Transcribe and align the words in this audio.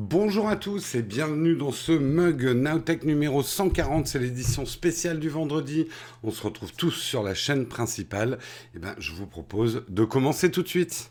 Bonjour 0.00 0.48
à 0.48 0.54
tous 0.54 0.94
et 0.94 1.02
bienvenue 1.02 1.56
dans 1.56 1.72
ce 1.72 1.90
mug 1.90 2.44
Nowtech 2.44 3.02
numéro 3.02 3.42
140, 3.42 4.06
c'est 4.06 4.20
l'édition 4.20 4.64
spéciale 4.64 5.18
du 5.18 5.28
vendredi. 5.28 5.88
On 6.22 6.30
se 6.30 6.40
retrouve 6.44 6.72
tous 6.72 6.92
sur 6.92 7.24
la 7.24 7.34
chaîne 7.34 7.66
principale. 7.66 8.34
Et 8.34 8.76
eh 8.76 8.78
ben, 8.78 8.94
je 8.98 9.12
vous 9.12 9.26
propose 9.26 9.84
de 9.88 10.04
commencer 10.04 10.52
tout 10.52 10.62
de 10.62 10.68
suite. 10.68 11.10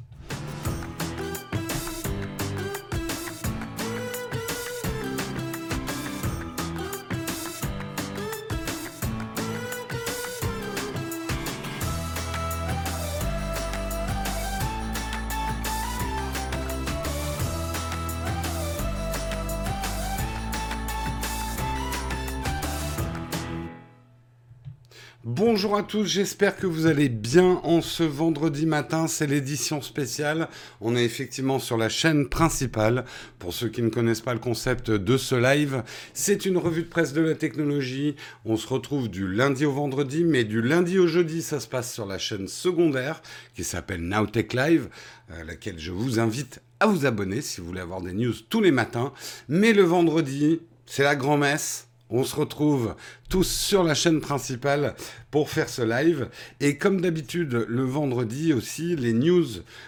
À 25.78 25.84
tous, 25.84 26.06
j'espère 26.06 26.56
que 26.56 26.66
vous 26.66 26.88
allez 26.88 27.08
bien 27.08 27.62
en 27.64 27.84
ce 27.84 28.02
vendredi 28.02 28.66
matin, 28.66 29.06
c'est 29.06 29.28
l'édition 29.28 29.80
spéciale. 29.80 30.50
On 30.82 30.96
est 30.96 31.04
effectivement 31.04 31.60
sur 31.60 31.78
la 31.78 31.88
chaîne 31.88 32.28
principale. 32.30 33.06
Pour 33.38 33.54
ceux 33.54 33.70
qui 33.70 33.84
ne 33.84 33.90
connaissent 33.90 34.22
pas 34.22 34.34
le 34.34 34.40
concept 34.40 34.90
de 34.90 35.18
ce 35.18 35.36
live, 35.36 35.84
c'est 36.16 36.48
une 36.48 36.58
revue 36.58 36.82
de 36.82 36.88
presse 36.88 37.14
de 37.14 37.22
la 37.22 37.36
technologie. 37.36 38.16
On 38.44 38.58
se 38.58 38.68
retrouve 38.68 39.08
du 39.08 39.28
lundi 39.28 39.66
au 39.66 39.72
vendredi, 39.72 40.24
mais 40.24 40.46
du 40.46 40.64
lundi 40.64 40.98
au 40.98 41.06
jeudi, 41.06 41.44
ça 41.44 41.60
se 41.60 41.68
passe 41.68 41.94
sur 41.94 42.08
la 42.08 42.18
chaîne 42.18 42.48
secondaire 42.48 43.22
qui 43.54 43.64
s'appelle 43.64 44.02
Nowtech 44.02 44.54
Live, 44.54 44.90
à 45.30 45.44
laquelle 45.44 45.78
je 45.78 45.92
vous 45.92 46.20
invite 46.20 46.60
à 46.80 46.88
vous 46.88 47.06
abonner 47.06 47.42
si 47.42 47.62
vous 47.62 47.68
voulez 47.68 47.82
avoir 47.82 48.02
des 48.02 48.14
news 48.14 48.34
tous 48.50 48.62
les 48.62 48.72
matins. 48.72 49.14
Mais 49.48 49.74
le 49.74 49.84
vendredi, 49.84 50.60
c'est 50.88 51.04
la 51.04 51.16
grand-messe 51.16 51.87
on 52.10 52.24
se 52.24 52.36
retrouve 52.36 52.96
tous 53.30 53.48
sur 53.48 53.84
la 53.84 53.94
chaîne 53.94 54.22
principale 54.22 54.96
pour 55.32 55.50
faire 55.50 55.70
ce 55.70 55.82
live. 55.82 56.30
Et 56.60 56.78
comme 56.78 57.02
d'habitude, 57.02 57.66
le 57.68 57.84
vendredi 57.84 58.54
aussi, 58.54 58.96
les 58.96 59.14
news, 59.14 59.46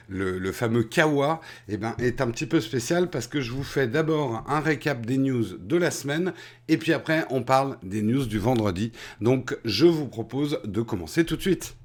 le, 0.10 0.52
fameux 0.52 0.84
Kawa, 0.84 1.42
eh 1.68 1.78
ben, 1.78 1.96
est 2.00 2.22
un 2.22 2.30
petit 2.30 2.46
peu 2.46 2.60
spécial 2.60 3.10
parce 3.10 3.28
que 3.28 3.42
je 3.42 3.52
vous 3.52 3.64
fais 3.64 3.88
d'abord 3.88 4.44
un 4.48 4.60
récap 4.60 5.06
des 5.06 5.18
news 5.18 5.58
de 5.58 5.78
la 5.78 5.92
semaine 5.92 6.34
et 6.68 6.78
puis 6.78 6.94
après, 6.94 7.26
on 7.30 7.44
parle 7.44 7.78
des 7.84 8.02
news 8.02 8.26
du 8.26 8.40
vendredi. 8.40 8.92
Donc, 9.22 9.58
je 9.66 9.86
vous 9.86 10.08
propose 10.08 10.60
de 10.66 10.82
commencer 10.82 11.26
tout 11.26 11.36
de 11.36 11.42
suite. 11.42 11.76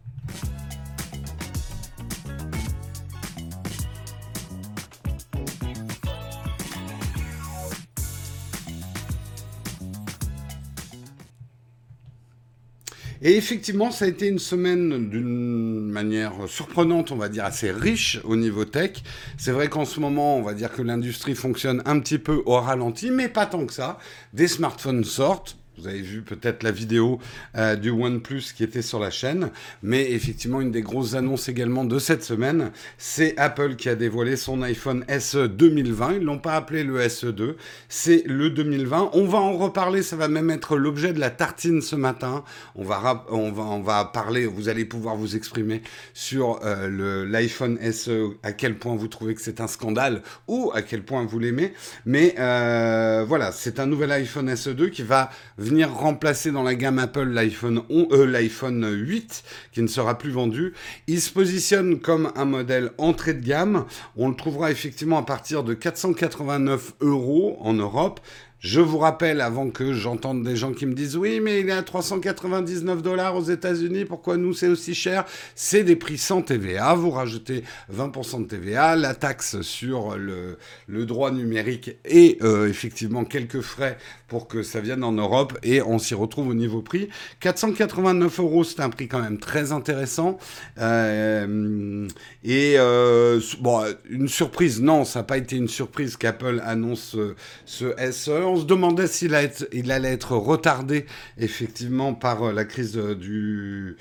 Et 13.27 13.39
effectivement, 13.39 13.91
ça 13.91 14.05
a 14.05 14.08
été 14.08 14.28
une 14.28 14.39
semaine 14.39 15.08
d'une 15.08 15.89
manière 15.89 16.34
surprenante, 16.47 17.11
on 17.11 17.17
va 17.17 17.30
dire 17.30 17.47
assez 17.47 17.72
riche 17.72 18.20
au 18.25 18.36
niveau 18.36 18.67
tech. 18.67 19.03
C'est 19.39 19.50
vrai 19.50 19.69
qu'en 19.69 19.86
ce 19.86 19.98
moment, 19.98 20.36
on 20.36 20.42
va 20.42 20.53
dire 20.53 20.70
que 20.70 20.83
l'industrie 20.83 21.34
fonctionne 21.34 21.83
un 21.86 22.00
petit 22.00 22.19
peu 22.19 22.42
au 22.45 22.61
ralenti, 22.61 23.11
mais 23.11 23.28
pas 23.28 23.47
tant 23.47 23.64
que 23.64 23.72
ça. 23.72 23.98
Des 24.34 24.47
smartphones 24.47 25.05
sortent, 25.05 25.56
vous 25.78 25.89
avez 25.89 26.00
vu 26.00 26.22
peut-être 26.22 26.62
la 26.62 26.70
vidéo 26.70 27.19
euh, 27.56 27.75
du 27.75 27.91
OnePlus 27.91 28.53
qui 28.55 28.62
était 28.62 28.83
sur 28.83 29.00
la 29.00 29.11
chaîne, 29.11 29.50
mais 29.83 30.12
effectivement 30.12 30.61
une 30.61 30.70
des 30.70 30.83
grosses 30.83 31.14
annonces 31.14 31.48
également 31.48 31.85
de 31.85 31.98
cette 31.98 32.23
semaine, 32.23 32.70
c'est 32.96 33.36
Apple 33.39 33.74
qui 33.74 33.89
a 33.89 33.96
dévoilé 33.96 34.36
son 34.36 34.63
iPhone 34.63 35.05
SE 35.18 35.48
2020. 35.48 36.14
Ils 36.14 36.23
l'ont 36.23 36.39
pas 36.39 36.55
appelé 36.55 36.84
le 36.84 37.01
SE2, 37.01 37.57
c'est 37.89 38.23
le 38.27 38.51
2020. 38.51 39.11
On 39.14 39.27
va 39.27 39.39
en 39.39 39.55
reparler, 39.55 40.02
ça 40.02 40.17
va 40.17 40.29
même 40.29 40.51
être 40.51 40.77
l'objet 40.77 41.13
de 41.13 41.20
la 41.20 41.30
tartine 41.30 41.83
ce 41.83 41.96
matin. 41.96 42.45
On 42.77 42.84
va 42.84 43.27
on 43.30 43.51
va 43.51 43.63
on 43.64 43.80
va 43.80 44.05
parler, 44.05 44.46
vous 44.46 44.68
allez 44.68 44.84
pouvoir 44.84 45.17
vous 45.17 45.34
exprimer 45.34 45.83
sur 46.13 46.61
euh, 46.64 47.27
l'iPhone 47.27 47.79
SE, 47.92 48.36
à 48.42 48.52
quel 48.52 48.79
point 48.79 48.95
vous 48.95 49.08
trouvez 49.08 49.34
que 49.34 49.40
c'est 49.40 49.61
un 49.61 49.67
scandale 49.67 50.23
ou 50.46 50.70
à 50.74 50.83
quel 50.83 51.02
point 51.02 51.24
vous 51.24 51.39
l'aimez. 51.39 51.73
Mais 52.07 52.34
euh, 52.39 53.24
voilà, 53.27 53.51
c'est 53.51 53.80
un 53.80 53.86
nouvel 53.86 54.13
iPhone 54.13 54.48
SE2 54.51 54.90
qui 54.90 55.02
va 55.02 55.30
venir 55.64 55.92
remplacer 55.92 56.52
dans 56.52 56.63
la 56.63 56.75
gamme 56.75 56.98
Apple 56.98 57.29
l'iPhone 57.29 57.83
euh, 57.91 58.27
l'iPhone 58.27 58.86
8 58.91 59.45
qui 59.73 59.83
ne 59.83 59.86
sera 59.86 60.19
plus 60.19 60.30
vendu. 60.30 60.75
Il 61.07 61.20
se 61.20 61.30
positionne 61.30 62.01
comme 62.01 62.33
un 62.36 62.45
modèle 62.45 62.91
entrée 62.98 63.35
de 63.35 63.45
gamme. 63.45 63.86
On 64.17 64.29
le 64.29 64.36
trouvera 64.36 64.70
effectivement 64.70 65.19
à 65.19 65.23
partir 65.23 65.64
de 65.64 65.75
489 65.75 66.95
euros 67.01 67.57
en 67.61 67.73
Europe. 67.73 68.20
Je 68.64 68.80
vous 68.80 68.97
rappelle, 68.97 69.42
avant 69.42 69.69
que 69.69 69.92
j'entende 69.92 70.42
des 70.42 70.57
gens 70.57 70.73
qui 70.73 70.86
me 70.86 70.95
disent 70.95 71.19
oui, 71.19 71.39
mais 71.39 71.61
il 71.61 71.69
est 71.69 71.73
à 71.73 71.83
399 71.83 73.02
dollars 73.02 73.36
aux 73.36 73.42
États-Unis, 73.42 74.07
pourquoi 74.07 74.39
nous 74.39 74.55
c'est 74.55 74.69
aussi 74.69 74.95
cher? 74.95 75.27
C'est 75.55 75.85
des 75.85 75.97
prix 75.97 76.17
sans 76.17 76.41
TVA. 76.41 76.95
Vous 76.95 77.11
rajoutez 77.11 77.63
20% 77.95 78.45
de 78.45 78.47
TVA, 78.47 78.97
la 78.97 79.14
taxe 79.14 79.61
sur 79.61 80.17
le, 80.17 80.57
droit 81.05 81.30
numérique 81.30 81.91
et 82.07 82.39
euh, 82.41 82.67
effectivement 82.67 83.27
quelques 83.27 83.61
frais 83.61 83.98
pour 84.29 84.48
que 84.48 84.63
ça 84.63 84.81
vienne 84.81 85.05
en 85.05 85.13
Europe 85.13 85.58
et 85.63 85.83
on 85.83 85.98
s'y 85.98 86.14
retrouve 86.14 86.48
au 86.48 86.55
niveau 86.55 86.81
prix. 86.81 87.11
489 87.41 88.41
euros, 88.41 88.64
c'est 88.64 88.81
un 88.81 88.89
prix 88.89 89.08
quand 89.08 89.20
même 89.20 89.39
très 89.39 89.73
intéressant. 89.73 90.39
Euh, 90.79 92.08
et 92.42 92.77
euh, 92.79 93.41
une 94.08 94.29
surprise, 94.29 94.81
non, 94.81 95.05
ça 95.05 95.19
n'a 95.19 95.25
pas 95.25 95.36
été 95.36 95.57
une 95.57 95.69
surprise 95.69 96.17
qu'Apple 96.17 96.63
annonce 96.64 97.14
ce 97.67 97.95
SE 98.11 98.54
on 98.55 98.61
se 98.61 98.67
demandait 98.67 99.09
s'il 99.09 99.35
allait 99.35 100.13
être 100.13 100.37
retardé 100.37 101.07
effectivement 101.39 102.15
par 102.15 102.45
euh, 102.45 102.53
la 102.53 102.65
crise 102.65 102.97
du, 102.97 103.97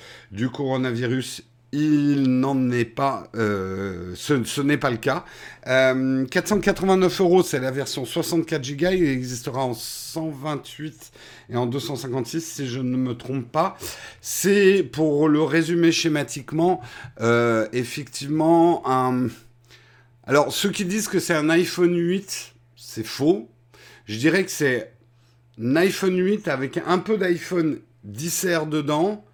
coronavirus. 0.53 1.43
Il 1.75 2.39
n'en 2.39 2.69
est 2.69 2.85
pas, 2.85 3.31
euh, 3.35 4.13
ce, 4.15 4.61
n'est 4.61 4.77
pas 4.77 4.91
le 4.91 4.97
cas. 4.97 5.25
489 5.65 7.19
euh, 7.19 7.23
euros, 7.23 7.41
c'est 7.41 7.59
la 7.59 7.71
version 7.71 8.05
64 8.05 8.77
Go. 8.77 8.87
Il 8.91 9.07
existera 9.07 9.65
en 9.65 9.73
128 9.73 11.11
et 11.49 11.57
en 11.57 11.65
256, 11.65 12.41
si 12.41 12.67
je 12.67 12.79
ne 12.79 12.95
me 12.95 13.15
trompe 13.15 13.51
pas. 13.51 13.75
C'est, 14.21 14.83
pour 14.83 15.27
le 15.27 15.41
résumer 15.41 15.91
schématiquement, 15.91 16.79
effectivement 17.71 18.87
un. 18.87 19.29
Alors, 20.25 20.53
ceux 20.53 20.69
qui 20.69 20.85
disent 20.85 21.07
que 21.07 21.19
c'est 21.19 21.33
un 21.33 21.49
iPhone 21.49 21.97
8, 21.97 22.53
c'est 22.75 23.03
faux. 23.03 23.49
Je 24.05 24.17
dirais 24.17 24.43
que 24.43 24.51
c'est 24.51 24.93
un 25.61 25.75
iPhone 25.75 26.17
8 26.17 26.47
avec 26.47 26.79
un 26.85 26.99
peu 26.99 27.17
d'iPhone 27.17 27.79
10R 28.07 28.67
dedans 28.67 29.25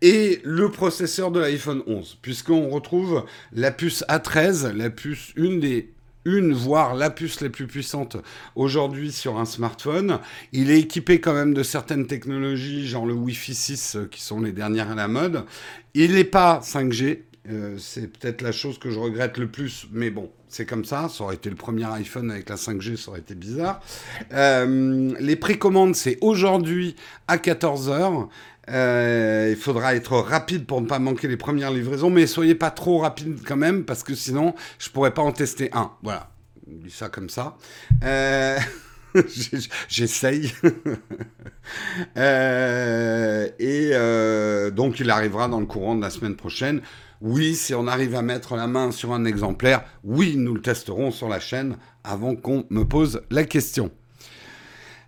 et 0.00 0.40
le 0.44 0.70
processeur 0.70 1.30
de 1.30 1.40
l'iPhone 1.40 1.82
11, 1.86 2.18
puisqu'on 2.22 2.68
retrouve 2.68 3.26
la 3.52 3.70
puce 3.72 4.04
A13, 4.08 4.72
la 4.72 4.90
puce, 4.90 5.32
une 5.36 5.60
des 5.60 5.92
voire 6.52 6.94
la 6.94 7.10
puce 7.10 7.40
la 7.40 7.48
plus 7.48 7.66
puissante 7.66 8.16
aujourd'hui 8.54 9.12
sur 9.12 9.38
un 9.38 9.44
smartphone. 9.44 10.18
Il 10.52 10.70
est 10.70 10.80
équipé 10.80 11.20
quand 11.20 11.32
même 11.32 11.54
de 11.54 11.62
certaines 11.62 12.06
technologies, 12.06 12.86
genre 12.86 13.06
le 13.06 13.14
Wi-Fi 13.14 13.54
6, 13.54 13.96
euh, 13.96 14.06
qui 14.06 14.20
sont 14.20 14.40
les 14.40 14.52
dernières 14.52 14.90
à 14.90 14.94
la 14.94 15.08
mode. 15.08 15.44
Il 15.94 16.14
n'est 16.14 16.24
pas 16.24 16.60
5G, 16.62 17.20
euh, 17.50 17.76
c'est 17.78 18.08
peut-être 18.08 18.42
la 18.42 18.52
chose 18.52 18.78
que 18.78 18.90
je 18.90 18.98
regrette 18.98 19.38
le 19.38 19.48
plus, 19.48 19.86
mais 19.90 20.10
bon, 20.10 20.30
c'est 20.48 20.66
comme 20.66 20.84
ça. 20.84 21.08
Ça 21.08 21.24
aurait 21.24 21.36
été 21.36 21.50
le 21.50 21.56
premier 21.56 21.84
iPhone 21.84 22.30
avec 22.30 22.48
la 22.48 22.56
5G, 22.56 22.96
ça 22.96 23.10
aurait 23.10 23.20
été 23.20 23.34
bizarre. 23.34 23.80
Euh, 24.32 25.14
les 25.20 25.36
précommandes, 25.36 25.94
c'est 25.94 26.18
aujourd'hui 26.20 26.96
à 27.26 27.36
14h. 27.36 28.28
Euh, 28.70 29.48
il 29.50 29.56
faudra 29.56 29.94
être 29.94 30.18
rapide 30.18 30.66
pour 30.66 30.80
ne 30.80 30.86
pas 30.86 30.98
manquer 30.98 31.28
les 31.28 31.36
premières 31.38 31.70
livraisons, 31.70 32.10
mais 32.10 32.26
soyez 32.26 32.54
pas 32.54 32.70
trop 32.70 32.98
rapide 32.98 33.38
quand 33.46 33.56
même, 33.56 33.84
parce 33.84 34.02
que 34.02 34.14
sinon, 34.14 34.54
je 34.78 34.90
pourrais 34.90 35.14
pas 35.14 35.22
en 35.22 35.32
tester 35.32 35.70
un. 35.72 35.92
Voilà, 36.02 36.30
dis 36.66 36.90
ça 36.90 37.08
comme 37.08 37.30
ça. 37.30 37.56
J'essaye. 39.88 40.52
et 42.16 43.90
donc, 44.70 45.00
il 45.00 45.10
arrivera 45.10 45.48
dans 45.48 45.60
le 45.60 45.66
courant 45.66 45.94
de 45.94 46.02
la 46.02 46.10
semaine 46.10 46.36
prochaine. 46.36 46.80
Oui, 47.20 47.54
si 47.54 47.74
on 47.74 47.86
arrive 47.86 48.14
à 48.14 48.22
mettre 48.22 48.54
la 48.56 48.66
main 48.66 48.92
sur 48.92 49.12
un 49.12 49.24
exemplaire, 49.24 49.84
oui, 50.04 50.36
nous 50.36 50.54
le 50.54 50.62
testerons 50.62 51.10
sur 51.10 51.28
la 51.28 51.40
chaîne 51.40 51.76
avant 52.04 52.36
qu'on 52.36 52.64
me 52.70 52.84
pose 52.84 53.22
la 53.30 53.44
question. 53.44 53.90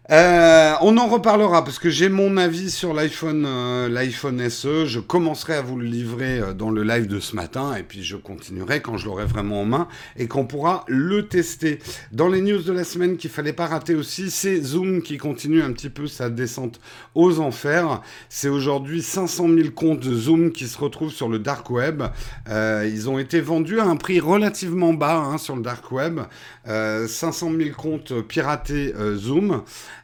Euh, 0.09 0.73
on 0.81 0.97
en 0.97 1.07
reparlera 1.07 1.63
parce 1.63 1.79
que 1.79 1.89
j'ai 1.89 2.09
mon 2.09 2.37
avis 2.37 2.73
sur 2.73 2.95
l'iPhone, 2.95 3.45
euh, 3.47 3.89
l'iPhone 3.89 4.49
SE. 4.49 4.87
Je 4.87 4.99
commencerai 4.99 5.55
à 5.55 5.63
vous 5.63 5.77
le 5.77 5.85
livrer 5.85 6.41
euh, 6.41 6.53
dans 6.53 6.71
le 6.71 6.83
live 6.83 7.07
de 7.07 7.21
ce 7.21 7.37
matin 7.37 7.77
et 7.77 7.85
puis 7.85 8.03
je 8.03 8.17
continuerai 8.17 8.81
quand 8.81 8.97
je 8.97 9.05
l'aurai 9.05 9.27
vraiment 9.27 9.61
en 9.61 9.65
main 9.67 9.89
et 10.17 10.27
qu'on 10.27 10.47
pourra 10.47 10.85
le 10.89 11.29
tester. 11.29 11.79
Dans 12.11 12.29
les 12.29 12.41
news 12.41 12.61
de 12.61 12.73
la 12.73 12.83
semaine 12.83 13.19
qu'il 13.19 13.31
fallait 13.31 13.53
pas 13.53 13.67
rater 13.67 13.95
aussi, 13.95 14.33
c'est 14.33 14.61
Zoom 14.61 15.03
qui 15.03 15.17
continue 15.17 15.63
un 15.63 15.71
petit 15.73 15.91
peu 15.91 16.09
sa 16.09 16.29
descente 16.29 16.81
aux 17.15 17.39
enfers. 17.39 18.01
C'est 18.29 18.49
aujourd'hui 18.49 19.03
500 19.03 19.49
000 19.49 19.71
comptes 19.71 20.03
Zoom 20.03 20.51
qui 20.51 20.67
se 20.67 20.79
retrouvent 20.79 21.13
sur 21.13 21.29
le 21.29 21.39
dark 21.39 21.71
web. 21.71 22.03
ils 22.49 23.09
ont 23.09 23.19
été 23.19 23.41
vendus 23.41 23.79
à 23.79 23.85
un 23.85 23.97
prix 23.97 24.19
relativement 24.19 24.93
bas 24.93 25.19
hein, 25.19 25.39
sur 25.39 25.55
le 25.55 25.63
dark 25.63 25.93
web. 25.93 26.21
500 26.67 27.53
000 27.57 27.71
comptes 27.77 28.23
piratés 28.23 28.93
Zoom. 29.15 29.63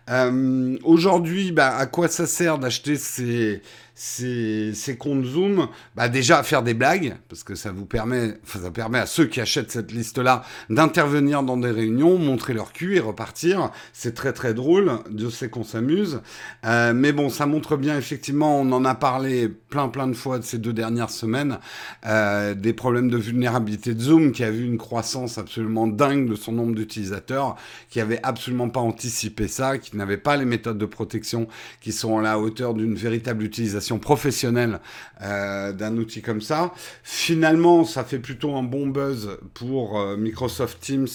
Euh, 0.09 0.77
aujourd'hui, 0.85 1.53
bah, 1.53 1.77
à 1.77 1.87
quoi 1.87 2.09
ça 2.09 2.27
sert 2.27 2.59
d'acheter 2.59 2.97
ces, 2.97 3.63
ces, 3.99 4.75
ces 4.75 4.99
comptes 4.99 5.25
Zoom, 5.25 5.69
bah 5.97 6.11
déjà 6.11 6.43
faire 6.43 6.63
des 6.63 6.75
blagues, 6.75 7.17
parce 7.31 7.43
que 7.43 7.55
ça 7.55 7.73
vous 7.73 7.87
permet, 7.87 8.35
ça 8.45 8.71
permet 8.71 8.99
à 8.99 9.07
ceux 9.07 9.25
qui 9.25 9.41
achètent 9.41 9.71
cette 9.71 9.91
liste-là 9.91 10.45
d'intervenir 10.69 11.43
dans 11.43 11.57
des 11.57 11.71
réunions, 11.71 12.19
montrer 12.19 12.53
leur 12.53 12.75
cul 12.75 12.97
et 12.97 13.01
repartir. 13.01 13.71
C'est 13.95 14.15
très 14.15 14.35
très 14.35 14.53
drôle, 14.53 14.99
Dieu 15.11 15.31
sait 15.31 15.49
qu'on 15.49 15.65
s'amuse. 15.65 16.21
Euh, 16.67 16.93
mais 16.93 17.13
bon, 17.13 17.31
ça 17.31 17.47
montre 17.47 17.79
bien 17.79 17.97
effectivement, 17.97 18.61
on 18.61 18.71
en 18.71 18.85
a 18.85 18.95
parlé 18.95 19.49
plein 19.49 19.89
plein 19.89 20.09
de 20.09 20.13
fois 20.13 20.39
de 20.39 20.45
ces 20.45 20.59
deux 20.59 20.75
dernières 20.75 21.09
semaines, 21.09 21.59
euh, 22.05 22.55
des 22.55 22.75
problèmes 22.75 23.11
de 23.11 23.17
vulnérabilité 23.17 23.95
de 23.95 24.01
Zoom 24.01 24.33
qui 24.33 24.45
a 24.45 24.51
vu 24.51 24.67
une 24.67 24.77
croissance 24.77 25.39
absolument 25.39 25.87
dingue 25.87 26.29
de 26.29 26.35
son 26.35 26.53
nombre 26.53 26.75
d'utilisateurs, 26.75 27.57
qui 27.89 28.01
avait 28.01 28.21
absolument 28.23 28.69
pas 28.69 28.81
anticipé 28.81 29.49
ça, 29.49 29.79
qui 29.79 29.97
n'avait 29.97 30.19
pas 30.19 30.37
les 30.37 30.45
méthodes 30.45 30.77
de 30.77 30.85
protection 30.85 31.49
qui 31.81 31.93
sont 31.93 32.19
à 32.19 32.23
la 32.23 32.39
hauteur 32.39 32.75
d'une 32.75 32.95
véritable 32.95 33.43
utilisation 33.43 33.86
professionnelle 33.99 34.81
euh, 35.23 35.73
d'un 35.73 35.97
outil 35.97 36.23
comme 36.23 36.41
ça. 36.41 36.73
Finalement, 37.03 37.85
ça 37.85 38.05
fait 38.05 38.19
plutôt 38.19 38.55
un 38.55 38.63
bon 38.63 38.87
buzz 38.87 39.39
pour 39.55 39.99
euh, 39.99 40.17
Microsoft 40.17 40.81
Teams 40.81 41.09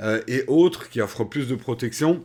euh, 0.00 0.22
et 0.28 0.44
autres 0.46 0.88
qui 0.88 1.00
offrent 1.00 1.24
plus 1.24 1.48
de 1.48 1.54
protection. 1.54 2.24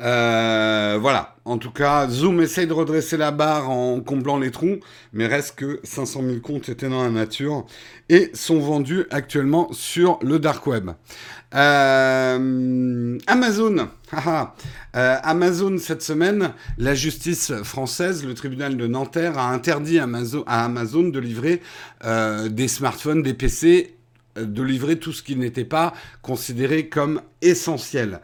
Voilà. 0.00 1.36
En 1.44 1.58
tout 1.58 1.72
cas, 1.72 2.06
Zoom 2.08 2.40
essaye 2.40 2.66
de 2.66 2.72
redresser 2.72 3.16
la 3.16 3.32
barre 3.32 3.70
en 3.70 4.00
comblant 4.00 4.38
les 4.38 4.52
trous, 4.52 4.78
mais 5.12 5.26
reste 5.26 5.56
que 5.56 5.80
500 5.82 6.22
000 6.22 6.40
comptes 6.40 6.68
étaient 6.68 6.88
dans 6.88 7.02
la 7.02 7.10
nature 7.10 7.66
et 8.08 8.30
sont 8.34 8.60
vendus 8.60 9.06
actuellement 9.10 9.68
sur 9.72 10.20
le 10.22 10.38
dark 10.38 10.66
web. 10.66 10.90
Euh, 11.54 13.18
Amazon. 13.26 13.88
Euh, 14.96 15.18
Amazon, 15.22 15.78
cette 15.78 16.02
semaine, 16.02 16.52
la 16.76 16.96
justice 16.96 17.52
française, 17.62 18.24
le 18.26 18.34
tribunal 18.34 18.76
de 18.76 18.88
Nanterre, 18.88 19.38
a 19.38 19.52
interdit 19.52 20.00
à 20.00 20.08
Amazon 20.64 21.08
de 21.08 21.18
livrer 21.20 21.62
euh, 22.04 22.48
des 22.48 22.66
smartphones, 22.66 23.22
des 23.22 23.34
PC, 23.34 23.94
de 24.34 24.62
livrer 24.64 24.98
tout 24.98 25.12
ce 25.12 25.22
qui 25.22 25.36
n'était 25.36 25.64
pas 25.64 25.94
considéré 26.22 26.88
comme 26.88 27.22
essentiel. 27.40 28.20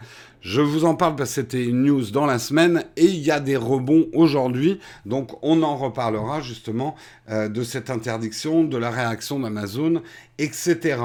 Je 0.48 0.60
vous 0.60 0.84
en 0.84 0.94
parle 0.94 1.16
parce 1.16 1.31
que 1.31 1.34
c'était 1.34 1.64
une 1.64 1.82
news 1.82 2.12
dans 2.12 2.25
la 2.25 2.38
semaine 2.38 2.84
et 2.96 3.06
il 3.06 3.19
y 3.19 3.32
a 3.32 3.40
des 3.40 3.56
rebonds 3.56 4.06
aujourd'hui. 4.12 4.78
Donc 5.04 5.37
on 5.43 5.64
en 5.64 5.76
reparlera 5.76 6.40
justement 6.40 6.94
de 7.28 7.64
cette 7.64 7.90
interdiction, 7.90 8.62
de 8.62 8.76
la 8.76 8.90
réaction 8.90 9.40
d'Amazon 9.40 10.02
etc. 10.38 10.98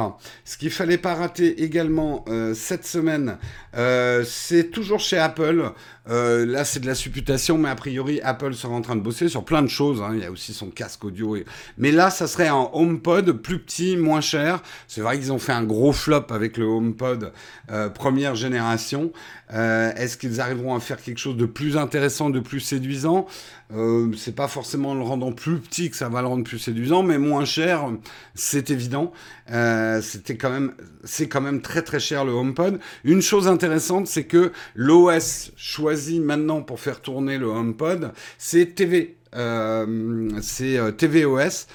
Ce 0.44 0.58
qu'il 0.58 0.72
fallait 0.72 0.98
pas 0.98 1.16
rater 1.16 1.64
également 1.64 2.26
euh, 2.28 2.54
cette 2.54 2.86
semaine, 2.86 3.38
euh, 3.78 4.24
c'est 4.26 4.72
toujours 4.72 5.00
chez 5.00 5.18
Apple. 5.18 5.72
Euh, 6.10 6.46
là, 6.46 6.66
c'est 6.66 6.80
de 6.80 6.88
la 6.88 6.96
supputation, 6.96 7.58
mais 7.58 7.70
a 7.70 7.76
priori, 7.76 8.20
Apple 8.22 8.54
sera 8.54 8.74
en 8.74 8.82
train 8.82 8.96
de 8.96 9.02
bosser 9.02 9.30
sur 9.30 9.46
plein 9.46 9.62
de 9.62 9.68
choses. 9.68 10.02
Hein. 10.02 10.12
Il 10.16 10.22
y 10.22 10.26
a 10.26 10.32
aussi 10.32 10.54
son 10.54 10.70
casque 10.70 11.06
audio. 11.06 11.38
Mais 11.78 11.92
là, 11.92 12.10
ça 12.10 12.28
serait 12.28 12.48
un 12.48 12.70
HomePod 12.74 13.32
plus 13.34 13.60
petit, 13.60 13.96
moins 13.96 14.22
cher. 14.22 14.62
C'est 14.88 15.02
vrai 15.02 15.18
qu'ils 15.18 15.32
ont 15.32 15.40
fait 15.40 15.54
un 15.54 15.64
gros 15.64 15.94
flop 15.94 16.26
avec 16.32 16.58
le 16.58 16.66
HomePod 16.66 17.32
première 17.94 18.36
génération. 18.36 19.12
Est-ce 19.50 20.18
qu'ils 20.18 20.42
arriveront 20.42 20.76
à 20.76 20.80
faire 20.80 21.02
quelque 21.02 21.20
chose 21.20 21.38
de 21.38 21.46
plus 21.46 21.78
intéressant, 21.78 22.30
de 22.30 22.40
plus 22.40 22.60
séduisant? 22.60 23.28
C'est 24.18 24.36
pas 24.36 24.48
forcément 24.48 24.94
le 24.96 25.02
rendant 25.02 25.32
plus 25.32 25.60
petit 25.60 25.90
que 25.90 25.96
ça 25.96 26.10
va 26.10 26.22
le 26.22 26.28
rendre 26.28 26.44
plus 26.44 26.60
séduisant, 26.60 27.04
mais 27.04 27.18
moins 27.18 27.46
cher, 27.46 27.86
c'est 28.34 28.70
évident. 28.70 29.14
Euh, 29.52 30.02
c'était 30.02 30.38
quand 30.38 30.50
même, 30.50 30.74
c'est 31.04 31.28
quand 31.28 31.42
même 31.42 31.62
très 31.62 31.82
très 31.82 32.00
cher 32.00 32.26
le 32.26 32.32
HomePod. 32.32 32.80
Une 33.04 33.22
chose 33.22 33.48
intéressante, 33.48 34.08
c'est 34.08 34.26
que 34.26 34.52
l'OS 34.76 35.52
choisi 35.56 36.20
maintenant 36.20 36.62
pour 36.62 36.80
faire 36.80 37.02
tourner 37.02 37.38
le 37.38 37.48
HomePod, 37.48 38.12
c'est 38.38 38.76
TV. 38.76 39.18
Euh, 39.34 40.30
c'est 40.42 40.78
tvOS. 40.98 41.68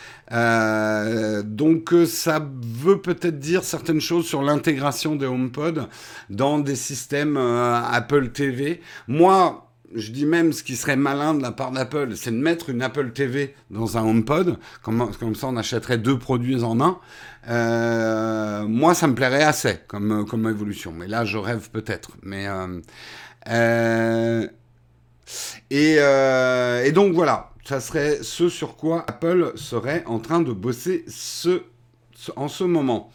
donc 1.45 1.95
ça 2.07 2.47
veut 2.63 3.01
peut-être 3.01 3.39
dire 3.39 3.65
certaines 3.65 4.03
choses 4.03 4.27
sur 4.27 4.43
l'intégration 4.43 5.17
des 5.17 5.25
HomePod 5.25 5.89
dans 6.29 6.59
des 6.59 6.77
systèmes 6.77 7.39
Apple 7.39 8.29
TV. 8.29 8.83
Moi, 9.09 9.66
je 9.97 10.13
dis 10.13 10.27
même 10.27 10.53
ce 10.53 10.63
qui 10.63 10.77
serait 10.77 10.97
malin 10.97 11.35
de 11.35 11.43
la 11.43 11.53
part 11.53 11.73
d'Apple, 11.73 12.15
c'est 12.17 12.31
de 12.31 12.37
mettre 12.37 12.71
une 12.71 12.83
Apple 12.83 13.11
TV 13.11 13.55
dans 13.71 13.97
un 13.97 14.03
HomePod, 14.03 14.59
comme, 14.83 15.11
ça 15.35 15.47
on 15.47 15.57
achèterait 15.57 15.99
deux 15.99 16.19
produits 16.19 16.63
en 16.63 16.81
un. 16.81 16.99
Euh, 17.49 18.67
moi, 18.67 18.95
ça 18.95 19.07
me 19.07 19.15
plairait 19.15 19.43
assez 19.43 19.79
comme, 19.89 20.27
comme 20.29 20.49
évolution, 20.49 20.93
mais 20.93 21.07
là, 21.07 21.25
je 21.25 21.39
rêve 21.39 21.71
peut-être. 21.71 22.11
Mais 22.23 22.47
euh, 22.47 22.81
euh, 23.49 24.47
et, 25.71 25.97
et 26.87 26.93
donc 26.93 27.15
voilà, 27.15 27.51
ça 27.65 27.81
serait 27.81 28.19
ce 28.23 28.49
sur 28.49 28.77
quoi 28.77 29.05
Apple 29.09 29.53
serait 29.57 30.05
en 30.07 30.19
train 30.19 30.41
de 30.41 30.53
bosser 30.53 31.05
ce, 31.09 31.63
en 32.37 32.49
ce 32.49 32.65
moment. 32.65 33.11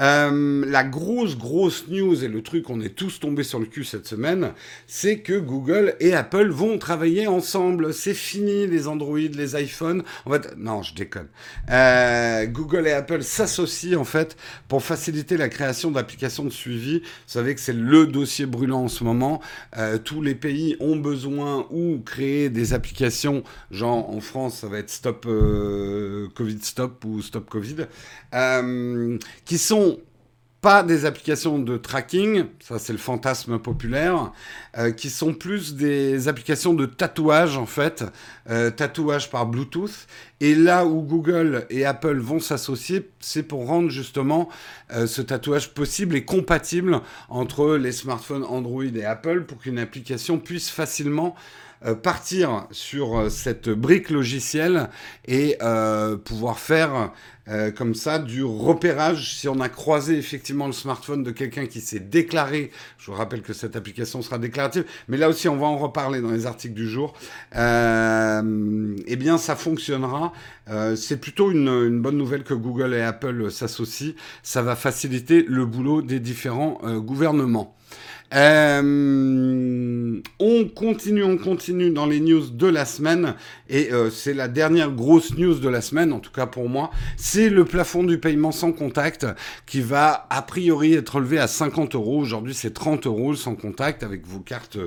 Euh, 0.00 0.64
la 0.66 0.84
grosse, 0.84 1.36
grosse 1.36 1.86
news 1.88 2.24
et 2.24 2.28
le 2.28 2.42
truc, 2.42 2.70
on 2.70 2.80
est 2.80 2.94
tous 2.94 3.20
tombés 3.20 3.44
sur 3.44 3.58
le 3.58 3.66
cul 3.66 3.84
cette 3.84 4.06
semaine, 4.06 4.52
c'est 4.86 5.20
que 5.20 5.38
Google 5.38 5.94
et 6.00 6.14
Apple 6.14 6.48
vont 6.48 6.78
travailler 6.78 7.26
ensemble. 7.26 7.92
C'est 7.92 8.14
fini 8.14 8.66
les 8.66 8.88
Android, 8.88 9.18
les 9.18 9.62
iPhones. 9.62 10.02
En 10.24 10.30
fait, 10.30 10.56
non, 10.56 10.82
je 10.82 10.94
déconne. 10.94 11.28
Euh, 11.70 12.46
Google 12.46 12.86
et 12.88 12.92
Apple 12.92 13.22
s'associent 13.22 14.00
en 14.00 14.04
fait 14.04 14.36
pour 14.68 14.82
faciliter 14.82 15.36
la 15.36 15.48
création 15.48 15.90
d'applications 15.90 16.44
de 16.44 16.50
suivi. 16.50 17.00
Vous 17.00 17.06
savez 17.26 17.54
que 17.54 17.60
c'est 17.60 17.72
le 17.72 18.06
dossier 18.06 18.46
brûlant 18.46 18.84
en 18.84 18.88
ce 18.88 19.04
moment. 19.04 19.40
Euh, 19.76 19.98
tous 19.98 20.22
les 20.22 20.34
pays 20.34 20.76
ont 20.80 20.96
besoin 20.96 21.66
ou 21.70 22.00
créer 22.04 22.48
des 22.48 22.74
applications, 22.74 23.44
genre 23.70 24.10
en 24.10 24.20
France, 24.20 24.58
ça 24.60 24.68
va 24.68 24.78
être 24.78 24.90
Stop 24.90 25.26
Covid 26.34 26.58
Stop 26.62 27.04
ou 27.04 27.22
Stop 27.22 27.48
Covid, 27.48 27.86
qui 29.44 29.58
sont 29.58 29.98
pas 30.62 30.84
des 30.84 31.06
applications 31.06 31.58
de 31.58 31.76
tracking, 31.76 32.44
ça 32.60 32.78
c'est 32.78 32.92
le 32.92 32.98
fantasme 32.98 33.58
populaire, 33.58 34.32
euh, 34.78 34.92
qui 34.92 35.10
sont 35.10 35.34
plus 35.34 35.74
des 35.74 36.28
applications 36.28 36.72
de 36.72 36.86
tatouage 36.86 37.56
en 37.56 37.66
fait, 37.66 38.04
euh, 38.48 38.70
tatouage 38.70 39.28
par 39.28 39.46
Bluetooth. 39.46 40.06
Et 40.40 40.54
là 40.54 40.86
où 40.86 41.02
Google 41.02 41.66
et 41.68 41.84
Apple 41.84 42.18
vont 42.18 42.38
s'associer, 42.38 43.10
c'est 43.18 43.42
pour 43.42 43.66
rendre 43.66 43.90
justement 43.90 44.48
euh, 44.92 45.08
ce 45.08 45.20
tatouage 45.20 45.74
possible 45.74 46.14
et 46.14 46.24
compatible 46.24 47.00
entre 47.28 47.74
les 47.74 47.90
smartphones 47.90 48.44
Android 48.44 48.84
et 48.84 49.04
Apple 49.04 49.42
pour 49.42 49.58
qu'une 49.58 49.80
application 49.80 50.38
puisse 50.38 50.70
facilement 50.70 51.34
partir 52.02 52.66
sur 52.70 53.30
cette 53.30 53.68
brique 53.68 54.10
logicielle 54.10 54.88
et 55.26 55.56
pouvoir 56.24 56.58
faire 56.58 57.12
euh, 57.48 57.72
comme 57.72 57.96
ça 57.96 58.20
du 58.20 58.44
repérage 58.44 59.34
si 59.36 59.48
on 59.48 59.58
a 59.58 59.68
croisé 59.68 60.16
effectivement 60.16 60.68
le 60.68 60.72
smartphone 60.72 61.24
de 61.24 61.32
quelqu'un 61.32 61.66
qui 61.66 61.80
s'est 61.80 61.98
déclaré. 61.98 62.70
Je 62.98 63.10
vous 63.10 63.16
rappelle 63.16 63.42
que 63.42 63.52
cette 63.52 63.74
application 63.74 64.22
sera 64.22 64.38
déclarative, 64.38 64.84
mais 65.08 65.16
là 65.16 65.28
aussi 65.28 65.48
on 65.48 65.56
va 65.56 65.66
en 65.66 65.76
reparler 65.76 66.20
dans 66.20 66.30
les 66.30 66.46
articles 66.46 66.74
du 66.74 66.88
jour. 66.88 67.14
Euh, 67.56 68.96
eh 69.06 69.16
bien, 69.16 69.38
ça 69.38 69.56
fonctionnera. 69.56 70.32
Euh, 70.70 70.94
c'est 70.94 71.16
plutôt 71.16 71.50
une, 71.50 72.00
bonne 72.00 72.16
nouvelle 72.16 72.44
que 72.44 72.54
Google 72.54 72.94
et 72.94 73.02
Apple 73.02 73.50
s'associent. 73.50 74.12
Ça 74.44 74.62
va 74.62 74.76
faciliter 74.76 75.42
le 75.42 75.66
boulot 75.66 76.00
des 76.00 76.20
différents 76.20 76.78
euh, 76.84 77.00
gouvernements. 77.00 77.76
Euh, 78.34 80.22
on 80.38 80.64
continue, 80.74 81.22
on 81.22 81.36
continue 81.36 81.90
dans 81.90 82.06
les 82.06 82.20
news 82.20 82.48
de 82.48 82.66
la 82.66 82.86
semaine 82.86 83.34
et 83.68 83.92
euh, 83.92 84.10
c'est 84.10 84.32
la 84.32 84.48
dernière 84.48 84.90
grosse 84.90 85.36
news 85.36 85.54
de 85.54 85.68
la 85.68 85.82
semaine, 85.82 86.12
en 86.12 86.20
tout 86.20 86.32
cas 86.32 86.46
pour 86.46 86.68
moi. 86.68 86.90
C'est 87.16 87.50
le 87.50 87.64
plafond 87.64 88.04
du 88.04 88.18
paiement 88.18 88.52
sans 88.52 88.72
contact 88.72 89.26
qui 89.66 89.80
va 89.82 90.26
a 90.30 90.42
priori 90.42 90.94
être 90.94 91.16
relevé 91.16 91.38
à 91.38 91.46
50 91.46 91.94
euros. 91.94 92.18
Aujourd'hui, 92.18 92.54
c'est 92.54 92.72
30 92.72 93.06
euros 93.06 93.34
sans 93.34 93.54
contact 93.54 94.02
avec 94.02 94.26
vos 94.26 94.40
cartes, 94.40 94.78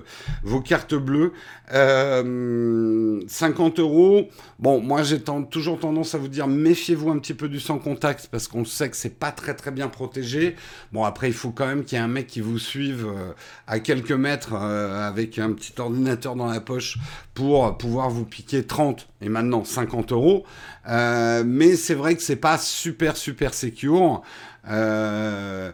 vos 0.44 0.62
cartes 0.62 0.96
bleues. 0.96 1.32
Euh, 1.74 3.22
50 3.28 3.80
euros. 3.80 4.30
Bon, 4.60 4.80
moi 4.82 5.04
j'ai 5.04 5.20
toujours 5.50 5.80
tendance 5.80 6.16
à 6.16 6.18
vous 6.18 6.28
dire 6.28 6.48
méfiez-vous 6.48 7.10
un 7.10 7.20
petit 7.20 7.34
peu 7.34 7.50
du 7.50 7.60
sans 7.60 7.80
contact 7.80 8.28
parce 8.32 8.48
qu'on 8.48 8.66
sait 8.66 8.90
que 8.90 8.98
c'est 8.98 9.18
pas 9.20 9.32
très 9.32 9.56
très 9.56 9.72
bien 9.72 9.88
protégé. 9.88 10.56
Bon, 10.92 11.04
après 11.04 11.28
il 11.28 11.34
faut 11.34 11.52
quand 11.52 11.68
même 11.68 11.84
qu'il 11.84 11.98
y 11.98 12.02
ait 12.02 12.04
un 12.04 12.08
mec 12.08 12.28
qui 12.28 12.42
vous 12.42 12.60
suive. 12.60 13.06
Euh, 13.06 13.34
à 13.68 13.80
quelques 13.80 14.12
mètres 14.12 14.54
avec 14.54 15.39
un 15.39 15.54
petit 15.54 15.74
ordinateur 15.80 16.36
dans 16.36 16.48
la 16.48 16.60
poche 16.60 16.98
pour 17.34 17.77
pouvoir 17.77 18.10
vous 18.10 18.25
piquer 18.25 18.63
30 18.65 19.08
et 19.22 19.30
maintenant 19.30 19.63
50 19.63 20.12
euros. 20.12 20.46
mais 20.88 21.75
c'est 21.75 21.96
vrai 21.96 22.15
que 22.15 22.22
c'est 22.22 22.36
pas 22.36 22.58
super 22.58 23.18
super 23.18 23.54
secure. 23.54 24.24
Euh, 24.68 25.72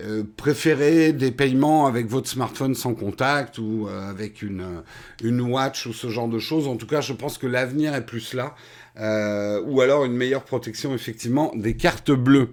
euh, 0.00 0.22
préférez 0.36 1.12
des 1.12 1.30
paiements 1.30 1.86
avec 1.86 2.06
votre 2.06 2.28
smartphone 2.28 2.74
sans 2.74 2.94
contact 2.94 3.58
ou 3.58 3.86
euh, 3.88 4.10
avec 4.10 4.42
une 4.42 5.40
watch 5.40 5.86
ou 5.86 5.92
ce 5.92 6.08
genre 6.08 6.28
de 6.28 6.38
choses. 6.38 6.68
En 6.68 6.76
tout 6.76 6.86
cas, 6.86 7.00
je 7.00 7.12
pense 7.12 7.38
que 7.38 7.46
l'avenir 7.46 7.94
est 7.94 8.04
plus 8.04 8.34
là. 8.34 8.54
Euh, 9.00 9.60
ou 9.66 9.80
alors 9.80 10.04
une 10.04 10.12
meilleure 10.12 10.44
protection 10.44 10.94
effectivement 10.94 11.50
des 11.56 11.74
cartes 11.74 12.12
bleues. 12.12 12.50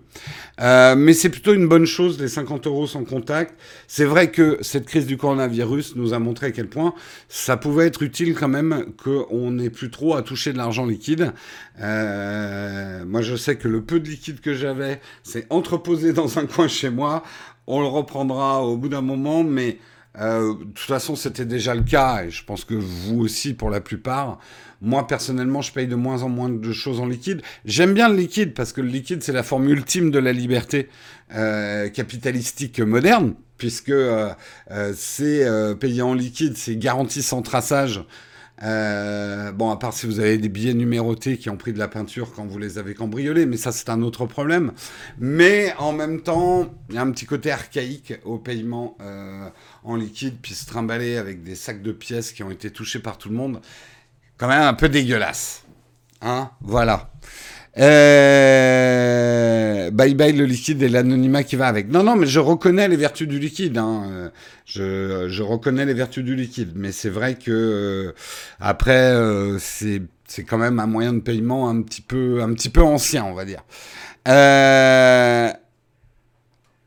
Euh, 0.59 0.95
mais 0.95 1.13
c'est 1.13 1.29
plutôt 1.29 1.53
une 1.53 1.67
bonne 1.67 1.85
chose, 1.85 2.19
les 2.19 2.27
50 2.27 2.65
euros 2.65 2.87
sans 2.87 3.03
contact. 3.03 3.53
C'est 3.87 4.05
vrai 4.05 4.31
que 4.31 4.57
cette 4.61 4.85
crise 4.85 5.05
du 5.05 5.17
coronavirus 5.17 5.95
nous 5.95 6.15
a 6.15 6.19
montré 6.19 6.47
à 6.47 6.51
quel 6.51 6.67
point 6.67 6.95
ça 7.29 7.57
pouvait 7.57 7.85
être 7.85 8.01
utile 8.01 8.33
quand 8.33 8.47
même 8.47 8.85
qu'on 9.03 9.51
n'ait 9.51 9.69
plus 9.69 9.91
trop 9.91 10.15
à 10.15 10.23
toucher 10.23 10.51
de 10.51 10.57
l'argent 10.57 10.87
liquide. 10.87 11.31
Euh, 11.79 13.05
moi 13.05 13.21
je 13.21 13.35
sais 13.35 13.55
que 13.55 13.67
le 13.67 13.83
peu 13.83 13.99
de 13.99 14.09
liquide 14.09 14.41
que 14.41 14.55
j'avais, 14.55 14.99
c'est 15.21 15.45
entreposé 15.51 16.11
dans 16.21 16.39
un 16.39 16.47
coin 16.47 16.67
chez 16.67 16.89
moi. 16.89 17.21
On 17.67 17.81
le 17.81 17.87
reprendra 17.87 18.63
au 18.63 18.77
bout 18.77 18.89
d'un 18.89 19.01
moment, 19.01 19.43
mais 19.43 19.77
de 20.19 20.53
toute 20.53 20.79
façon 20.79 21.15
c'était 21.15 21.45
déjà 21.45 21.75
le 21.75 21.83
cas, 21.83 22.23
et 22.23 22.31
je 22.31 22.43
pense 22.43 22.65
que 22.65 22.73
vous 22.73 23.19
aussi 23.19 23.53
pour 23.53 23.69
la 23.69 23.79
plupart. 23.79 24.39
Moi, 24.81 25.05
personnellement, 25.05 25.61
je 25.61 25.71
paye 25.71 25.87
de 25.87 25.95
moins 25.95 26.23
en 26.23 26.29
moins 26.29 26.49
de 26.49 26.73
choses 26.73 26.99
en 26.99 27.05
liquide. 27.05 27.43
J'aime 27.65 27.93
bien 27.93 28.09
le 28.09 28.15
liquide 28.15 28.55
parce 28.55 28.73
que 28.73 28.81
le 28.81 28.87
liquide, 28.87 29.21
c'est 29.21 29.31
la 29.31 29.43
forme 29.43 29.69
ultime 29.69 30.09
de 30.09 30.17
la 30.17 30.33
liberté 30.33 30.89
euh, 31.35 31.87
capitalistique 31.89 32.79
moderne, 32.79 33.35
puisque 33.57 33.89
euh, 33.89 34.33
euh, 34.71 34.91
c'est 34.95 35.45
payé 35.79 36.01
en 36.01 36.15
liquide, 36.15 36.57
c'est 36.57 36.77
garanti 36.77 37.21
sans 37.21 37.43
traçage. 37.43 38.03
bon, 38.59 39.69
à 39.69 39.77
part 39.79 39.93
si 39.93 40.07
vous 40.07 40.19
avez 40.19 40.39
des 40.39 40.49
billets 40.49 40.73
numérotés 40.73 41.37
qui 41.37 41.51
ont 41.51 41.57
pris 41.57 41.73
de 41.73 41.79
la 41.79 41.87
peinture 41.87 42.33
quand 42.35 42.47
vous 42.47 42.57
les 42.57 42.79
avez 42.79 42.95
cambriolés, 42.95 43.45
mais 43.45 43.57
ça 43.57 43.71
c'est 43.71 43.89
un 43.89 44.01
autre 44.01 44.25
problème. 44.25 44.71
Mais 45.19 45.75
en 45.77 45.93
même 45.93 46.21
temps, 46.21 46.73
il 46.89 46.95
y 46.95 46.97
a 46.97 47.01
un 47.01 47.11
petit 47.11 47.27
côté 47.27 47.51
archaïque 47.51 48.15
au 48.25 48.39
paiement 48.39 48.97
en 49.83 49.95
liquide, 49.95 50.37
puis 50.41 50.55
se 50.55 50.65
trimballer 50.65 51.17
avec 51.17 51.43
des 51.43 51.55
sacs 51.55 51.83
de 51.83 51.91
pièces 51.91 52.31
qui 52.31 52.41
ont 52.41 52.51
été 52.51 52.71
touchés 52.71 52.99
par 52.99 53.19
tout 53.19 53.29
le 53.29 53.35
monde 53.35 53.61
quand 54.41 54.47
même 54.47 54.63
un 54.63 54.73
peu 54.73 54.89
dégueulasse. 54.89 55.63
Hein 56.23 56.49
Voilà. 56.61 57.11
Euh, 57.77 58.71
bye 59.91 60.15
bye 60.15 60.33
le 60.33 60.45
liquide 60.45 60.81
et 60.81 60.89
l'anonymat 60.89 61.43
qui 61.43 61.55
va 61.55 61.67
avec. 61.67 61.89
Non, 61.89 62.01
non, 62.01 62.15
mais 62.15 62.25
je 62.25 62.39
reconnais 62.39 62.87
les 62.87 62.95
vertus 62.95 63.27
du 63.27 63.37
liquide. 63.37 63.77
Hein. 63.77 64.31
Je, 64.65 65.43
reconnais 65.43 65.85
les 65.85 65.93
vertus 65.93 66.23
du 66.23 66.35
liquide. 66.35 66.71
Mais 66.75 66.91
c'est 66.91 67.11
vrai 67.11 67.35
que 67.35 67.51
euh, 67.51 68.13
après, 68.59 69.13
euh, 69.13 69.59
c'est, 69.59 70.01
c'est 70.25 70.43
quand 70.43 70.57
même 70.57 70.79
un 70.79 70.87
moyen 70.87 71.13
de 71.13 71.19
paiement 71.19 71.69
un 71.69 71.83
petit 71.83 72.01
peu, 72.01 72.41
un 72.41 72.51
petit 72.53 72.69
peu 72.69 72.81
ancien, 72.81 73.23
on 73.23 73.35
va 73.35 73.45
dire. 73.45 73.63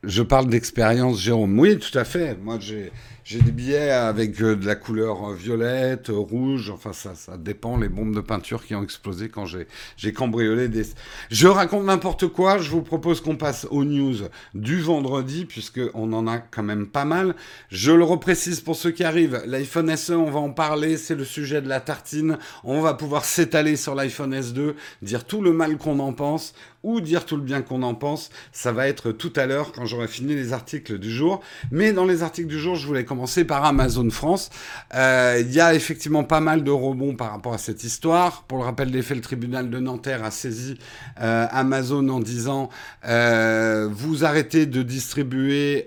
Je 0.05 0.21
parle 0.21 0.47
d'expérience, 0.47 1.19
Jérôme. 1.19 1.59
Oui, 1.59 1.77
tout 1.77 1.97
à 1.97 2.03
fait. 2.03 2.37
Moi, 2.41 2.57
j'ai 2.59 2.91
j'ai 3.25 3.41
des 3.41 3.51
billets 3.51 3.89
avec 3.89 4.39
euh, 4.39 4.55
de 4.55 4.67
la 4.67 4.75
couleur 4.75 5.31
euh, 5.31 5.33
violette, 5.33 6.11
euh, 6.11 6.13
rouge, 6.15 6.69
enfin 6.69 6.93
ça, 6.93 7.15
ça 7.15 7.37
dépend, 7.37 7.75
les 7.75 7.89
bombes 7.89 8.13
de 8.13 8.21
peinture 8.21 8.63
qui 8.63 8.75
ont 8.75 8.83
explosé 8.83 9.29
quand 9.29 9.47
j'ai 9.47 10.13
cambriolé 10.13 10.67
des... 10.67 10.83
Je 11.31 11.47
raconte 11.47 11.85
n'importe 11.85 12.27
quoi, 12.27 12.59
je 12.59 12.69
vous 12.69 12.83
propose 12.83 13.21
qu'on 13.21 13.35
passe 13.35 13.65
aux 13.71 13.83
news 13.83 14.17
du 14.53 14.79
vendredi, 14.79 15.45
puisqu'on 15.45 16.13
en 16.13 16.27
a 16.27 16.37
quand 16.37 16.61
même 16.61 16.85
pas 16.85 17.03
mal. 17.03 17.33
Je 17.69 17.91
le 17.91 18.03
reprécise 18.03 18.61
pour 18.61 18.75
ceux 18.75 18.91
qui 18.91 19.03
arrivent, 19.03 19.41
l'iPhone 19.47 19.97
SE, 19.97 20.13
on 20.13 20.29
va 20.29 20.39
en 20.39 20.51
parler, 20.51 20.95
c'est 20.95 21.15
le 21.15 21.25
sujet 21.25 21.63
de 21.63 21.67
la 21.67 21.79
tartine, 21.79 22.37
on 22.63 22.79
va 22.79 22.93
pouvoir 22.93 23.25
s'étaler 23.25 23.75
sur 23.75 23.95
l'iPhone 23.95 24.35
S2, 24.35 24.75
dire 25.01 25.25
tout 25.25 25.41
le 25.41 25.51
mal 25.51 25.77
qu'on 25.77 25.97
en 25.97 26.13
pense, 26.13 26.53
ou 26.85 27.01
dire 27.01 27.25
tout 27.25 27.35
le 27.35 27.41
bien 27.41 27.63
qu'on 27.63 27.81
en 27.81 27.95
pense, 27.95 28.29
ça 28.51 28.71
va 28.71 28.87
être 28.87 29.11
tout 29.11 29.33
à 29.35 29.47
l'heure 29.47 29.71
quand 29.71 29.85
j'aurai 29.85 30.07
fini 30.07 30.35
les 30.35 30.53
articles 30.53 30.99
du 30.99 31.11
jour. 31.11 31.41
Mais 31.71 31.93
dans 31.93 32.05
les 32.05 32.21
articles 32.21 32.47
du 32.47 32.59
jour, 32.59 32.75
je 32.75 32.85
voulais 32.85 33.05
commencer 33.05 33.43
par 33.43 33.65
Amazon 33.65 34.09
France. 34.11 34.51
Euh, 34.93 35.41
il 35.41 35.51
y 35.51 35.59
a 35.59 35.73
effectivement 35.73 36.23
pas 36.23 36.41
mal 36.41 36.63
de 36.63 36.69
rebonds 36.69 37.15
par 37.15 37.31
rapport 37.31 37.55
à 37.55 37.57
cette 37.57 37.83
histoire. 37.83 38.43
Pour 38.43 38.59
le 38.59 38.63
rappel 38.63 38.91
des 38.91 39.01
faits, 39.01 39.17
le 39.17 39.23
tribunal 39.23 39.71
de 39.71 39.79
Nanterre 39.79 40.23
a 40.23 40.29
saisi 40.29 40.77
euh, 41.21 41.47
Amazon 41.49 42.07
en 42.09 42.19
disant 42.19 42.69
euh, 43.07 43.89
vous 43.91 44.23
arrêtez 44.23 44.67
de 44.67 44.83
distribuer 44.83 45.85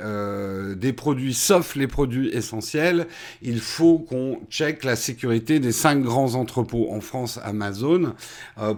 des 0.77 0.93
produits 0.93 1.35
sauf 1.35 1.77
les 1.77 1.87
produits 1.87 2.29
essentiels. 2.31 3.07
Il 3.43 3.61
faut 3.61 4.01
qu'on 4.01 4.41
check 4.51 4.83
la 4.83 4.97
sécurité 4.97 5.61
des 5.61 5.73
cinq 5.73 6.03
grands 6.03 6.35
entrepôts 6.35 6.89
en 6.91 7.01
France 7.01 7.39
Amazon 7.45 8.15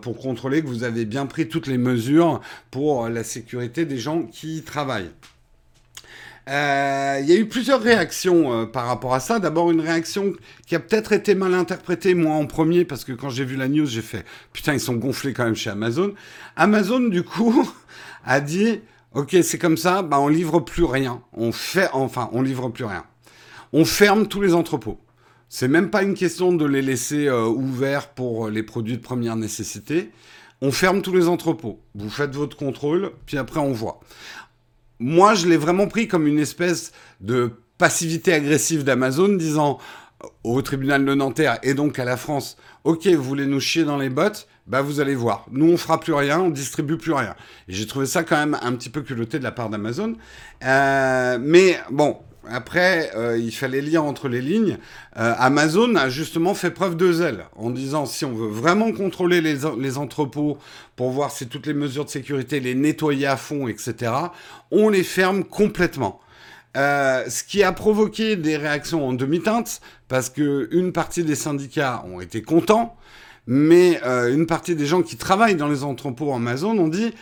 pour 0.03 0.19
contrôler 0.19 0.63
que 0.63 0.67
vous 0.67 0.85
avez 0.85 1.05
bien 1.05 1.27
pris 1.27 1.49
toutes 1.49 1.67
les 1.67 1.79
mesures 1.79 2.10
pour 2.71 3.09
la 3.09 3.25
sécurité 3.25 3.85
des 3.85 3.99
gens 3.99 4.23
qui 4.23 4.59
y 4.59 4.63
travaillent. 4.63 5.11
Euh, 6.49 7.19
il 7.23 7.29
y 7.29 7.33
a 7.33 7.37
eu 7.37 7.47
plusieurs 7.47 7.81
réactions 7.81 8.53
euh, 8.53 8.67
par 8.67 8.87
rapport 8.87 9.15
à 9.15 9.21
ça. 9.21 9.39
D'abord, 9.39 9.71
une 9.71 9.81
réaction 9.81 10.33
qui 10.67 10.75
a 10.75 10.81
peut-être 10.81 11.13
été 11.13 11.35
mal 11.35 11.55
interprétée, 11.55 12.15
moi 12.15 12.35
en 12.35 12.47
premier, 12.47 12.85
parce 12.85 13.05
que 13.05 13.13
quand 13.13 13.31
j'ai 13.31 13.45
vu 13.45 13.57
la 13.57 13.69
news, 13.69 13.87
j'ai 13.87 14.03
fait 14.03 14.25
putain, 14.53 14.75
ils 14.75 14.81
sont 14.81 14.97
gonflés 14.97 15.33
quand 15.33 15.45
même 15.45 15.55
chez 15.55 15.71
Amazon. 15.71 16.15
Amazon, 16.57 17.01
du 17.01 17.23
coup, 17.23 17.71
a 18.25 18.41
dit 18.41 18.81
ok, 19.15 19.37
c'est 19.43 19.59
comme 19.59 19.77
ça, 19.77 20.03
bah, 20.03 20.19
on 20.19 20.29
livre 20.29 20.61
plus 20.61 20.85
rien. 20.85 21.23
On 21.33 21.53
fait, 21.53 21.89
enfin, 21.93 22.29
on 22.33 22.43
livre 22.43 22.69
plus 22.71 22.85
rien. 22.85 23.05
On 23.73 23.85
ferme 23.85 24.27
tous 24.27 24.41
les 24.41 24.55
entrepôts. 24.55 24.99
C'est 25.49 25.69
même 25.69 25.91
pas 25.91 26.03
une 26.03 26.15
question 26.15 26.53
de 26.53 26.65
les 26.65 26.83
laisser 26.83 27.27
euh, 27.27 27.45
ouverts 27.47 28.09
pour 28.09 28.49
les 28.49 28.63
produits 28.63 28.97
de 28.97 29.03
première 29.03 29.37
nécessité 29.37 30.11
on 30.63 30.73
ferme 30.73 31.03
tous 31.03 31.15
les 31.15 31.29
entrepôts. 31.29 31.81
Vous 31.95 32.11
faites 32.11 32.35
votre 32.35 32.57
contrôle, 32.57 33.13
puis 33.27 33.39
après 33.39 33.61
on 33.61 33.73
voit. 33.73 34.01
Moi, 34.99 35.35
je 35.35 35.49
l'ai 35.49 35.57
vraiment 35.57 35.89
pris 35.89 36.09
comme 36.09 36.27
une 36.27 36.39
espèce 36.39 36.93
de 37.21 37.53
passivité 37.79 38.35
agressive 38.35 38.85
d'Amazon, 38.85 39.31
disant 39.31 39.79
au 40.45 40.61
tribunal 40.61 41.05
de 41.05 41.15
Nanterre 41.15 41.59
et 41.63 41.73
donc 41.73 41.99
à 41.99 42.05
la 42.05 42.19
France, 42.19 42.59
ok, 42.85 43.07
vous 43.07 43.23
voulez 43.23 43.47
nous 43.47 43.61
chier 43.61 43.85
dans 43.85 43.97
les 43.97 44.11
bottes, 44.11 44.47
bah 44.67 44.83
vous 44.83 45.01
allez 45.01 45.15
voir. 45.15 45.47
Nous, 45.51 45.67
on 45.67 45.77
fera 45.79 45.99
plus 45.99 46.13
rien, 46.13 46.41
on 46.41 46.51
distribue 46.51 46.99
plus 46.99 47.13
rien. 47.13 47.35
J'ai 47.69 47.87
trouvé 47.87 48.05
ça 48.05 48.23
quand 48.23 48.37
même 48.37 48.59
un 48.63 48.73
petit 48.73 48.91
peu 48.91 49.01
culotté 49.01 49.39
de 49.39 49.45
la 49.45 49.53
part 49.53 49.71
d'Amazon. 49.71 50.17
Euh, 50.63 51.39
mais 51.41 51.79
bon, 51.91 52.19
après, 52.49 53.11
euh, 53.17 53.39
il 53.39 53.53
fallait 53.53 53.81
lire 53.81 54.05
entre 54.05 54.29
les 54.29 54.41
lignes. 54.41 54.79
Euh, 55.19 55.35
Amazon 55.39 55.95
a 55.95 56.09
justement 56.09 56.55
fait 56.55 56.71
preuve 56.71 56.97
de 56.97 57.13
zèle 57.13 57.45
en 57.57 57.71
disant 57.71 58.07
si 58.07 58.25
on 58.25 58.33
veut 58.33 58.49
vraiment 58.49 58.93
contrôler 58.93 59.41
les, 59.41 59.99
entrepôts 59.99 60.59
pour 60.97 61.11
voir 61.11 61.31
si 61.31 61.49
toutes 61.49 61.67
les 61.67 61.75
mesures 61.75 62.05
de 62.05 62.11
sécurité, 62.11 62.61
les 62.61 62.75
nettoyer 62.75 63.27
à 63.27 63.37
fond, 63.37 63.69
etc., 63.69 64.13
on 64.71 64.89
les 64.89 65.05
ferme 65.05 65.45
complètement. 65.45 66.21
Euh, 66.77 67.25
ce 67.29 67.43
qui 67.43 67.63
a 67.63 67.73
provoqué 67.73 68.37
des 68.37 68.57
réactions 68.57 69.07
en 69.07 69.13
demi-teinte, 69.13 69.81
parce 70.09 70.31
que 70.31 70.69
une 70.73 70.93
partie 70.93 71.25
des 71.25 71.35
syndicats 71.35 72.05
ont 72.07 72.21
été 72.21 72.43
contents, 72.43 72.97
mais 73.47 74.01
une 74.05 74.47
partie 74.47 74.77
des 74.77 74.87
gens 74.87 75.03
qui 75.03 75.17
travaillent 75.17 75.57
dans 75.57 75.69
les 75.69 75.83
entrepôts 75.83 76.33
Amazon 76.33 76.79
ont 76.79 76.89
dit 76.89 77.13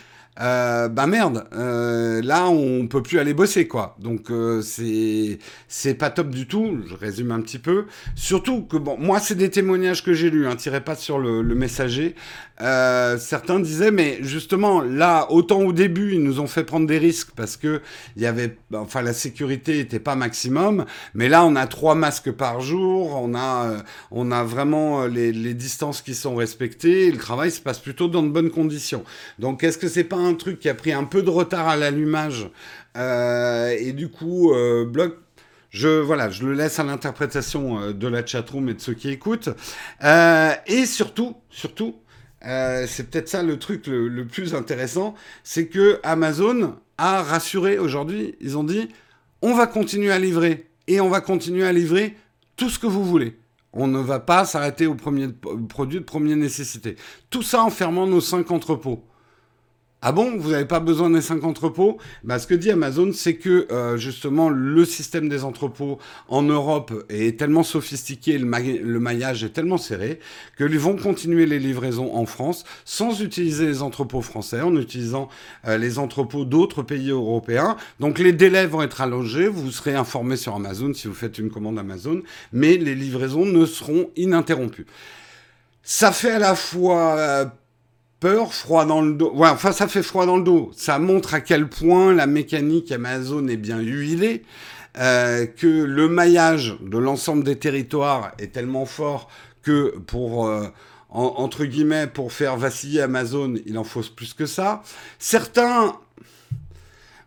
euh, 0.41 0.87
bah 0.87 1.05
merde, 1.05 1.45
euh, 1.53 2.21
là 2.21 2.47
on 2.47 2.87
peut 2.87 3.03
plus 3.03 3.19
aller 3.19 3.33
bosser 3.33 3.67
quoi. 3.67 3.97
Donc 3.99 4.31
euh, 4.31 4.61
c'est 4.61 5.37
c'est 5.67 5.95
pas 5.95 6.09
top 6.09 6.29
du 6.29 6.47
tout. 6.47 6.79
Je 6.87 6.95
résume 6.95 7.31
un 7.31 7.41
petit 7.41 7.59
peu. 7.59 7.85
Surtout 8.15 8.61
que 8.61 8.77
bon, 8.77 8.97
moi 8.97 9.19
c'est 9.19 9.35
des 9.35 9.49
témoignages 9.49 10.03
que 10.03 10.13
j'ai 10.13 10.29
lus. 10.29 10.47
Hein, 10.47 10.55
tirez 10.55 10.81
pas 10.81 10.95
sur 10.95 11.19
le, 11.19 11.43
messager. 11.43 12.15
Euh, 12.61 13.17
certains 13.17 13.59
disaient 13.59 13.91
mais 13.91 14.19
justement 14.21 14.81
là 14.81 15.27
autant 15.29 15.61
au 15.61 15.73
début 15.73 16.13
ils 16.13 16.23
nous 16.23 16.39
ont 16.39 16.47
fait 16.47 16.63
prendre 16.63 16.87
des 16.87 16.97
risques 16.97 17.31
parce 17.35 17.55
que 17.55 17.81
il 18.17 18.21
y 18.21 18.25
avait 18.25 18.57
enfin 18.73 19.01
la 19.01 19.13
sécurité 19.13 19.79
était 19.79 19.99
pas 19.99 20.15
maximum. 20.15 20.85
Mais 21.15 21.27
là 21.27 21.43
on 21.45 21.55
a 21.57 21.67
trois 21.67 21.95
masques 21.95 22.31
par 22.31 22.61
jour. 22.61 23.19
On 23.21 23.35
a 23.35 23.83
on 24.11 24.31
a 24.31 24.43
vraiment 24.45 25.05
les, 25.05 25.33
les 25.33 25.53
distances 25.53 26.01
qui 26.01 26.15
sont 26.15 26.35
respectées. 26.35 27.11
le 27.11 27.17
travail 27.17 27.51
se 27.51 27.59
passe 27.59 27.79
plutôt 27.79 28.07
dans 28.07 28.23
de 28.23 28.29
bonnes 28.29 28.51
conditions. 28.51 29.03
Donc 29.37 29.65
est-ce 29.65 29.77
que 29.77 29.89
c'est 29.89 30.05
pas 30.05 30.15
un 30.15 30.28
un 30.29 30.35
truc 30.35 30.59
qui 30.59 30.69
a 30.69 30.75
pris 30.75 30.91
un 30.91 31.03
peu 31.03 31.21
de 31.21 31.29
retard 31.29 31.67
à 31.67 31.75
l'allumage. 31.75 32.49
Euh, 32.97 33.75
et 33.77 33.93
du 33.93 34.09
coup, 34.09 34.53
euh, 34.53 34.85
Bloc 34.85 35.17
je, 35.71 35.87
voilà, 35.87 36.31
je 36.31 36.45
le 36.45 36.53
laisse 36.53 36.79
à 36.79 36.83
l'interprétation 36.83 37.79
euh, 37.79 37.93
de 37.93 38.07
la 38.07 38.25
chatroom 38.25 38.69
et 38.69 38.73
de 38.73 38.81
ceux 38.81 38.95
qui 38.95 39.09
écoutent. 39.09 39.49
et 40.01 40.85
surtout, 40.85 41.35
surtout, 41.49 41.95
c'est 42.41 43.09
peut-être 43.09 43.29
ça 43.29 43.43
le 43.43 43.59
truc 43.59 43.85
le, 43.85 44.07
le 44.07 44.25
plus 44.25 44.55
intéressant, 44.55 45.13
c'est 45.43 45.67
que 45.67 45.99
Amazon 46.03 46.75
a 46.97 47.21
rassuré 47.21 47.77
aujourd'hui. 47.77 48.35
Ils 48.41 48.57
ont 48.57 48.63
dit, 48.63 48.89
on 49.41 49.53
va 49.53 49.67
continuer 49.67 50.11
à 50.11 50.17
livrer 50.17 50.67
et 50.87 51.01
on 51.01 51.09
va 51.09 51.21
continuer 51.21 51.67
à 51.67 51.71
livrer 51.71 52.15
tout 52.57 52.69
ce 52.69 52.79
que 52.79 52.87
vous 52.87 53.05
voulez. 53.05 53.37
On 53.71 53.87
ne 53.87 53.99
va 53.99 54.19
pas 54.19 54.45
s'arrêter 54.45 54.87
aux 54.87 54.95
premiers 54.95 55.29
produits 55.69 55.99
de 55.99 56.03
première 56.03 56.35
nécessité. 56.35 56.95
Tout 57.29 57.43
ça 57.43 57.63
en 57.63 57.69
fermant 57.69 58.07
nos 58.07 58.21
cinq 58.21 58.49
entrepôts. 58.49 59.05
Ah 60.01 60.13
bon, 60.13 60.37
vous 60.37 60.51
n'avez 60.51 60.63
pas 60.63 60.79
besoin 60.79 61.09
des 61.09 61.19
cinq 61.19 61.43
entrepôts? 61.43 61.97
Bah, 62.23 62.39
Ce 62.39 62.47
que 62.47 62.53
dit 62.53 62.71
Amazon, 62.71 63.11
c'est 63.13 63.35
que 63.35 63.67
euh, 63.69 63.97
justement 63.97 64.47
le 64.47 64.85
système 64.85 65.27
des 65.27 65.43
entrepôts 65.43 65.99
en 66.29 66.41
Europe 66.41 66.93
est 67.09 67.37
tellement 67.37 67.63
sophistiqué, 67.63 68.37
le, 68.37 68.45
maillage 68.99 69.43
est 69.43 69.49
tellement 69.49 69.77
serré, 69.77 70.19
qu'ils 70.57 70.79
vont 70.79 70.95
continuer 70.95 71.45
les 71.45 71.59
livraisons 71.59 72.15
en 72.15 72.25
France 72.25 72.63
sans 72.85 73.21
utiliser 73.21 73.65
les 73.65 73.81
entrepôts 73.81 74.21
français, 74.21 74.61
en 74.61 74.73
utilisant 74.77 75.27
euh, 75.67 75.77
les 75.77 75.99
entrepôts 75.99 76.45
d'autres 76.45 76.81
pays 76.81 77.09
européens. 77.09 77.75
Donc 77.99 78.19
les 78.19 78.31
délais 78.31 78.67
vont 78.67 78.81
être 78.81 79.01
allongés, 79.01 79.49
vous 79.49 79.69
serez 79.69 79.95
informé 79.95 80.37
sur 80.37 80.55
Amazon 80.55 80.93
si 80.93 81.09
vous 81.09 81.13
faites 81.13 81.39
une 81.39 81.49
commande 81.49 81.77
Amazon, 81.77 82.21
mais 82.53 82.77
les 82.77 82.95
livraisons 82.95 83.45
ne 83.45 83.65
seront 83.65 84.11
ininterrompues. 84.15 84.85
Ça 85.83 86.13
fait 86.13 86.31
à 86.31 86.39
la 86.39 86.55
fois 86.55 87.17
euh, 87.17 87.45
peur, 88.19 88.53
froid 88.53 88.85
dans 88.85 89.01
le 89.01 89.13
dos. 89.13 89.31
Ouais, 89.33 89.49
enfin, 89.49 89.71
ça 89.71 89.87
fait 89.87 90.03
froid 90.03 90.25
dans 90.25 90.37
le 90.37 90.43
dos. 90.43 90.71
Ça 90.75 90.99
montre 90.99 91.33
à 91.33 91.41
quel 91.41 91.67
point 91.67 92.13
la 92.13 92.27
mécanique 92.27 92.91
Amazon 92.91 93.47
est 93.47 93.57
bien 93.57 93.79
huilée, 93.79 94.43
euh, 94.97 95.45
que 95.45 95.67
le 95.67 96.09
maillage 96.09 96.77
de 96.81 96.97
l'ensemble 96.97 97.43
des 97.43 97.57
territoires 97.57 98.31
est 98.39 98.53
tellement 98.53 98.85
fort 98.85 99.29
que 99.61 99.97
pour 100.07 100.47
euh, 100.47 100.67
entre 101.09 101.65
guillemets 101.65 102.07
pour 102.07 102.31
faire 102.31 102.57
vaciller 102.57 103.01
Amazon, 103.01 103.55
il 103.65 103.77
en 103.77 103.83
faut 103.83 104.01
plus 104.15 104.33
que 104.33 104.45
ça. 104.45 104.83
Certains 105.17 105.95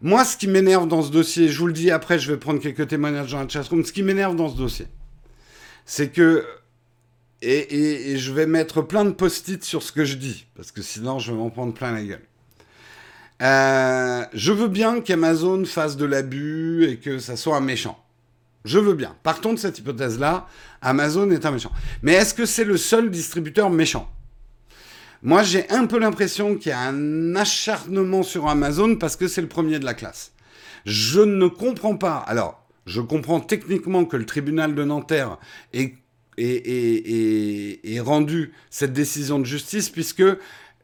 moi, 0.05 0.25
ce 0.25 0.37
qui 0.37 0.49
m'énerve 0.49 0.89
dans 0.89 1.03
ce 1.03 1.13
dossier, 1.13 1.49
je 1.49 1.57
vous 1.61 1.69
le 1.69 1.73
dis 1.73 1.93
après, 1.93 2.19
je 2.19 2.33
vais 2.33 2.37
prendre 2.37 2.61
quelques 2.61 2.89
témoignages 2.89 3.31
dans 3.31 3.41
la 3.41 3.49
chatroom. 3.49 3.85
Ce 3.85 3.93
qui 3.93 4.03
m'énerve 4.03 4.35
dans 4.35 4.49
ce 4.49 4.57
dossier, 4.57 4.87
c'est 5.87 6.09
que 6.09 6.45
et, 7.43 8.17
je 8.17 8.33
vais 8.33 8.47
mettre 8.47 8.83
plein 8.83 9.05
de 9.05 9.11
post-it 9.11 9.63
sur 9.65 9.83
ce 9.83 9.93
que 9.93 10.05
je 10.05 10.15
dis, 10.15 10.47
parce 10.55 10.71
que 10.73 10.83
sinon 10.83 11.19
je 11.19 11.33
vais 11.33 11.39
m'en 11.39 11.51
prendre 11.51 11.75
plein 11.75 11.93
la 11.93 12.03
gueule. 12.03 12.23
Euh, 13.43 14.25
je 14.33 14.53
veux 14.53 14.69
bien 14.69 15.01
qu'Amazon 15.01 15.65
fasse 15.65 15.97
de 15.97 16.05
l'abus 16.05 16.87
et 16.89 16.99
que 16.99 17.19
ça 17.19 17.37
soit 17.37 17.57
un 17.57 17.61
méchant. 17.61 17.99
Je 18.65 18.79
veux 18.79 18.95
bien. 18.95 19.17
Partons 19.25 19.53
de 19.53 19.59
cette 19.59 19.79
hypothèse-là, 19.79 20.47
Amazon 20.81 21.29
est 21.31 21.45
un 21.45 21.51
méchant. 21.51 21.73
Mais 22.03 22.13
est-ce 22.13 22.35
que 22.35 22.47
c'est 22.47 22.65
le 22.65 22.77
seul 22.77 23.11
distributeur 23.11 23.71
méchant? 23.71 24.09
Moi, 25.25 25.43
j'ai 25.43 25.69
un 25.71 25.87
peu 25.87 25.99
l'impression 25.99 26.57
qu'il 26.57 26.71
y 26.71 26.73
a 26.73 26.81
un 26.81 27.35
acharnement 27.35 28.23
sur 28.23 28.49
Amazon 28.49 28.97
parce 28.97 29.17
que 29.17 29.27
c'est 29.27 29.41
le 29.41 29.49
premier 29.49 29.81
de 29.81 29.85
la 29.85 29.95
classe. 29.95 30.33
Je 30.85 31.21
ne 31.21 31.47
comprends 31.47 31.97
pas. 31.97 32.17
Alors, 32.17 32.65
je 32.87 33.01
comprends 33.01 33.41
techniquement 33.41 34.05
que 34.05 34.17
le 34.17 34.27
tribunal 34.27 34.75
de 34.75 34.85
Nanterre 34.85 35.39
ait 35.73 35.95
et, 36.43 38.01
rendu 38.01 38.53
cette 38.71 38.93
décision 38.93 39.39
de 39.39 39.45
justice 39.45 39.89
puisque 39.89 40.25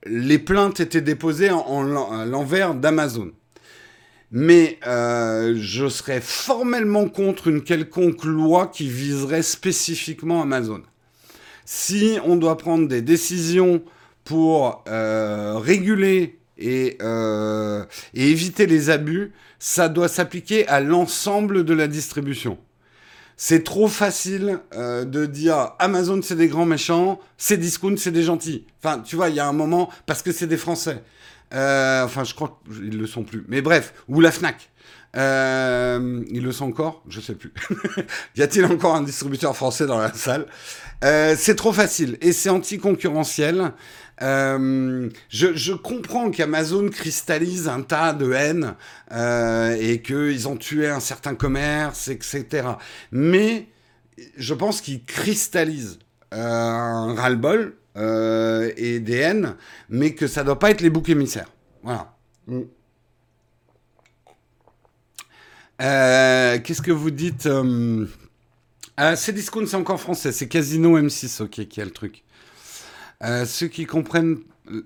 les 0.07 0.39
plaintes 0.39 0.81
étaient 0.81 1.01
déposées 1.01 1.51
en, 1.51 1.83
l'envers 1.83 2.75
d'Amazon. 2.75 3.33
Mais 4.31 4.79
euh, 4.87 5.57
je 5.59 5.89
serais 5.89 6.21
formellement 6.21 7.09
contre 7.09 7.49
une 7.49 7.63
quelconque 7.63 8.25
loi 8.25 8.67
qui 8.67 8.89
viserait 8.89 9.43
spécifiquement 9.43 10.43
Amazon. 10.43 10.83
Si 11.65 12.19
on 12.25 12.37
doit 12.37 12.59
prendre 12.59 12.89
des 12.89 13.03
décisions 13.03 13.83
pour 14.25 14.85
euh, 14.89 15.59
réguler 15.59 16.39
et, 16.59 16.99
euh, 17.01 17.85
et 18.15 18.31
éviter 18.31 18.67
les 18.67 18.91
abus, 18.91 19.33
ça 19.59 19.89
doit 19.89 20.09
s'appliquer 20.09 20.69
à 20.69 20.81
l'ensemble 20.81 21.65
de 21.65 21.75
la 21.75 21.89
distribution. 21.89 22.59
C'est 23.41 23.63
trop 23.63 23.87
facile 23.87 24.59
euh, 24.75 25.05
de 25.05 25.25
dire 25.25 25.71
Amazon 25.79 26.21
c'est 26.23 26.35
des 26.35 26.49
grands 26.49 26.67
méchants, 26.67 27.21
c'est 27.37 27.57
Discount 27.57 27.97
c'est 27.97 28.11
des 28.11 28.25
gentils. 28.25 28.67
Enfin, 28.83 28.99
tu 28.99 29.15
vois, 29.15 29.29
il 29.29 29.37
y 29.37 29.41
a 29.41 29.47
un 29.47 29.53
moment 29.53 29.89
parce 30.07 30.23
que 30.23 30.33
c'est 30.33 30.49
des 30.49 30.57
Français. 30.57 31.03
Euh, 31.55 32.05
enfin, 32.05 32.25
je 32.25 32.35
crois 32.35 32.61
qu'ils 32.67 32.99
le 32.99 33.07
sont 33.07 33.23
plus. 33.23 33.45
Mais 33.49 33.63
bref, 33.63 33.95
ou 34.09 34.21
la 34.21 34.33
Fnac. 34.33 34.71
Euh, 35.17 36.23
ils 36.31 36.43
le 36.43 36.53
sont 36.53 36.67
encore 36.67 37.03
Je 37.09 37.21
sais 37.21 37.35
plus. 37.35 37.53
y 38.37 38.43
a-t-il 38.43 38.65
encore 38.67 38.95
un 38.97 39.03
distributeur 39.03 39.57
français 39.57 39.87
dans 39.87 39.99
la 39.99 40.13
salle? 40.13 40.47
Euh, 41.05 41.35
C'est 41.39 41.55
trop 41.55 41.73
facile 41.73 42.19
et 42.21 42.33
c'est 42.33 42.51
anticoncurrentiel. 42.51 43.73
Euh, 44.21 45.09
je, 45.29 45.73
comprends 45.73 46.31
qu'Amazon 46.31 46.89
cristallise 46.89 47.69
un 47.69 47.83
tas 47.83 48.13
de 48.13 48.33
haine 48.33 48.75
euh, 49.13 49.77
et 49.79 50.03
qu'ils 50.03 50.49
ont 50.49 50.57
tué 50.57 50.89
un 50.89 51.01
certain 51.01 51.35
commerce, 51.35 52.09
etc. 52.09 52.69
Mais 53.13 53.69
je 54.37 54.55
pense 54.55 54.81
qu'ils 54.81 55.05
cristallisent 55.05 55.99
euh, 56.35 56.39
un 56.39 57.15
ras-le-bol 57.15 57.77
euh, 57.97 58.71
et 58.77 59.01
des 59.01 59.17
haines, 59.17 59.57
mais 59.89 60.15
que 60.15 60.27
ça 60.27 60.45
doit 60.45 60.59
pas 60.59 60.71
être 60.71 60.81
les 60.81 60.91
boucs 60.91 61.09
émissaires. 61.09 61.51
Voilà. 61.83 62.15
Mm. 62.47 62.63
Qu'est-ce 65.79 66.83
que 66.83 66.91
vous 66.91 67.11
dites 67.11 67.47
euh, 67.47 68.07
ah, 68.97 69.17
C'est 69.17 69.33
discount, 69.33 69.65
c'est 69.67 69.77
encore 69.77 70.01
français. 70.01 70.33
C'est 70.33 70.49
Casino 70.49 70.99
M6, 70.99 71.43
ok, 71.43 71.67
qui 71.69 71.81
a 71.81 71.85
le 71.85 71.93
truc. 71.93 72.25
Euh, 73.25 73.45
ceux 73.47 73.67
qui 73.67 73.85
comprennent 73.85 74.39
euh, 74.71 74.83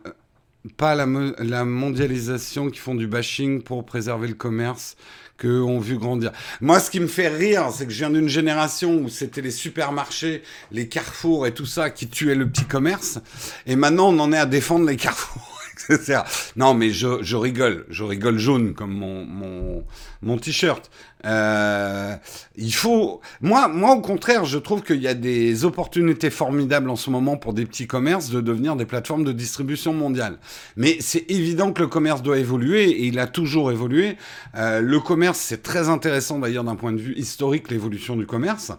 pas 0.77 0.95
la, 0.95 1.07
la, 1.38 1.64
mondialisation, 1.64 2.71
qui 2.71 2.79
font 2.79 2.95
du 2.95 3.07
bashing 3.07 3.62
pour 3.62 3.85
préserver 3.85 4.29
le 4.29 4.35
commerce, 4.35 4.97
que 5.37 5.61
ont 5.61 5.81
vu 5.81 5.99
grandir. 5.99 6.33
Moi, 6.61 6.79
ce 6.81 6.90
qui 6.90 7.01
me 7.01 7.09
fait 7.09 7.29
rire, 7.29 7.71
c'est 7.73 7.85
que 7.85 7.92
je 7.92 7.99
viens 7.99 8.11
d'une 8.11 8.29
génération 8.29 8.95
où 8.97 9.09
c'était 9.09 9.40
les 9.40 9.51
supermarchés, 9.51 10.42
les 10.71 10.88
carrefours 10.88 11.47
et 11.47 11.53
tout 11.53 11.66
ça 11.66 11.90
qui 11.90 12.09
tuaient 12.09 12.35
le 12.35 12.49
petit 12.49 12.64
commerce. 12.64 13.18
Et 13.66 13.77
maintenant, 13.77 14.09
on 14.09 14.18
en 14.18 14.33
est 14.33 14.38
à 14.38 14.47
défendre 14.47 14.87
les 14.87 14.97
carrefours. 14.97 15.49
Non, 16.57 16.75
mais 16.75 16.90
je, 16.90 17.23
je, 17.23 17.37
rigole, 17.37 17.87
je 17.88 18.05
rigole 18.05 18.38
jaune 18.38 18.75
comme 18.75 18.92
mon, 18.92 19.25
mon, 19.25 19.85
mon 20.23 20.38
t-shirt. 20.38 20.90
Euh, 21.24 22.16
il 22.56 22.74
faut, 22.74 23.20
moi, 23.40 23.68
moi 23.68 23.92
au 23.94 24.00
contraire, 24.00 24.44
je 24.44 24.58
trouve 24.58 24.82
qu'il 24.82 25.00
y 25.00 25.08
a 25.08 25.14
des 25.14 25.64
opportunités 25.64 26.30
formidables 26.30 26.90
en 26.90 26.96
ce 26.96 27.11
moment 27.11 27.37
pour 27.37 27.52
des 27.52 27.66
petits 27.66 27.87
commerces 27.87 28.30
de 28.30 28.40
devenir 28.40 28.76
des 28.76 28.87
plateformes 28.87 29.24
de 29.24 29.32
distribution 29.32 29.92
mondiale. 29.92 30.38
Mais 30.76 30.96
c'est 31.00 31.30
évident 31.30 31.72
que 31.72 31.82
le 31.82 31.88
commerce 31.88 32.22
doit 32.22 32.38
évoluer 32.38 32.90
et 32.90 33.06
il 33.06 33.18
a 33.18 33.26
toujours 33.26 33.70
évolué. 33.70 34.16
Euh, 34.56 34.80
le 34.80 35.00
commerce, 35.00 35.38
c'est 35.38 35.62
très 35.62 35.88
intéressant 35.88 36.38
d'ailleurs 36.38 36.64
d'un 36.64 36.76
point 36.76 36.92
de 36.92 37.00
vue 37.00 37.14
historique 37.16 37.70
l'évolution 37.70 38.16
du 38.16 38.26
commerce 38.26 38.72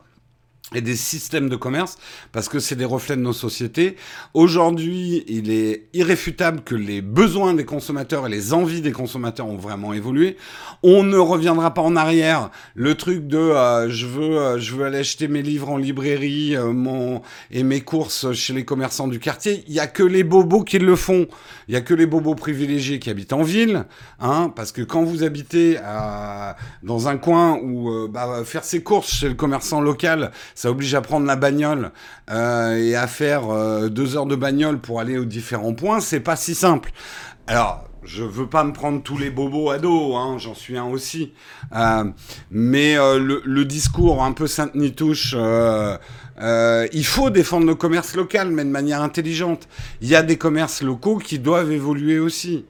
et 0.73 0.81
des 0.81 0.95
systèmes 0.95 1.49
de 1.49 1.55
commerce 1.55 1.97
parce 2.31 2.49
que 2.49 2.59
c'est 2.59 2.75
des 2.75 2.85
reflets 2.85 3.15
de 3.15 3.21
nos 3.21 3.33
sociétés. 3.33 3.95
Aujourd'hui, 4.33 5.23
il 5.27 5.51
est 5.51 5.87
irréfutable 5.93 6.61
que 6.61 6.75
les 6.75 7.01
besoins 7.01 7.53
des 7.53 7.65
consommateurs 7.65 8.27
et 8.27 8.29
les 8.29 8.53
envies 8.53 8.81
des 8.81 8.91
consommateurs 8.91 9.47
ont 9.47 9.57
vraiment 9.57 9.93
évolué. 9.93 10.37
On 10.81 11.03
ne 11.03 11.17
reviendra 11.17 11.73
pas 11.73 11.81
en 11.81 11.95
arrière. 11.95 12.49
Le 12.75 12.95
truc 12.95 13.27
de 13.27 13.37
euh, 13.37 13.89
je 13.89 14.05
veux 14.05 14.37
euh, 14.37 14.59
je 14.59 14.75
veux 14.75 14.85
aller 14.85 14.99
acheter 14.99 15.27
mes 15.27 15.41
livres 15.41 15.69
en 15.69 15.77
librairie 15.77 16.55
euh, 16.55 16.71
mon 16.71 17.21
et 17.51 17.63
mes 17.63 17.81
courses 17.81 18.31
chez 18.33 18.53
les 18.53 18.65
commerçants 18.65 19.07
du 19.07 19.19
quartier, 19.19 19.63
il 19.67 19.73
y 19.73 19.79
a 19.79 19.87
que 19.87 20.03
les 20.03 20.23
bobos 20.23 20.63
qui 20.63 20.79
le 20.79 20.95
font. 20.95 21.27
Il 21.67 21.73
y 21.73 21.77
a 21.77 21.81
que 21.81 21.93
les 21.93 22.05
bobos 22.05 22.35
privilégiés 22.35 22.99
qui 22.99 23.09
habitent 23.09 23.33
en 23.33 23.43
ville 23.43 23.85
hein 24.19 24.51
parce 24.55 24.71
que 24.71 24.81
quand 24.81 25.03
vous 25.03 25.23
habitez 25.23 25.77
à, 25.77 26.55
dans 26.83 27.07
un 27.07 27.17
coin 27.17 27.57
où 27.61 28.07
bah, 28.07 28.43
faire 28.45 28.63
ses 28.63 28.83
courses 28.83 29.13
chez 29.13 29.29
le 29.29 29.35
commerçant 29.35 29.81
local 29.81 30.31
ça 30.63 30.71
oblige 30.71 30.95
à 30.95 31.01
prendre 31.01 31.25
la 31.25 31.35
bagnole 31.35 31.91
euh, 32.31 32.77
et 32.77 32.95
à 32.95 33.05
faire 33.05 33.49
euh, 33.49 33.89
deux 33.89 34.15
heures 34.15 34.25
de 34.25 34.37
bagnole 34.37 34.79
pour 34.79 35.01
aller 35.01 35.17
aux 35.17 35.25
différents 35.25 35.73
points, 35.73 35.99
c'est 35.99 36.21
pas 36.21 36.37
si 36.37 36.55
simple. 36.55 36.93
Alors, 37.47 37.83
je 38.05 38.23
veux 38.23 38.47
pas 38.47 38.63
me 38.63 38.73
prendre 38.73 39.01
tous 39.01 39.17
les 39.17 39.29
bobos 39.29 39.69
à 39.69 39.79
dos, 39.79 40.15
hein, 40.15 40.37
j'en 40.37 40.53
suis 40.53 40.77
un 40.77 40.85
aussi. 40.85 41.33
Euh, 41.75 42.05
mais 42.51 42.97
euh, 42.97 43.19
le, 43.43 43.65
discours 43.65 44.23
un 44.23 44.33
peu 44.33 44.47
sainte-nitouche, 44.47 45.35
euh, 45.37 45.97
il 46.93 47.05
faut 47.05 47.29
défendre 47.29 47.65
le 47.65 47.75
commerce 47.75 48.15
local, 48.15 48.49
mais 48.49 48.63
de 48.63 48.69
manière 48.69 49.01
intelligente. 49.01 49.67
Il 50.01 50.07
y 50.07 50.15
a 50.15 50.23
des 50.23 50.37
commerces 50.37 50.81
locaux 50.81 51.17
qui 51.17 51.39
doivent 51.39 51.71
évoluer 51.71 52.19
aussi. 52.19 52.65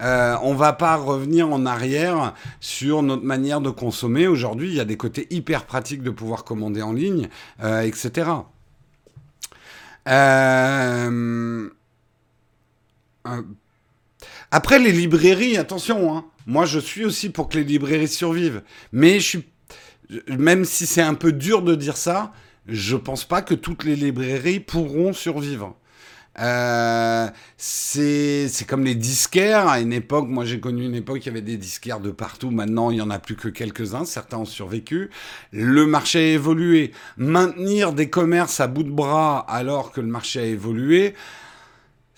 Euh, 0.00 0.36
on 0.42 0.54
va 0.54 0.72
pas 0.72 0.96
revenir 0.96 1.50
en 1.50 1.64
arrière 1.66 2.34
sur 2.60 3.02
notre 3.02 3.24
manière 3.24 3.60
de 3.60 3.70
consommer. 3.70 4.26
Aujourd'hui, 4.26 4.68
il 4.68 4.74
y 4.74 4.80
a 4.80 4.84
des 4.84 4.96
côtés 4.96 5.26
hyper 5.30 5.64
pratiques 5.64 6.02
de 6.02 6.10
pouvoir 6.10 6.44
commander 6.44 6.82
en 6.82 6.92
ligne, 6.92 7.28
euh, 7.62 7.80
etc. 7.82 8.30
Euh, 10.08 11.68
euh... 13.26 13.42
Après, 14.50 14.78
les 14.78 14.92
librairies, 14.92 15.56
attention, 15.56 16.16
hein. 16.16 16.24
moi 16.46 16.66
je 16.66 16.78
suis 16.78 17.04
aussi 17.04 17.30
pour 17.30 17.48
que 17.48 17.58
les 17.58 17.64
librairies 17.64 18.08
survivent. 18.08 18.62
Mais 18.92 19.18
je 19.18 19.38
même 20.38 20.64
si 20.64 20.86
c'est 20.86 21.02
un 21.02 21.14
peu 21.14 21.32
dur 21.32 21.62
de 21.62 21.74
dire 21.74 21.96
ça, 21.96 22.32
je 22.68 22.96
pense 22.96 23.24
pas 23.24 23.42
que 23.42 23.54
toutes 23.54 23.84
les 23.84 23.96
librairies 23.96 24.60
pourront 24.60 25.12
survivre. 25.12 25.76
Euh, 26.38 27.28
c'est 27.56 28.66
comme 28.68 28.84
les 28.84 28.94
disquaires. 28.94 29.68
À 29.68 29.80
une 29.80 29.92
époque, 29.92 30.28
moi 30.28 30.44
j'ai 30.44 30.60
connu 30.60 30.84
une 30.84 30.94
époque, 30.94 31.18
il 31.22 31.26
y 31.26 31.30
avait 31.30 31.40
des 31.40 31.56
disquaires 31.56 32.00
de 32.00 32.10
partout. 32.10 32.50
Maintenant, 32.50 32.90
il 32.90 32.98
y 32.98 33.00
en 33.00 33.10
a 33.10 33.18
plus 33.18 33.36
que 33.36 33.48
quelques-uns. 33.48 34.04
Certains 34.04 34.38
ont 34.38 34.44
survécu. 34.44 35.10
Le 35.52 35.86
marché 35.86 36.18
a 36.18 36.34
évolué. 36.34 36.92
Maintenir 37.16 37.92
des 37.92 38.10
commerces 38.10 38.60
à 38.60 38.66
bout 38.66 38.82
de 38.82 38.90
bras 38.90 39.38
alors 39.48 39.92
que 39.92 40.00
le 40.00 40.08
marché 40.08 40.40
a 40.40 40.44
évolué, 40.44 41.14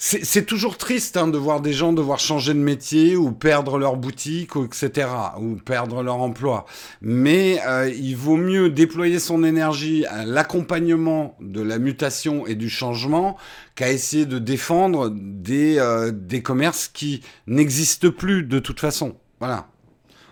c'est 0.00 0.46
toujours 0.46 0.78
triste 0.78 1.16
hein, 1.16 1.26
de 1.26 1.38
voir 1.38 1.60
des 1.60 1.72
gens 1.72 1.92
devoir 1.92 2.20
changer 2.20 2.54
de 2.54 2.60
métier 2.60 3.16
ou 3.16 3.32
perdre 3.32 3.78
leur 3.78 3.96
boutique, 3.96 4.54
ou 4.54 4.64
etc., 4.64 5.08
ou 5.40 5.56
perdre 5.56 6.04
leur 6.04 6.18
emploi. 6.18 6.66
Mais 7.02 7.60
euh, 7.66 7.90
il 7.90 8.14
vaut 8.14 8.36
mieux 8.36 8.70
déployer 8.70 9.18
son 9.18 9.42
énergie 9.42 10.06
à 10.06 10.24
l'accompagnement 10.24 11.36
de 11.40 11.62
la 11.62 11.80
mutation 11.80 12.46
et 12.46 12.54
du 12.54 12.70
changement 12.70 13.36
qu'à 13.74 13.90
essayer 13.90 14.24
de 14.24 14.38
défendre 14.38 15.12
des, 15.12 15.80
euh, 15.80 16.12
des 16.12 16.42
commerces 16.42 16.86
qui 16.86 17.24
n'existent 17.48 18.12
plus 18.12 18.44
de 18.44 18.60
toute 18.60 18.78
façon. 18.78 19.16
Voilà. 19.40 19.66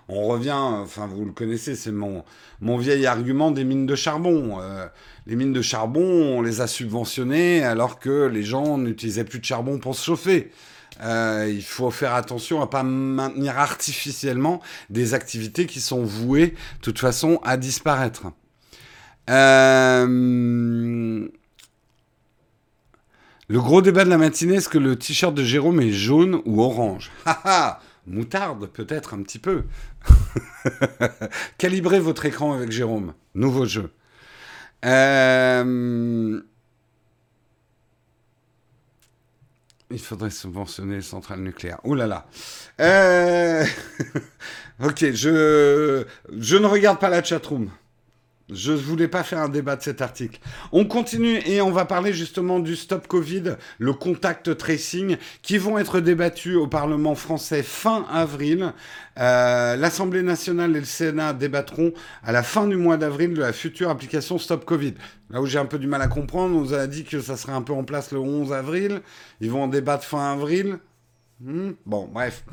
On 0.09 0.29
revient, 0.29 0.53
enfin 0.53 1.09
vous 1.09 1.25
le 1.25 1.33
connaissez, 1.33 1.75
c'est 1.75 1.91
mon, 1.91 2.23
mon 2.61 2.77
vieil 2.77 3.05
argument 3.07 3.51
des 3.51 3.65
mines 3.65 3.87
de 3.87 3.97
charbon. 3.97 4.61
Euh, 4.61 4.87
les 5.27 5.37
mines 5.37 5.53
de 5.53 5.63
charbon, 5.63 6.03
on 6.39 6.43
les 6.43 6.61
a 6.61 6.67
subventionnées 6.67 7.63
alors 7.65 7.99
que 7.99 8.27
les 8.27 8.43
gens 8.43 8.79
n'utilisaient 8.79 9.25
plus 9.25 9.41
de 9.41 9.45
charbon 9.45 9.79
pour 9.79 9.95
se 9.97 10.05
chauffer. 10.05 10.53
Euh, 11.03 11.53
il 11.53 11.63
faut 11.63 11.91
faire 11.91 12.15
attention 12.15 12.63
à 12.63 12.69
pas 12.69 12.83
maintenir 12.83 13.59
artificiellement 13.59 14.63
des 14.89 15.15
activités 15.15 15.67
qui 15.67 15.81
sont 15.81 16.05
vouées, 16.05 16.51
de 16.51 16.81
toute 16.81 16.99
façon, 16.99 17.41
à 17.45 17.57
disparaître. 17.57 18.27
Euh, 19.29 20.07
le 23.49 23.61
gros 23.61 23.83
débat 23.83 24.05
de 24.05 24.11
la 24.11 24.19
matinée, 24.19 24.55
est-ce 24.57 24.69
que 24.69 24.79
le 24.79 24.97
t-shirt 24.97 25.35
de 25.35 25.43
Jérôme 25.43 25.81
est 25.81 25.93
jaune 25.93 26.41
ou 26.47 26.63
orange? 26.63 27.11
Moutarde, 28.07 28.69
peut-être 28.69 29.15
un 29.15 29.23
petit 29.23 29.41
peu. 29.41 29.65
Calibrez 31.59 31.99
votre 31.99 32.25
écran 32.25 32.55
avec 32.55 32.71
Jérôme. 32.71 33.15
Nouveau 33.35 33.67
jeu. 33.67 33.91
Euh, 34.87 36.41
il 39.91 39.99
faudrait 40.01 40.31
subventionner 40.31 40.97
les 40.97 41.03
centrales 41.03 41.41
nucléaires. 41.41 41.81
Ouh 41.85 41.95
là 41.95 42.07
là. 42.07 42.27
Euh, 42.81 43.65
ok, 44.85 45.13
je, 45.13 46.05
je 46.39 46.57
ne 46.57 46.67
regarde 46.67 46.99
pas 46.99 47.09
la 47.09 47.23
chatroom. 47.23 47.71
Je 48.49 48.71
ne 48.71 48.77
voulais 48.77 49.09
pas 49.09 49.25
faire 49.25 49.41
un 49.41 49.49
débat 49.49 49.75
de 49.75 49.83
cet 49.83 50.01
article. 50.01 50.39
On 50.71 50.85
continue 50.85 51.41
et 51.47 51.61
on 51.61 51.73
va 51.73 51.85
parler 51.85 52.13
justement 52.13 52.61
du 52.61 52.77
stop 52.77 53.09
Covid, 53.09 53.57
le 53.79 53.93
contact 53.93 54.57
tracing, 54.57 55.17
qui 55.43 55.59
vont 55.59 55.79
être 55.79 55.99
débattus 55.99 56.55
au 56.55 56.69
Parlement 56.69 57.17
français 57.17 57.65
fin 57.65 58.07
avril. 58.09 58.73
Euh, 59.19 59.75
L'Assemblée 59.75 60.23
nationale 60.23 60.77
et 60.77 60.81
le 60.81 60.85
Sénat 60.85 61.33
débattront 61.33 61.93
à 62.23 62.31
la 62.31 62.45
fin 62.45 62.69
du 62.69 62.77
mois 62.77 62.97
d'avril 62.97 63.35
de 63.35 63.41
la 63.41 63.53
future 63.53 63.91
application 63.91 64.39
stop 64.39 64.65
Covid. 64.65 64.95
Là 65.31 65.41
où 65.41 65.47
j'ai 65.47 65.59
un 65.59 65.67
peu 65.67 65.81
du 65.81 65.89
mal 65.89 66.01
à 66.01 66.07
comprendre, 66.07 66.55
on 66.55 66.61
nous 66.61 66.75
a 66.75 66.87
dit 66.87 67.03
que 67.03 67.21
ça 67.21 67.37
serait 67.37 67.53
un 67.53 67.63
peu 67.63 67.73
en 67.73 67.83
place 67.83 68.13
le 68.13 68.21
11 68.21 68.53
avril. 68.53 69.01
Ils 69.41 69.51
vont 69.51 69.65
en 69.65 69.69
débattre 69.69 70.05
fin 70.05 70.33
avril. 70.33 70.79
Hmm, 71.41 71.73
bon, 71.85 72.09
bref. 72.11 72.45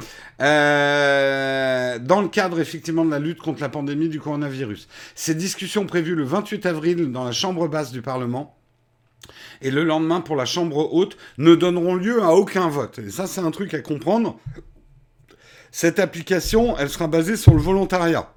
Euh, 0.41 1.99
dans 1.99 2.21
le 2.21 2.27
cadre 2.27 2.59
effectivement 2.59 3.05
de 3.05 3.11
la 3.11 3.19
lutte 3.19 3.39
contre 3.39 3.61
la 3.61 3.69
pandémie 3.69 4.09
du 4.09 4.19
coronavirus. 4.19 4.89
Ces 5.15 5.35
discussions 5.35 5.85
prévues 5.85 6.15
le 6.15 6.25
28 6.25 6.65
avril 6.65 7.11
dans 7.11 7.23
la 7.23 7.31
Chambre 7.31 7.67
basse 7.69 7.91
du 7.91 8.01
Parlement 8.01 8.57
et 9.61 9.71
le 9.71 9.85
lendemain 9.85 10.19
pour 10.19 10.35
la 10.35 10.43
Chambre 10.43 10.93
haute 10.93 11.15
ne 11.37 11.55
donneront 11.55 11.95
lieu 11.95 12.21
à 12.21 12.33
aucun 12.33 12.67
vote. 12.67 12.99
Et 12.99 13.09
ça, 13.09 13.25
c'est 13.25 13.39
un 13.39 13.51
truc 13.51 13.73
à 13.73 13.79
comprendre. 13.79 14.37
Cette 15.71 15.99
application, 15.99 16.77
elle 16.77 16.89
sera 16.89 17.07
basée 17.07 17.37
sur 17.37 17.53
le 17.53 17.61
volontariat. 17.61 18.33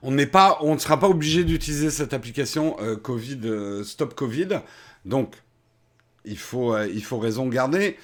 On 0.00 0.10
n'est 0.10 0.26
pas, 0.26 0.56
on 0.62 0.72
ne 0.72 0.78
sera 0.78 0.98
pas 0.98 1.08
obligé 1.08 1.44
d'utiliser 1.44 1.90
cette 1.90 2.14
application 2.14 2.76
euh, 2.80 2.96
Covid, 2.96 3.40
euh, 3.44 3.84
Stop 3.84 4.14
Covid. 4.14 4.60
Donc, 5.04 5.34
il 6.24 6.38
faut, 6.38 6.78
il 6.78 7.04
faut 7.04 7.18
raison 7.18 7.46
garder. 7.46 7.98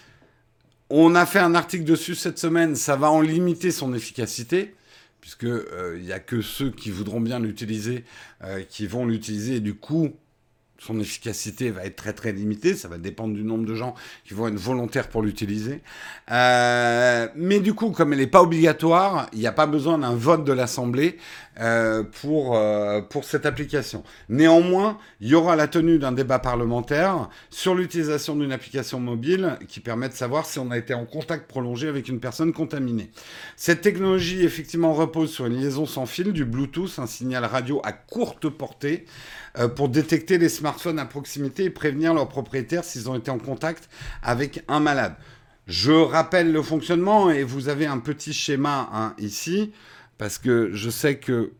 On 0.90 1.14
a 1.14 1.24
fait 1.24 1.38
un 1.38 1.54
article 1.54 1.84
dessus 1.84 2.14
cette 2.14 2.38
semaine, 2.38 2.76
ça 2.76 2.96
va 2.96 3.10
en 3.10 3.20
limiter 3.20 3.70
son 3.70 3.94
efficacité, 3.94 4.74
puisque 5.20 5.44
il 5.44 5.48
euh, 5.48 5.98
n'y 5.98 6.12
a 6.12 6.20
que 6.20 6.42
ceux 6.42 6.70
qui 6.70 6.90
voudront 6.90 7.20
bien 7.20 7.40
l'utiliser 7.40 8.04
euh, 8.42 8.62
qui 8.62 8.86
vont 8.86 9.06
l'utiliser, 9.06 9.60
du 9.60 9.74
coup, 9.74 10.14
son 10.84 11.00
efficacité 11.00 11.70
va 11.70 11.84
être 11.84 11.96
très 11.96 12.12
très 12.12 12.32
limitée, 12.32 12.74
ça 12.74 12.88
va 12.88 12.98
dépendre 12.98 13.34
du 13.34 13.42
nombre 13.42 13.64
de 13.64 13.74
gens 13.74 13.94
qui 14.26 14.34
vont 14.34 14.48
être 14.48 14.54
volontaires 14.54 15.08
pour 15.08 15.22
l'utiliser. 15.22 15.80
Euh, 16.30 17.28
mais 17.34 17.60
du 17.60 17.72
coup, 17.72 17.90
comme 17.90 18.12
elle 18.12 18.18
n'est 18.18 18.26
pas 18.26 18.42
obligatoire, 18.42 19.28
il 19.32 19.38
n'y 19.38 19.46
a 19.46 19.52
pas 19.52 19.66
besoin 19.66 19.98
d'un 19.98 20.14
vote 20.14 20.44
de 20.44 20.52
l'Assemblée 20.52 21.16
euh, 21.60 22.02
pour, 22.20 22.56
euh, 22.56 23.00
pour 23.00 23.24
cette 23.24 23.46
application. 23.46 24.02
Néanmoins, 24.28 24.98
il 25.20 25.28
y 25.28 25.34
aura 25.34 25.56
la 25.56 25.68
tenue 25.68 25.98
d'un 25.98 26.12
débat 26.12 26.38
parlementaire 26.38 27.30
sur 27.48 27.74
l'utilisation 27.74 28.36
d'une 28.36 28.52
application 28.52 29.00
mobile 29.00 29.56
qui 29.68 29.80
permet 29.80 30.08
de 30.08 30.14
savoir 30.14 30.44
si 30.44 30.58
on 30.58 30.70
a 30.70 30.76
été 30.76 30.92
en 30.92 31.06
contact 31.06 31.48
prolongé 31.48 31.88
avec 31.88 32.08
une 32.08 32.20
personne 32.20 32.52
contaminée. 32.52 33.10
Cette 33.56 33.80
technologie, 33.80 34.42
effectivement, 34.42 34.92
repose 34.92 35.30
sur 35.30 35.46
une 35.46 35.60
liaison 35.60 35.86
sans 35.86 36.06
fil, 36.06 36.32
du 36.32 36.44
Bluetooth, 36.44 36.98
un 36.98 37.06
signal 37.06 37.44
radio 37.44 37.80
à 37.84 37.92
courte 37.92 38.48
portée. 38.48 39.06
Euh, 39.56 39.68
pour 39.68 39.88
détecter 39.88 40.36
les 40.36 40.48
smartphones 40.48 40.98
à 40.98 41.04
proximité 41.04 41.64
et 41.64 41.70
prévenir 41.70 42.12
leurs 42.12 42.28
propriétaires 42.28 42.82
s'ils 42.82 43.08
ont 43.08 43.14
été 43.14 43.30
en 43.30 43.38
contact 43.38 43.88
avec 44.20 44.64
un 44.66 44.80
malade. 44.80 45.14
Je 45.68 45.92
rappelle 45.92 46.50
le 46.50 46.60
fonctionnement 46.60 47.30
et 47.30 47.44
vous 47.44 47.68
avez 47.68 47.86
un 47.86 47.98
petit 47.98 48.32
schéma 48.32 48.90
hein, 48.92 49.14
ici, 49.18 49.72
parce 50.18 50.38
que 50.38 50.70
je 50.72 50.90
sais 50.90 51.18
que 51.18 51.52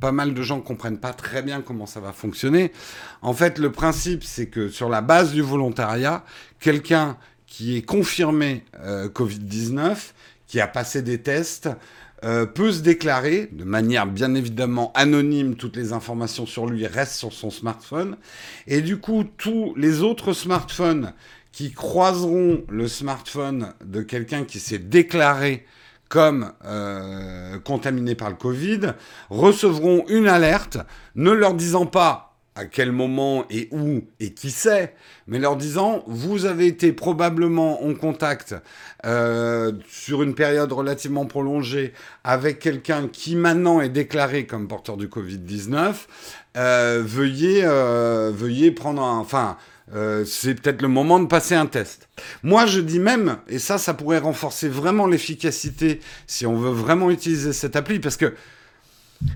pas 0.00 0.12
mal 0.12 0.32
de 0.32 0.42
gens 0.42 0.58
ne 0.58 0.62
comprennent 0.62 1.00
pas 1.00 1.12
très 1.12 1.42
bien 1.42 1.60
comment 1.60 1.86
ça 1.86 1.98
va 1.98 2.12
fonctionner. 2.12 2.70
En 3.20 3.34
fait, 3.34 3.58
le 3.58 3.72
principe, 3.72 4.22
c'est 4.22 4.46
que 4.46 4.68
sur 4.68 4.88
la 4.88 5.00
base 5.00 5.32
du 5.32 5.42
volontariat, 5.42 6.24
quelqu'un 6.60 7.18
qui 7.46 7.76
est 7.76 7.82
confirmé 7.82 8.64
euh, 8.78 9.08
Covid-19, 9.08 9.96
qui 10.46 10.60
a 10.60 10.68
passé 10.68 11.02
des 11.02 11.20
tests, 11.20 11.68
euh, 12.24 12.46
peut 12.46 12.72
se 12.72 12.80
déclarer 12.80 13.48
de 13.52 13.64
manière 13.64 14.06
bien 14.06 14.34
évidemment 14.34 14.92
anonyme, 14.94 15.56
toutes 15.56 15.76
les 15.76 15.92
informations 15.92 16.46
sur 16.46 16.66
lui 16.66 16.86
restent 16.86 17.16
sur 17.16 17.32
son 17.32 17.50
smartphone, 17.50 18.16
et 18.66 18.82
du 18.82 18.98
coup 18.98 19.24
tous 19.24 19.74
les 19.76 20.02
autres 20.02 20.32
smartphones 20.32 21.14
qui 21.52 21.72
croiseront 21.72 22.64
le 22.68 22.88
smartphone 22.88 23.74
de 23.84 24.02
quelqu'un 24.02 24.44
qui 24.44 24.60
s'est 24.60 24.78
déclaré 24.78 25.66
comme 26.08 26.52
euh, 26.64 27.58
contaminé 27.60 28.14
par 28.14 28.30
le 28.30 28.36
Covid 28.36 28.80
recevront 29.30 30.04
une 30.08 30.26
alerte 30.26 30.78
ne 31.14 31.30
leur 31.30 31.54
disant 31.54 31.86
pas 31.86 32.29
à 32.54 32.64
quel 32.64 32.90
moment 32.90 33.44
et 33.48 33.68
où 33.70 34.02
et 34.18 34.34
qui 34.34 34.50
sait, 34.50 34.94
mais 35.26 35.38
leur 35.38 35.56
disant 35.56 36.02
vous 36.06 36.46
avez 36.46 36.66
été 36.66 36.92
probablement 36.92 37.84
en 37.84 37.94
contact 37.94 38.54
euh, 39.06 39.72
sur 39.88 40.22
une 40.22 40.34
période 40.34 40.72
relativement 40.72 41.26
prolongée 41.26 41.92
avec 42.24 42.58
quelqu'un 42.58 43.08
qui 43.08 43.36
maintenant 43.36 43.80
est 43.80 43.88
déclaré 43.88 44.46
comme 44.46 44.66
porteur 44.66 44.96
du 44.96 45.06
Covid-19, 45.06 45.94
euh, 46.56 47.02
veuillez, 47.04 47.62
euh, 47.64 48.32
veuillez 48.34 48.72
prendre 48.72 49.02
un... 49.02 49.18
Enfin, 49.18 49.56
c'est 50.24 50.54
peut-être 50.54 50.82
le 50.82 50.88
moment 50.88 51.18
de 51.18 51.26
passer 51.26 51.56
un 51.56 51.66
test. 51.66 52.08
Moi, 52.44 52.64
je 52.66 52.78
dis 52.78 53.00
même, 53.00 53.38
et 53.48 53.58
ça, 53.58 53.76
ça 53.76 53.92
pourrait 53.92 54.20
renforcer 54.20 54.68
vraiment 54.68 55.08
l'efficacité 55.08 55.98
si 56.28 56.46
on 56.46 56.56
veut 56.56 56.70
vraiment 56.70 57.10
utiliser 57.10 57.52
cette 57.52 57.74
appli, 57.74 57.98
parce 57.98 58.16
que 58.16 58.34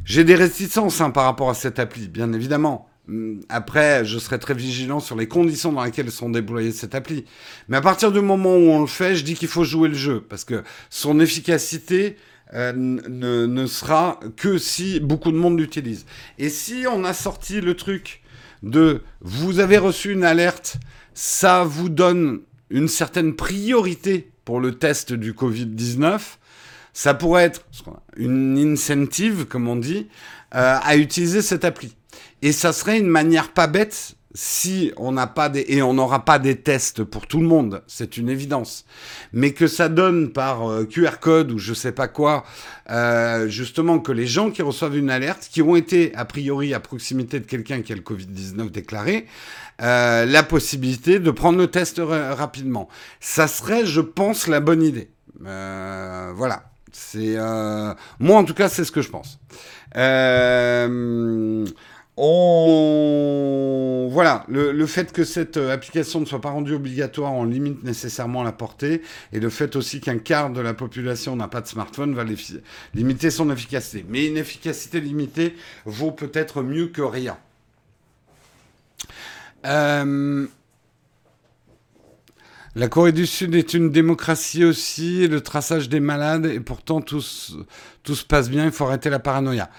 j'ai 0.04 0.22
des 0.22 0.36
réticences 0.36 1.00
hein, 1.00 1.10
par 1.10 1.24
rapport 1.24 1.50
à 1.50 1.54
cette 1.54 1.80
appli, 1.80 2.06
bien 2.06 2.32
évidemment. 2.32 2.88
Hum, 3.08 3.40
après, 3.48 4.04
je 4.04 4.18
serai 4.18 4.38
très 4.38 4.54
vigilant 4.54 5.00
sur 5.00 5.16
les 5.16 5.28
conditions 5.28 5.72
dans 5.72 5.84
lesquelles 5.84 6.10
sont 6.10 6.30
déployées 6.30 6.72
cette 6.72 6.94
appli. 6.94 7.24
Mais 7.68 7.76
à 7.76 7.80
partir 7.82 8.12
du 8.12 8.20
moment 8.20 8.56
où 8.56 8.70
on 8.70 8.80
le 8.80 8.86
fait, 8.86 9.14
je 9.14 9.24
dis 9.24 9.34
qu'il 9.34 9.48
faut 9.48 9.64
jouer 9.64 9.88
le 9.88 9.94
jeu 9.94 10.20
parce 10.20 10.44
que 10.44 10.62
son 10.90 11.20
efficacité 11.20 12.16
euh, 12.54 12.72
ne, 12.74 13.66
sera 13.66 14.20
que 14.36 14.58
si 14.58 15.00
beaucoup 15.00 15.32
de 15.32 15.36
monde 15.36 15.58
l'utilise. 15.58 16.06
Et 16.38 16.48
si 16.48 16.84
on 16.90 17.04
a 17.04 17.12
sorti 17.12 17.60
le 17.60 17.74
truc 17.74 18.22
de 18.62 19.02
vous 19.20 19.58
avez 19.60 19.76
reçu 19.76 20.12
une 20.12 20.24
alerte, 20.24 20.76
ça 21.14 21.64
vous 21.64 21.88
donne 21.88 22.40
une 22.70 22.88
certaine 22.88 23.34
priorité 23.34 24.30
pour 24.44 24.60
le 24.60 24.76
test 24.76 25.12
du 25.12 25.32
Covid-19, 25.32 26.20
ça 26.92 27.14
pourrait 27.14 27.44
être 27.44 27.64
une 28.16 28.56
incentive, 28.56 29.46
comme 29.46 29.68
on 29.68 29.76
dit, 29.76 30.06
euh, 30.54 30.78
à 30.80 30.96
utiliser 30.96 31.42
cette 31.42 31.64
appli. 31.64 31.96
Et 32.44 32.52
ça 32.52 32.74
serait 32.74 32.98
une 32.98 33.08
manière 33.08 33.52
pas 33.52 33.66
bête 33.66 34.16
si 34.34 34.92
on 34.98 35.12
n'a 35.12 35.26
pas 35.26 35.48
des 35.48 35.64
et 35.66 35.80
on 35.80 35.94
n'aura 35.94 36.26
pas 36.26 36.38
des 36.38 36.56
tests 36.56 37.02
pour 37.02 37.26
tout 37.26 37.40
le 37.40 37.46
monde, 37.46 37.82
c'est 37.86 38.18
une 38.18 38.28
évidence. 38.28 38.84
Mais 39.32 39.52
que 39.52 39.66
ça 39.66 39.88
donne 39.88 40.30
par 40.30 40.70
euh, 40.70 40.84
QR 40.84 41.20
code 41.22 41.52
ou 41.52 41.58
je 41.58 41.72
sais 41.72 41.92
pas 41.92 42.06
quoi, 42.06 42.44
euh, 42.90 43.48
justement 43.48 43.98
que 43.98 44.12
les 44.12 44.26
gens 44.26 44.50
qui 44.50 44.60
reçoivent 44.60 44.98
une 44.98 45.08
alerte, 45.08 45.48
qui 45.50 45.62
ont 45.62 45.74
été 45.74 46.14
a 46.16 46.26
priori 46.26 46.74
à 46.74 46.80
proximité 46.80 47.40
de 47.40 47.46
quelqu'un 47.46 47.80
qui 47.80 47.92
a 47.92 47.96
le 47.96 48.02
Covid 48.02 48.26
19 48.26 48.70
déclaré, 48.70 49.24
euh, 49.80 50.26
la 50.26 50.42
possibilité 50.42 51.20
de 51.20 51.30
prendre 51.30 51.56
le 51.56 51.68
test 51.68 51.98
rapidement. 51.98 52.90
Ça 53.20 53.48
serait, 53.48 53.86
je 53.86 54.02
pense, 54.02 54.48
la 54.48 54.60
bonne 54.60 54.82
idée. 54.82 55.08
voilà. 55.40 56.64
Moi 58.18 58.36
en 58.36 58.44
tout 58.44 58.54
cas, 58.54 58.68
c'est 58.68 58.84
ce 58.84 58.92
que 58.92 59.00
je 59.00 59.08
pense. 59.08 59.38
On... 62.16 64.08
Voilà, 64.10 64.44
le, 64.48 64.86
fait 64.86 65.12
que 65.12 65.24
cette 65.24 65.56
euh, 65.56 65.72
application 65.72 66.20
ne 66.20 66.24
soit 66.24 66.40
pas 66.40 66.50
rendue 66.50 66.74
obligatoire, 66.74 67.32
on 67.32 67.44
limite 67.44 67.82
nécessairement 67.82 68.44
la 68.44 68.52
portée, 68.52 69.02
et 69.32 69.40
le 69.40 69.50
fait 69.50 69.74
aussi 69.74 70.00
qu'un 70.00 70.18
quart 70.18 70.50
de 70.50 70.60
la 70.60 70.74
population 70.74 71.34
n'a 71.34 71.48
pas 71.48 71.60
de 71.60 71.66
smartphone 71.66 72.14
va 72.14 72.24
limiter 72.94 73.30
son 73.30 73.50
efficacité. 73.50 74.04
Mais 74.08 74.26
une 74.26 74.36
efficacité 74.36 75.00
limitée 75.00 75.56
vaut 75.84 76.12
peut-être 76.12 76.62
mieux 76.62 76.86
que 76.86 77.02
rien. 77.02 77.36
Euh, 79.66 80.46
la 82.76 82.88
Corée 82.88 83.12
du 83.12 83.26
Sud 83.26 83.54
est 83.54 83.74
une 83.74 83.90
démocratie 83.90 84.64
aussi, 84.64 85.26
le 85.26 85.40
traçage 85.40 85.88
des 85.88 86.00
malades, 86.00 86.46
et 86.46 86.60
pourtant 86.60 87.00
tout 87.00 87.20
se 87.20 88.24
passe 88.28 88.48
bien, 88.50 88.66
il 88.66 88.72
faut 88.72 88.84
arrêter 88.84 89.10
la 89.10 89.18
paranoïa. 89.18 89.70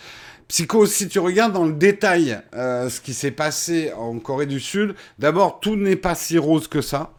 Psycho, 0.47 0.85
si 0.85 1.07
tu 1.07 1.17
regardes 1.17 1.53
dans 1.53 1.65
le 1.65 1.73
détail 1.73 2.39
euh, 2.53 2.87
ce 2.89 3.01
qui 3.01 3.15
s'est 3.15 3.31
passé 3.31 3.91
en 3.97 4.19
Corée 4.19 4.45
du 4.45 4.59
Sud, 4.59 4.93
d'abord, 5.17 5.59
tout 5.59 5.75
n'est 5.75 5.95
pas 5.95 6.13
si 6.13 6.37
rose 6.37 6.67
que 6.67 6.81
ça. 6.81 7.13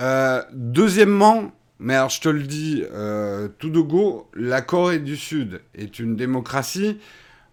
Euh, 0.00 0.42
deuxièmement, 0.52 1.52
mais 1.78 1.94
alors 1.94 2.10
je 2.10 2.20
te 2.20 2.28
le 2.28 2.42
dis 2.42 2.82
euh, 2.92 3.46
tout 3.60 3.70
de 3.70 3.80
go, 3.80 4.28
la 4.34 4.60
Corée 4.60 4.98
du 4.98 5.16
Sud 5.16 5.60
est 5.76 6.00
une 6.00 6.16
démocratie, 6.16 6.98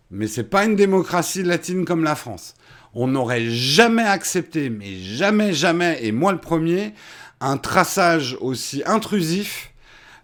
mais 0.09 0.25
c'est 0.25 0.49
pas 0.49 0.65
une 0.65 0.75
démocratie 0.75 1.43
latine 1.43 1.85
comme 1.85 2.03
la 2.03 2.15
France. 2.15 2.55
On 2.95 3.05
n'aurait 3.05 3.45
jamais 3.45 4.03
accepté, 4.03 4.71
mais 4.71 4.95
jamais, 4.97 5.53
jamais, 5.53 5.99
et 6.01 6.11
moi 6.11 6.31
le 6.31 6.39
premier, 6.39 6.95
un 7.41 7.57
traçage 7.57 8.35
aussi 8.41 8.81
intrusif 8.87 9.67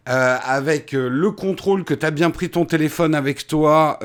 avec 0.09 0.93
le 0.93 1.31
contrôle 1.31 1.83
que 1.83 1.93
tu 1.93 2.05
as 2.05 2.11
bien 2.11 2.29
pris 2.29 2.49
ton 2.49 2.63
téléphone 2.63 3.13
avec 3.13 3.45
toi, 3.45 3.99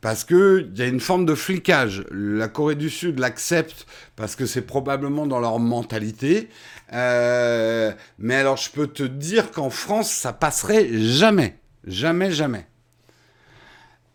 parce 0.00 0.24
qu'il 0.24 0.72
y 0.74 0.82
a 0.82 0.86
une 0.86 1.00
forme 1.00 1.26
de 1.26 1.34
flicage. 1.34 2.04
La 2.10 2.48
Corée 2.48 2.74
du 2.74 2.90
Sud 2.90 3.18
l'accepte 3.18 3.86
parce 4.16 4.36
que 4.36 4.46
c'est 4.46 4.62
probablement 4.62 5.26
dans 5.26 5.40
leur 5.40 5.58
mentalité. 5.58 6.48
Euh, 6.92 7.92
mais 8.18 8.36
alors 8.36 8.56
je 8.56 8.70
peux 8.70 8.86
te 8.86 9.02
dire 9.02 9.50
qu'en 9.50 9.70
France, 9.70 10.10
ça 10.10 10.32
passerait 10.32 10.88
jamais. 10.92 11.58
Jamais, 11.86 12.30
jamais. 12.30 12.66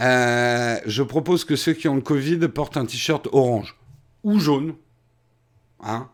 Euh, 0.02 0.78
je 0.86 1.04
propose 1.04 1.46
que 1.46 1.56
ceux 1.56 1.74
qui 1.74 1.88
ont 1.88 1.96
le 1.96 2.02
Covid 2.02 2.40
portent 2.50 2.78
un 2.78 2.86
t-shirt 2.86 3.28
orange 3.32 3.76
ou 4.24 4.40
jaune. 4.40 4.76
Hein 5.82 6.10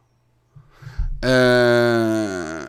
euh, 1.23 2.65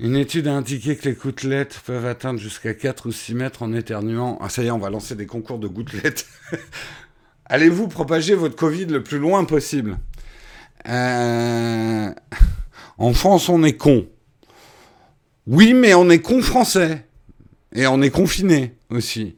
Une 0.00 0.14
étude 0.14 0.46
a 0.46 0.54
indiqué 0.54 0.96
que 0.96 1.08
les 1.08 1.14
gouttelettes 1.14 1.80
peuvent 1.84 2.06
atteindre 2.06 2.38
jusqu'à 2.38 2.72
4 2.72 3.06
ou 3.06 3.12
6 3.12 3.34
mètres 3.34 3.62
en 3.62 3.72
éternuant. 3.72 4.38
Ah 4.40 4.48
ça 4.48 4.62
y 4.62 4.66
est, 4.66 4.70
on 4.70 4.78
va 4.78 4.90
lancer 4.90 5.16
des 5.16 5.26
concours 5.26 5.58
de 5.58 5.66
gouttelettes. 5.66 6.26
Allez-vous 7.46 7.88
propager 7.88 8.34
votre 8.36 8.54
Covid 8.54 8.86
le 8.86 9.02
plus 9.02 9.18
loin 9.18 9.44
possible? 9.44 9.98
Euh, 10.88 12.12
En 12.98 13.12
France, 13.12 13.48
on 13.48 13.64
est 13.64 13.76
con. 13.76 14.06
Oui, 15.46 15.74
mais 15.74 15.94
on 15.94 16.10
est 16.10 16.20
con 16.20 16.42
français. 16.42 17.04
Et 17.74 17.86
on 17.86 18.00
est 18.00 18.10
confiné 18.10 18.74
aussi. 18.90 19.36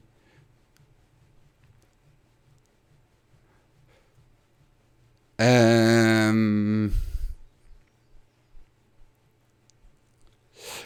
Euh... 5.41 6.89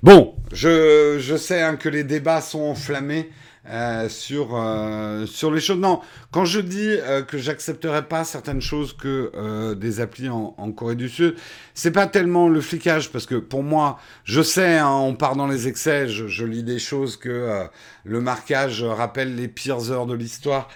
Bon, 0.05 0.35
je, 0.53 1.17
je 1.19 1.35
sais 1.35 1.63
hein, 1.63 1.77
que 1.77 1.89
les 1.89 2.05
débats 2.05 2.43
sont 2.43 2.61
enflammés. 2.61 3.31
Euh, 3.67 4.11
sur, 4.11 4.51
euh, 4.53 5.25
sur 5.25 5.51
les 5.51 5.59
choses. 5.59 5.79
Non, 5.79 6.03
quand 6.31 6.45
je 6.45 6.61
dis 6.61 6.77
euh, 6.87 7.23
que 7.23 7.39
j'accepterai 7.39 8.07
pas 8.07 8.23
certaines 8.25 8.61
choses 8.61 8.93
que 8.93 9.73
des 9.73 10.01
applis 10.01 10.29
en, 10.29 10.53
Corée 10.73 10.97
du 10.97 11.09
Sud, 11.09 11.37
c'est 11.75 11.91
pas 11.91 12.07
tellement 12.07 12.49
le 12.49 12.61
flicage, 12.61 13.11
parce 13.11 13.27
que 13.27 13.35
pour 13.35 13.63
moi, 13.63 13.99
je 14.25 14.43
sais, 14.43 14.79
hein, 14.79 14.89
on 14.89 15.15
part 15.15 15.37
dans 15.37 15.47
les 15.47 15.69
excès, 15.69 16.09
je, 16.09 16.45
lis 16.45 16.63
des 16.63 16.79
choses 16.79 17.17
que 17.17 17.69
le 18.05 18.21
marquage 18.21 18.83
rappelle 18.83 19.35
les 19.35 19.49
pires 19.49 19.91
heures 19.91 20.07
de 20.07 20.15
l'histoire. 20.15 20.69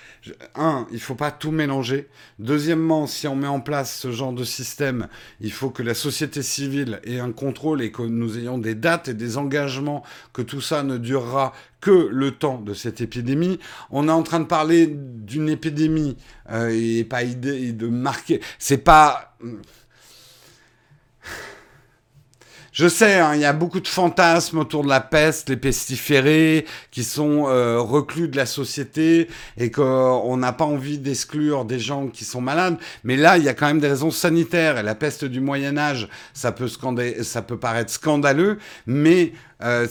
Un, 0.54 0.86
il 0.92 1.00
faut 1.00 1.14
pas 1.14 1.30
tout 1.30 1.50
mélanger. 1.50 2.08
Deuxièmement, 2.38 3.06
si 3.06 3.28
on 3.28 3.36
met 3.36 3.46
en 3.46 3.60
place 3.60 3.96
ce 3.96 4.10
genre 4.10 4.32
de 4.32 4.44
système, 4.44 5.08
il 5.40 5.52
faut 5.52 5.70
que 5.70 5.82
la 5.82 5.94
société 5.94 6.42
civile 6.42 7.00
ait 7.04 7.20
un 7.20 7.32
contrôle 7.32 7.82
et 7.82 7.92
que 7.92 8.02
nous 8.02 8.38
ayons 8.38 8.58
des 8.58 8.74
dates 8.74 9.08
et 9.08 9.14
des 9.14 9.36
engagements, 9.36 10.02
que 10.32 10.42
tout 10.42 10.60
ça 10.60 10.82
ne 10.82 10.98
durera 10.98 11.52
que 11.80 12.08
le 12.10 12.32
temps 12.32 12.58
de 12.58 12.74
cette 12.74 13.00
épidémie. 13.00 13.58
On 13.90 14.08
est 14.08 14.12
en 14.12 14.22
train 14.22 14.40
de 14.40 14.46
parler 14.46 14.86
d'une 14.90 15.48
épidémie 15.48 16.16
euh, 16.50 16.70
et 16.72 17.04
pas 17.04 17.22
idée 17.22 17.72
de 17.72 17.88
marquer. 17.88 18.40
C'est 18.58 18.78
pas. 18.78 19.36
Je 22.78 22.86
sais, 22.86 23.18
hein, 23.18 23.34
il 23.34 23.40
y 23.40 23.44
a 23.44 23.52
beaucoup 23.52 23.80
de 23.80 23.88
fantasmes 23.88 24.58
autour 24.58 24.84
de 24.84 24.88
la 24.88 25.00
peste, 25.00 25.48
les 25.48 25.56
pestiférés, 25.56 26.64
qui 26.92 27.02
sont 27.02 27.48
euh, 27.48 27.80
reclus 27.80 28.28
de 28.28 28.36
la 28.36 28.46
société 28.46 29.26
et 29.56 29.72
qu'on 29.72 30.36
n'a 30.36 30.52
pas 30.52 30.64
envie 30.64 30.98
d'exclure 30.98 31.64
des 31.64 31.80
gens 31.80 32.06
qui 32.06 32.24
sont 32.24 32.40
malades. 32.40 32.76
Mais 33.02 33.16
là, 33.16 33.36
il 33.36 33.42
y 33.42 33.48
a 33.48 33.54
quand 33.54 33.66
même 33.66 33.80
des 33.80 33.88
raisons 33.88 34.12
sanitaires. 34.12 34.78
Et 34.78 34.84
la 34.84 34.94
peste 34.94 35.24
du 35.24 35.40
Moyen 35.40 35.76
Âge, 35.76 36.08
ça 36.34 36.52
peut, 36.52 36.68
ça 36.68 37.42
peut 37.42 37.58
paraître 37.58 37.90
scandaleux, 37.90 38.58
mais 38.86 39.32
euh, 39.64 39.88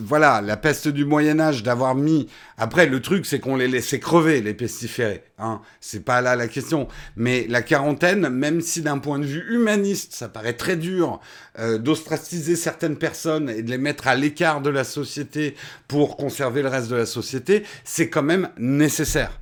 voilà, 0.00 0.40
la 0.40 0.56
peste 0.56 0.86
du 0.86 1.04
Moyen 1.04 1.40
Âge, 1.40 1.64
d'avoir 1.64 1.96
mis. 1.96 2.28
Après, 2.60 2.86
le 2.86 3.00
truc, 3.00 3.24
c'est 3.24 3.38
qu'on 3.38 3.56
les 3.56 3.68
laissait 3.68 4.00
crever, 4.00 4.40
les 4.40 4.52
pestiférés. 4.52 5.22
Hein. 5.38 5.60
C'est 5.80 6.04
pas 6.04 6.20
là 6.20 6.34
la 6.34 6.48
question. 6.48 6.88
Mais 7.16 7.46
la 7.48 7.62
quarantaine, 7.62 8.28
même 8.28 8.60
si 8.60 8.82
d'un 8.82 8.98
point 8.98 9.20
de 9.20 9.24
vue 9.24 9.44
humaniste, 9.48 10.12
ça 10.12 10.28
paraît 10.28 10.54
très 10.54 10.76
dur 10.76 11.20
euh, 11.60 11.78
d'ostraciser 11.78 12.56
certaines 12.56 12.96
personnes 12.96 13.48
et 13.48 13.62
de 13.62 13.70
les 13.70 13.78
mettre 13.78 14.08
à 14.08 14.16
l'écart 14.16 14.60
de 14.60 14.70
la 14.70 14.82
société 14.82 15.54
pour 15.86 16.16
conserver 16.16 16.62
le 16.62 16.68
reste 16.68 16.88
de 16.88 16.96
la 16.96 17.06
société, 17.06 17.62
c'est 17.84 18.10
quand 18.10 18.24
même 18.24 18.50
nécessaire. 18.58 19.38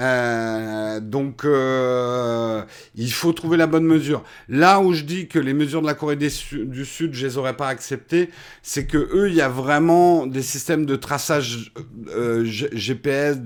Euh, 0.00 1.00
donc, 1.00 1.44
euh, 1.44 2.62
il 2.94 3.12
faut 3.12 3.32
trouver 3.32 3.56
la 3.56 3.66
bonne 3.66 3.84
mesure. 3.84 4.22
Là 4.48 4.80
où 4.80 4.92
je 4.92 5.02
dis 5.04 5.26
que 5.26 5.38
les 5.38 5.54
mesures 5.54 5.80
de 5.80 5.86
la 5.86 5.94
Corée 5.94 6.16
du 6.16 6.84
Sud, 6.84 7.14
je 7.14 7.26
les 7.26 7.38
aurais 7.38 7.56
pas 7.56 7.68
acceptées, 7.68 8.30
c'est 8.62 8.86
que 8.86 8.98
eux, 8.98 9.28
il 9.28 9.34
y 9.34 9.40
a 9.40 9.48
vraiment 9.48 10.26
des 10.26 10.42
systèmes 10.42 10.84
de 10.84 10.96
traçage 10.96 11.72
euh, 12.14 12.44
GPS, 12.44 13.38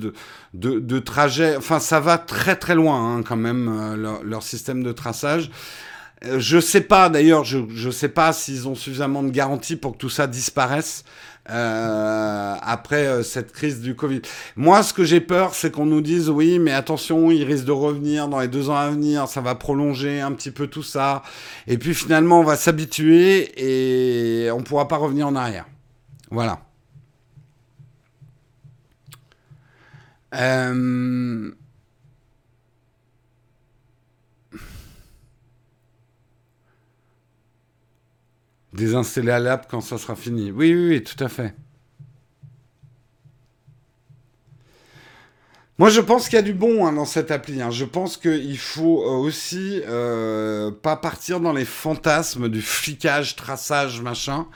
de, 0.54 0.98
trajet. 0.98 1.56
Enfin, 1.56 1.78
ça 1.78 2.00
va 2.00 2.18
très 2.18 2.56
très 2.56 2.74
loin 2.74 3.16
hein, 3.16 3.22
quand 3.22 3.36
même 3.36 3.68
euh, 3.68 4.20
leur, 4.24 4.42
système 4.42 4.82
de 4.82 4.92
traçage. 4.92 5.50
Je 6.36 6.60
sais 6.60 6.82
pas 6.82 7.08
d'ailleurs, 7.08 7.44
je 7.44 7.60
je 7.74 7.90
sais 7.90 8.10
pas 8.10 8.34
s'ils 8.34 8.68
ont 8.68 8.74
suffisamment 8.74 9.22
de 9.22 9.30
garanties 9.30 9.76
pour 9.76 9.92
que 9.92 9.96
tout 9.96 10.10
ça 10.10 10.26
disparaisse. 10.26 11.04
Euh, 11.48 12.54
après 12.60 13.06
euh, 13.06 13.22
cette 13.22 13.50
crise 13.52 13.80
du 13.80 13.96
Covid. 13.96 14.20
Moi, 14.56 14.82
ce 14.82 14.92
que 14.92 15.04
j'ai 15.04 15.20
peur, 15.20 15.54
c'est 15.54 15.72
qu'on 15.72 15.86
nous 15.86 16.02
dise 16.02 16.28
oui, 16.28 16.58
mais 16.58 16.70
attention, 16.70 17.30
il 17.30 17.44
risque 17.44 17.64
de 17.64 17.72
revenir 17.72 18.28
dans 18.28 18.40
les 18.40 18.46
deux 18.46 18.68
ans 18.68 18.76
à 18.76 18.90
venir, 18.90 19.26
ça 19.26 19.40
va 19.40 19.54
prolonger 19.54 20.20
un 20.20 20.32
petit 20.32 20.50
peu 20.50 20.66
tout 20.66 20.82
ça. 20.82 21.22
Et 21.66 21.78
puis 21.78 21.94
finalement, 21.94 22.40
on 22.40 22.44
va 22.44 22.56
s'habituer 22.56 23.52
et 23.56 24.50
on 24.50 24.62
pourra 24.62 24.86
pas 24.86 24.96
revenir 24.96 25.26
en 25.26 25.34
arrière. 25.34 25.66
Voilà. 26.30 26.60
Euh... 30.34 31.50
Désinstaller 38.72 39.38
l'app 39.40 39.68
quand 39.70 39.80
ça 39.80 39.98
sera 39.98 40.14
fini. 40.14 40.50
Oui, 40.52 40.74
oui, 40.74 40.88
oui, 40.88 41.02
tout 41.02 41.22
à 41.22 41.28
fait. 41.28 41.54
Moi, 45.80 45.88
je 45.88 46.02
pense 46.02 46.28
qu'il 46.28 46.34
y 46.34 46.38
a 46.38 46.42
du 46.42 46.52
bon 46.52 46.86
hein, 46.86 46.92
dans 46.92 47.06
cette 47.06 47.30
appli. 47.30 47.62
Hein. 47.62 47.70
Je 47.70 47.86
pense 47.86 48.18
qu'il 48.18 48.58
faut 48.58 49.02
euh, 49.02 49.16
aussi 49.16 49.80
euh, 49.88 50.70
pas 50.70 50.94
partir 50.94 51.40
dans 51.40 51.54
les 51.54 51.64
fantasmes 51.64 52.50
du 52.50 52.60
flicage, 52.60 53.34
traçage, 53.34 54.02
machin 54.02 54.46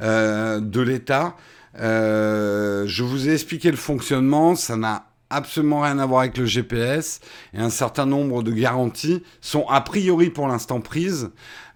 euh, 0.00 0.58
de 0.58 0.80
l'État. 0.80 1.36
je 1.76 3.02
vous 3.04 3.28
ai 3.28 3.34
expliqué 3.34 3.70
le 3.70 3.76
fonctionnement. 3.76 4.56
Ça 4.56 4.76
n'a 4.76 5.06
absolument 5.30 5.82
rien 5.82 6.00
à 6.00 6.06
voir 6.06 6.22
avec 6.22 6.36
le 6.36 6.46
GPS 6.46 7.20
et 7.54 7.60
un 7.60 7.70
certain 7.70 8.04
nombre 8.04 8.42
de 8.42 8.50
garanties 8.50 9.22
sont 9.40 9.66
a 9.68 9.80
priori 9.82 10.30
pour 10.30 10.48
l'instant 10.48 10.80
prises 10.80 11.30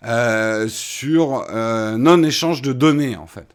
euh, 0.05 0.69
sur 0.69 1.47
euh, 1.51 1.97
non-échange 1.97 2.61
de 2.63 2.73
données 2.73 3.17
en 3.17 3.27
fait. 3.27 3.47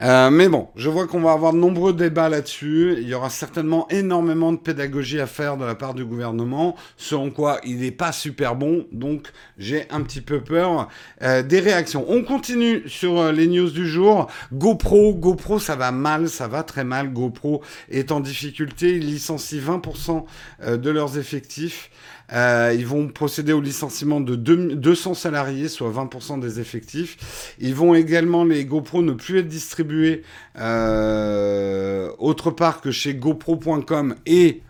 Euh, 0.00 0.30
mais 0.30 0.48
bon, 0.48 0.68
je 0.76 0.88
vois 0.88 1.08
qu'on 1.08 1.20
va 1.20 1.32
avoir 1.32 1.52
de 1.52 1.58
nombreux 1.58 1.92
débats 1.92 2.28
là-dessus. 2.28 2.98
Il 2.98 3.08
y 3.08 3.14
aura 3.14 3.30
certainement 3.30 3.88
énormément 3.88 4.52
de 4.52 4.58
pédagogie 4.58 5.18
à 5.18 5.26
faire 5.26 5.56
de 5.56 5.64
la 5.64 5.74
part 5.74 5.92
du 5.92 6.04
gouvernement, 6.04 6.76
selon 6.96 7.30
quoi 7.30 7.58
il 7.64 7.78
n'est 7.78 7.90
pas 7.90 8.12
super 8.12 8.54
bon. 8.54 8.86
Donc 8.92 9.32
j'ai 9.56 9.90
un 9.90 10.02
petit 10.02 10.20
peu 10.20 10.40
peur 10.40 10.86
des 11.20 11.58
réactions. 11.58 12.04
On 12.06 12.22
continue 12.22 12.88
sur 12.88 13.32
les 13.32 13.48
news 13.48 13.70
du 13.70 13.88
jour. 13.88 14.30
GoPro, 14.52 15.14
GoPro, 15.14 15.58
ça 15.58 15.74
va 15.74 15.90
mal, 15.90 16.28
ça 16.28 16.46
va 16.46 16.62
très 16.62 16.84
mal. 16.84 17.12
GoPro 17.12 17.62
est 17.90 18.12
en 18.12 18.20
difficulté. 18.20 18.94
Ils 18.98 19.06
licencient 19.06 19.58
20% 19.58 20.76
de 20.76 20.90
leurs 20.90 21.18
effectifs. 21.18 21.90
Euh, 22.32 22.74
ils 22.76 22.86
vont 22.86 23.08
procéder 23.08 23.52
au 23.52 23.60
licenciement 23.60 24.20
de 24.20 24.36
200 24.36 25.14
salariés, 25.14 25.68
soit 25.68 25.90
20% 25.90 26.40
des 26.40 26.60
effectifs. 26.60 27.54
Ils 27.58 27.74
vont 27.74 27.94
également, 27.94 28.44
les 28.44 28.64
GoPro, 28.64 29.02
ne 29.02 29.12
plus 29.12 29.38
être 29.38 29.48
distribués 29.48 30.22
euh, 30.58 32.10
autre 32.18 32.50
part 32.50 32.80
que 32.80 32.90
chez 32.90 33.14
GoPro.com 33.14 34.14
et 34.26 34.62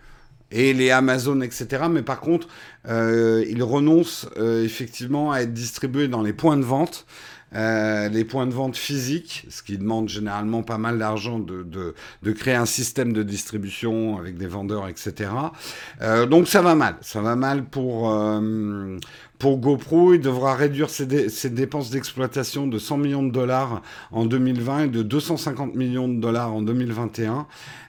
et 0.51 0.73
les 0.73 0.91
Amazon, 0.91 1.41
etc. 1.41 1.83
Mais 1.89 2.01
par 2.01 2.21
contre, 2.21 2.47
euh, 2.87 3.45
ils 3.47 3.63
renoncent 3.63 4.27
euh, 4.37 4.63
effectivement 4.63 5.31
à 5.31 5.41
être 5.41 5.53
distribués 5.53 6.07
dans 6.07 6.21
les 6.21 6.33
points 6.33 6.57
de 6.57 6.63
vente. 6.63 7.05
Euh, 7.55 8.09
les 8.09 8.25
points 8.25 8.45
de 8.45 8.53
vente 8.53 8.77
physiques, 8.77 9.45
ce 9.49 9.63
qui 9.63 9.77
demande 9.77 10.07
généralement 10.07 10.61
pas 10.61 10.77
mal 10.77 10.99
d'argent 10.99 11.39
de, 11.39 11.63
de, 11.63 11.95
de, 12.21 12.31
créer 12.31 12.53
un 12.53 12.67
système 12.67 13.11
de 13.11 13.23
distribution 13.23 14.19
avec 14.19 14.37
des 14.37 14.45
vendeurs, 14.45 14.87
etc. 14.87 15.31
Euh, 16.01 16.27
donc 16.27 16.47
ça 16.47 16.61
va 16.61 16.75
mal, 16.75 16.95
ça 17.01 17.21
va 17.21 17.35
mal 17.35 17.65
pour, 17.65 18.11
euh, 18.11 18.97
pour 19.39 19.57
GoPro, 19.57 20.13
il 20.13 20.19
devra 20.19 20.53
réduire 20.53 20.89
ses, 20.89 21.05
dé 21.05 21.29
ses 21.29 21.49
dépenses 21.49 21.89
d'exploitation 21.89 22.67
de 22.67 22.77
100 22.77 22.97
millions 22.97 23.23
de 23.23 23.31
dollars 23.31 23.81
en 24.11 24.25
2020 24.25 24.83
et 24.83 24.87
de 24.89 25.01
250 25.01 25.75
millions 25.75 26.09
de 26.09 26.19
dollars 26.19 26.53
en 26.53 26.61
2021. 26.61 27.47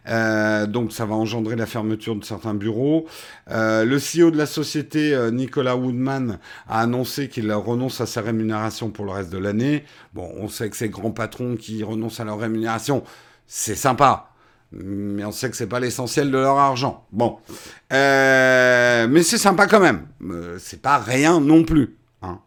Euh, 0.09 0.67
donc 0.67 0.93
ça 0.93 1.07
va 1.07 1.17
engendrer 1.17 1.57
la 1.57 1.67
fermeture 1.67 2.15
de 2.15 2.25
certains 2.25 2.55
bureaux. 2.55 3.07
Euh, 3.51 3.85
le 3.85 3.97
CEO 3.97 4.31
de 4.31 4.39
la 4.39 4.47
société, 4.47 5.13
euh, 5.13 5.33
Nicolas 5.33 5.75
Woodman, 5.75 6.39
a 6.69 6.81
annoncé 6.81 7.29
qu'il 7.29 7.53
renonce 7.53 8.01
à 8.01 8.07
sa 8.07 8.21
rémunération 8.21 8.91
pour 8.91 9.05
le 9.05 9.11
reste 9.11 9.31
de 9.31 9.39
l'année. 9.39 9.85
Bon, 10.15 10.33
on 10.39 10.47
sait 10.49 10.71
que 10.71 10.77
ces 10.77 10.89
grands 10.89 11.11
patrons 11.11 11.57
qui 11.57 11.83
renoncent 11.83 12.21
à 12.21 12.25
leur 12.25 12.39
rémunération, 12.39 13.03
c'est 13.49 13.75
sympa. 13.75 14.30
Mais 14.73 15.25
on 15.25 15.33
sait 15.33 15.51
que 15.51 15.57
c'est 15.57 15.67
pas 15.67 15.81
l'essentiel 15.81 16.31
de 16.31 16.39
leur 16.39 16.57
argent. 16.57 17.07
Bon, 17.13 17.39
euh, 17.93 19.09
mais 19.09 19.23
c'est 19.23 19.39
sympa 19.39 19.67
quand 19.67 19.81
même. 19.81 20.07
Euh, 20.31 20.59
c'est 20.61 20.81
pas 20.81 20.99
rien 20.99 21.41
non 21.41 21.65
plus. 21.65 21.97
Hein. 22.23 22.39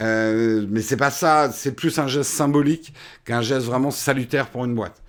Euh, 0.00 0.66
mais 0.68 0.80
c'est 0.80 0.96
pas 0.96 1.10
ça. 1.10 1.50
C'est 1.52 1.72
plus 1.72 1.98
un 1.98 2.06
geste 2.06 2.30
symbolique 2.30 2.92
qu'un 3.24 3.42
geste 3.42 3.66
vraiment 3.66 3.90
salutaire 3.90 4.48
pour 4.48 4.64
une 4.64 4.74
boîte. 4.74 5.02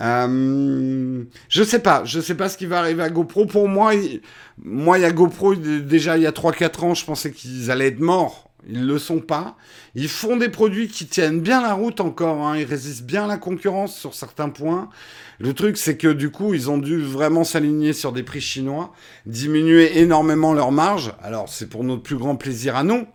Euh, 0.00 1.24
je 1.48 1.62
sais 1.62 1.80
pas, 1.80 2.04
je 2.04 2.20
sais 2.20 2.34
pas 2.34 2.48
ce 2.48 2.56
qui 2.56 2.66
va 2.66 2.78
arriver 2.78 3.02
à 3.02 3.10
GoPro. 3.10 3.46
Pour 3.46 3.68
moi, 3.68 3.94
il, 3.94 4.22
moi, 4.62 4.98
il 4.98 5.02
y 5.02 5.04
a 5.04 5.12
GoPro 5.12 5.54
déjà 5.54 6.16
il 6.16 6.22
y 6.22 6.26
a 6.26 6.32
3-4 6.32 6.84
ans, 6.84 6.94
je 6.94 7.04
pensais 7.04 7.30
qu'ils 7.32 7.70
allaient 7.70 7.88
être 7.88 8.00
morts. 8.00 8.49
Ils 8.68 8.86
le 8.86 8.98
sont 8.98 9.20
pas. 9.20 9.56
Ils 9.94 10.08
font 10.08 10.36
des 10.36 10.48
produits 10.48 10.88
qui 10.88 11.06
tiennent 11.06 11.40
bien 11.40 11.62
la 11.62 11.74
route 11.74 12.00
encore. 12.00 12.46
Hein. 12.46 12.58
Ils 12.58 12.64
résistent 12.64 13.04
bien 13.04 13.24
à 13.24 13.26
la 13.26 13.38
concurrence 13.38 13.96
sur 13.96 14.14
certains 14.14 14.48
points. 14.48 14.88
Le 15.38 15.54
truc, 15.54 15.76
c'est 15.76 15.96
que 15.96 16.08
du 16.08 16.30
coup, 16.30 16.54
ils 16.54 16.70
ont 16.70 16.78
dû 16.78 17.00
vraiment 17.00 17.44
s'aligner 17.44 17.92
sur 17.92 18.12
des 18.12 18.22
prix 18.22 18.40
chinois, 18.40 18.92
diminuer 19.26 19.98
énormément 19.98 20.52
leur 20.52 20.72
marge. 20.72 21.12
Alors, 21.22 21.48
c'est 21.48 21.68
pour 21.68 21.84
notre 21.84 22.02
plus 22.02 22.16
grand 22.16 22.36
plaisir 22.36 22.76
à 22.76 22.84
nous 22.84 23.06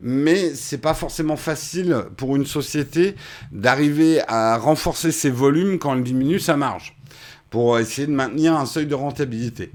mais 0.00 0.54
c'est 0.54 0.78
pas 0.78 0.94
forcément 0.94 1.36
facile 1.36 2.04
pour 2.16 2.36
une 2.36 2.46
société 2.46 3.16
d'arriver 3.50 4.20
à 4.28 4.56
renforcer 4.56 5.10
ses 5.10 5.30
volumes 5.30 5.78
quand 5.80 5.94
elle 5.94 6.04
diminue 6.04 6.38
sa 6.38 6.56
marge 6.56 6.96
pour 7.50 7.78
essayer 7.78 8.06
de 8.06 8.12
maintenir 8.12 8.54
un 8.54 8.66
seuil 8.66 8.86
de 8.86 8.94
rentabilité. 8.94 9.72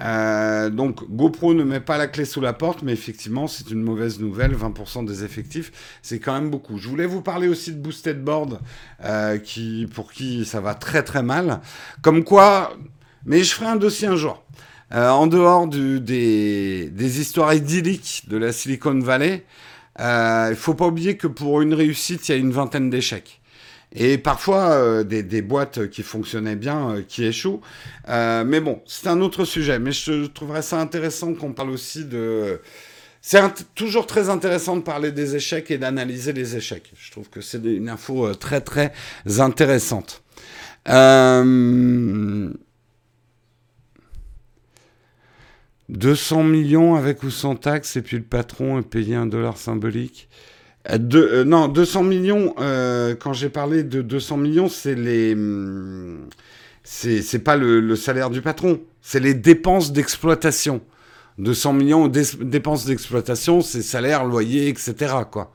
Euh, 0.00 0.70
donc 0.70 1.08
GoPro 1.10 1.54
ne 1.54 1.64
met 1.64 1.80
pas 1.80 1.98
la 1.98 2.06
clé 2.06 2.24
sous 2.24 2.40
la 2.40 2.52
porte, 2.52 2.82
mais 2.82 2.92
effectivement 2.92 3.46
c'est 3.46 3.70
une 3.70 3.82
mauvaise 3.82 4.20
nouvelle. 4.20 4.54
20% 4.54 5.04
des 5.04 5.24
effectifs, 5.24 5.98
c'est 6.02 6.18
quand 6.18 6.34
même 6.34 6.50
beaucoup. 6.50 6.78
Je 6.78 6.88
voulais 6.88 7.06
vous 7.06 7.22
parler 7.22 7.48
aussi 7.48 7.72
de 7.72 7.78
Boosted 7.78 8.22
Board, 8.22 8.60
euh, 9.04 9.38
qui, 9.38 9.88
pour 9.92 10.12
qui 10.12 10.44
ça 10.44 10.60
va 10.60 10.74
très 10.74 11.02
très 11.02 11.22
mal. 11.22 11.60
Comme 12.02 12.24
quoi, 12.24 12.76
mais 13.24 13.42
je 13.42 13.52
ferai 13.52 13.66
un 13.66 13.76
dossier 13.76 14.08
un 14.08 14.16
jour. 14.16 14.44
Euh, 14.94 15.10
en 15.10 15.26
dehors 15.26 15.66
du, 15.66 16.00
des, 16.00 16.88
des, 16.88 17.20
histoires 17.20 17.52
idylliques 17.52 18.24
de 18.28 18.38
la 18.38 18.52
Silicon 18.52 18.98
Valley, 19.00 19.44
euh, 20.00 20.48
il 20.50 20.56
faut 20.56 20.72
pas 20.72 20.86
oublier 20.86 21.18
que 21.18 21.26
pour 21.26 21.60
une 21.60 21.74
réussite, 21.74 22.28
il 22.28 22.32
y 22.32 22.34
a 22.34 22.38
une 22.38 22.52
vingtaine 22.52 22.88
d'échecs. 22.88 23.37
Et 24.00 24.16
parfois, 24.16 24.70
euh, 24.70 25.02
des, 25.02 25.42
boîtes 25.42 25.90
qui 25.90 26.04
fonctionnaient 26.04 26.54
bien, 26.54 26.90
euh, 26.90 27.02
qui 27.02 27.24
échouent. 27.24 27.60
Euh, 28.08 28.44
mais 28.44 28.60
bon, 28.60 28.80
c'est 28.86 29.08
un 29.08 29.20
autre 29.20 29.44
sujet. 29.44 29.80
Mais 29.80 29.90
je 29.90 30.26
trouverais 30.26 30.62
ça 30.62 30.80
intéressant 30.80 31.34
qu'on 31.34 31.52
parle 31.52 31.70
aussi 31.70 32.04
de... 32.04 32.60
C'est 33.20 33.42
toujours 33.74 34.06
très 34.06 34.28
intéressant 34.28 34.76
de 34.76 34.82
parler 34.82 35.10
des 35.10 35.34
échecs 35.34 35.72
et 35.72 35.78
d'analyser 35.78 36.32
les 36.32 36.56
échecs. 36.56 36.92
Je 36.96 37.10
trouve 37.10 37.28
que 37.28 37.40
c'est 37.40 37.62
une 37.64 37.88
info 37.88 38.32
très, 38.36 38.60
très 38.60 38.92
intéressante. 39.40 40.22
Euh... 40.88 42.50
200 45.88 46.44
millions 46.44 46.94
avec 46.94 47.24
ou 47.24 47.30
sans 47.30 47.56
taxes, 47.56 47.96
et 47.96 48.02
puis 48.02 48.18
le 48.18 48.22
patron 48.22 48.78
est 48.78 48.88
payé 48.88 49.16
un 49.16 49.26
dollar 49.26 49.56
symbolique. 49.56 50.28
Euh, 50.90 50.98
euh, 51.14 51.44
non, 51.44 51.68
200 51.68 52.02
millions, 52.02 52.54
euh, 52.58 53.14
quand 53.14 53.32
j'ai 53.32 53.50
parlé 53.50 53.82
de 53.82 54.02
200 54.02 54.36
millions, 54.38 54.68
c'est 54.68 54.94
les. 54.94 55.34
Hum, 55.34 56.28
c'est 56.84 57.40
pas 57.40 57.56
le, 57.56 57.96
salaire 57.96 58.30
du 58.30 58.40
patron, 58.40 58.80
c'est 59.02 59.20
les 59.20 59.34
dépenses 59.34 59.92
d'exploitation. 59.92 60.80
200 61.36 61.74
millions 61.74 62.08
dépenses 62.08 62.86
d'exploitation, 62.86 63.60
c'est 63.60 63.82
salaire, 63.82 64.24
loyer, 64.24 64.68
etc. 64.68 64.94
quoi. 65.30 65.52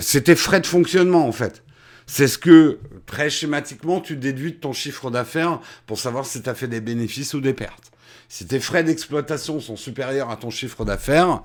C'était 0.00 0.34
frais 0.34 0.60
de 0.60 0.66
fonctionnement, 0.66 1.26
en 1.28 1.32
fait. 1.32 1.62
C'est 2.06 2.26
ce 2.26 2.36
que, 2.36 2.80
très 3.06 3.30
schématiquement, 3.30 4.00
tu 4.00 4.16
déduis 4.16 4.52
de 4.52 4.56
ton 4.56 4.72
chiffre 4.72 5.10
d'affaires 5.10 5.60
pour 5.86 6.00
savoir 6.00 6.26
si 6.26 6.42
tu 6.42 6.50
as 6.50 6.54
fait 6.54 6.66
des 6.66 6.80
bénéfices 6.80 7.32
ou 7.34 7.40
des 7.40 7.54
pertes. 7.54 7.92
Si 8.28 8.46
tes 8.46 8.58
frais 8.58 8.82
d'exploitation 8.82 9.60
sont 9.60 9.76
supérieurs 9.76 10.30
à 10.30 10.36
ton 10.36 10.50
chiffre 10.50 10.84
d'affaires, 10.84 11.42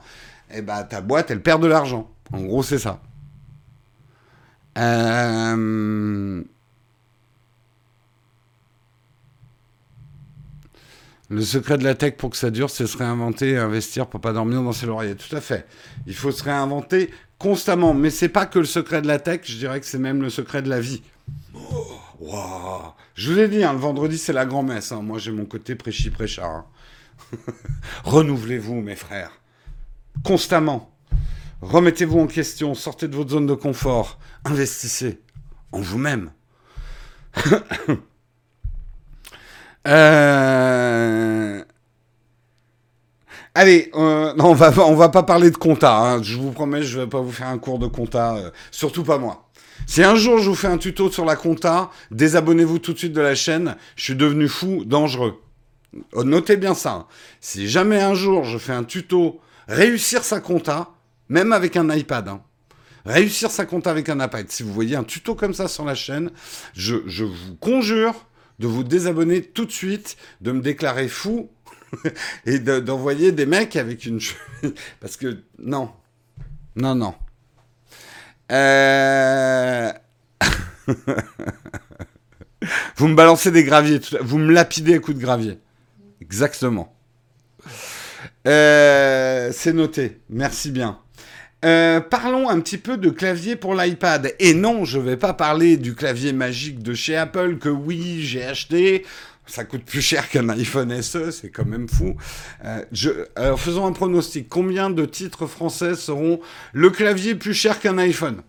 eh 0.54 0.62
ben, 0.62 0.84
ta 0.84 1.02
boîte, 1.02 1.30
elle 1.32 1.42
perd 1.42 1.62
de 1.62 1.68
l'argent. 1.68 2.10
En 2.32 2.42
gros, 2.42 2.64
c'est 2.64 2.80
ça. 2.80 3.02
Euh... 4.78 6.44
Le 11.30 11.42
secret 11.42 11.78
de 11.78 11.84
la 11.84 11.94
tech 11.94 12.16
pour 12.16 12.30
que 12.30 12.38
ça 12.38 12.52
dure, 12.52 12.70
c'est 12.70 12.88
se 12.88 12.98
réinventer 12.98 13.52
et 13.52 13.58
investir 13.58 14.08
pour 14.08 14.22
pas 14.22 14.32
dormir 14.32 14.64
dans 14.64 14.72
ses 14.72 14.86
lauriers. 14.86 15.16
Tout 15.16 15.36
à 15.36 15.42
fait. 15.42 15.68
Il 16.06 16.16
faut 16.16 16.32
se 16.32 16.44
réinventer 16.44 17.12
constamment. 17.38 17.94
Mais 17.94 18.10
c'est 18.10 18.30
pas 18.30 18.46
que 18.46 18.60
le 18.60 18.66
secret 18.66 19.02
de 19.02 19.08
la 19.08 19.20
tech, 19.20 19.42
je 19.44 19.58
dirais 19.58 19.80
que 19.80 19.86
c'est 19.86 20.00
même 20.00 20.22
le 20.22 20.30
secret 20.30 20.62
de 20.62 20.70
la 20.70 20.80
vie. 20.80 21.02
Oh. 21.54 21.98
Je 23.16 23.32
vous 23.32 23.40
ai 23.40 23.48
dit, 23.48 23.64
hein, 23.64 23.74
le 23.74 23.80
vendredi, 23.80 24.18
c'est 24.18 24.34
la 24.34 24.46
grand-messe. 24.46 24.92
Hein. 24.92 25.02
Moi, 25.02 25.20
j'ai 25.20 25.32
mon 25.32 25.46
côté 25.46 25.76
prêchi-prêchard. 25.76 26.50
Hein. 26.50 26.66
Renouvelez-vous, 28.04 28.82
mes 28.82 28.96
frères. 28.96 29.32
Constamment. 30.24 30.97
Remettez-vous 31.62 32.20
en 32.20 32.28
question, 32.28 32.76
sortez 32.76 33.08
de 33.08 33.16
votre 33.16 33.32
zone 33.32 33.48
de 33.48 33.56
confort, 33.56 34.20
investissez 34.46 35.20
en 35.72 35.80
vous-même. 35.82 36.32
euh... 39.88 41.64
Allez, 43.56 43.90
euh, 43.96 44.36
on 44.38 44.54
va 44.54 44.70
va 44.70 45.10
pas 45.10 45.24
parler 45.24 45.50
de 45.50 45.58
compta. 45.58 45.98
Hein. 45.98 46.22
Je 46.22 46.38
vous 46.38 46.52
promets, 46.52 46.84
je 46.84 47.00
vais 47.00 47.08
pas 47.08 47.22
vous 47.22 47.32
faire 47.32 47.48
un 47.48 47.58
cours 47.58 47.80
de 47.80 47.88
compta, 47.88 48.36
euh, 48.36 48.52
surtout 48.70 49.04
pas 49.04 49.18
moi. 49.18 49.50
Si 49.88 50.04
un 50.04 50.16
jour 50.16 50.38
je 50.38 50.50
vous 50.50 50.56
fais 50.56 50.68
un 50.68 50.78
tuto 50.78 51.10
sur 51.10 51.26
la 51.26 51.36
compta, 51.36 51.90
désabonnez-vous 52.12 52.78
tout 52.78 52.94
de 52.94 53.00
suite 53.00 53.14
de 53.14 53.22
la 53.22 53.34
chaîne. 53.34 53.76
Je 53.96 54.04
suis 54.04 54.16
devenu 54.16 54.48
fou, 54.48 54.84
dangereux. 54.86 55.42
Notez 56.14 56.56
bien 56.56 56.76
ça. 56.76 57.08
Si 57.42 57.68
jamais 57.68 58.00
un 58.00 58.14
jour 58.14 58.44
je 58.44 58.60
fais 58.60 58.74
un 58.74 58.84
tuto 58.84 59.40
réussir 59.68 60.24
sa 60.24 60.40
compta, 60.40 60.92
même 61.30 61.52
avec 61.54 61.76
un 61.76 61.94
iPad, 61.94 62.28
hein, 62.28 62.42
réussir 63.06 63.52
sa 63.52 63.66
compta 63.66 63.92
avec 63.92 64.10
un 64.10 64.24
iPad, 64.24 64.50
si 64.50 64.64
vous 64.64 64.74
voyez 64.74 64.96
un 64.96 65.04
tuto 65.04 65.36
comme 65.36 65.54
ça 65.54 65.68
sur 65.68 65.86
la 65.86 65.96
chaîne, 65.96 66.32
je, 66.74 66.96
vous 67.24 67.56
conjure 67.60 68.26
de 68.60 68.68
vous 68.68 68.84
désabonner 68.84 69.42
tout 69.42 69.66
de 69.66 69.72
suite, 69.72 70.18
de 70.42 70.52
me 70.52 70.62
déclarer 70.62 71.08
fou 71.08 71.50
et 72.46 72.60
d'envoyer 72.60 73.32
de, 73.32 73.38
des 73.38 73.46
mecs 73.46 73.76
avec 73.76 74.06
une... 74.06 74.20
Parce 75.00 75.18
que 75.18 75.44
non, 75.60 75.92
non, 76.76 76.96
non. 76.96 77.16
Euh... 78.52 79.92
vous 82.96 83.08
me 83.08 83.16
balancez 83.16 83.52
des 83.52 83.64
graviers, 83.64 84.00
vous 84.22 84.38
me 84.38 84.52
lapidez 84.52 84.96
à 84.96 85.00
coups 85.00 85.18
de 85.18 85.22
gravier. 85.22 85.60
Exactement. 86.22 86.94
Euh, 88.48 89.52
c'est 89.54 89.74
noté. 89.74 90.22
Merci 90.30 90.72
bien. 90.72 91.00
Euh, 91.66 92.00
parlons 92.00 92.50
un 92.50 92.60
petit 92.60 92.78
peu 92.78 92.98
de 92.98 93.10
clavier 93.10 93.56
pour 93.56 93.74
l'iPad. 93.74 94.34
Et 94.40 94.54
non, 94.54 94.86
je 94.86 95.00
ne 95.00 95.04
vais 95.04 95.18
pas 95.18 95.34
parler 95.34 95.78
du 95.78 95.96
clavier 95.96 96.34
magique 96.34 96.84
de 96.84 96.94
chez 96.94 97.16
Apple 97.16 97.58
que 97.58 97.70
oui, 97.70 98.22
j'ai 98.22 98.44
acheté. 98.44 99.06
Ça 99.48 99.64
coûte 99.64 99.84
plus 99.84 100.02
cher 100.02 100.30
qu'un 100.30 100.50
iPhone 100.50 101.02
SE, 101.02 101.32
c'est 101.32 101.50
quand 101.50 101.66
même 101.66 101.88
fou. 101.88 102.16
Euh, 102.66 103.58
faisons 103.58 103.86
un 103.86 103.94
pronostic. 103.94 104.50
Combien 104.50 104.90
de 104.90 105.06
titres 105.06 105.48
français 105.48 105.96
seront 105.96 106.42
le 106.74 106.90
clavier 106.90 107.34
plus 107.34 107.54
cher 107.54 107.80
qu'un 107.80 107.98
iPhone? 107.98 108.42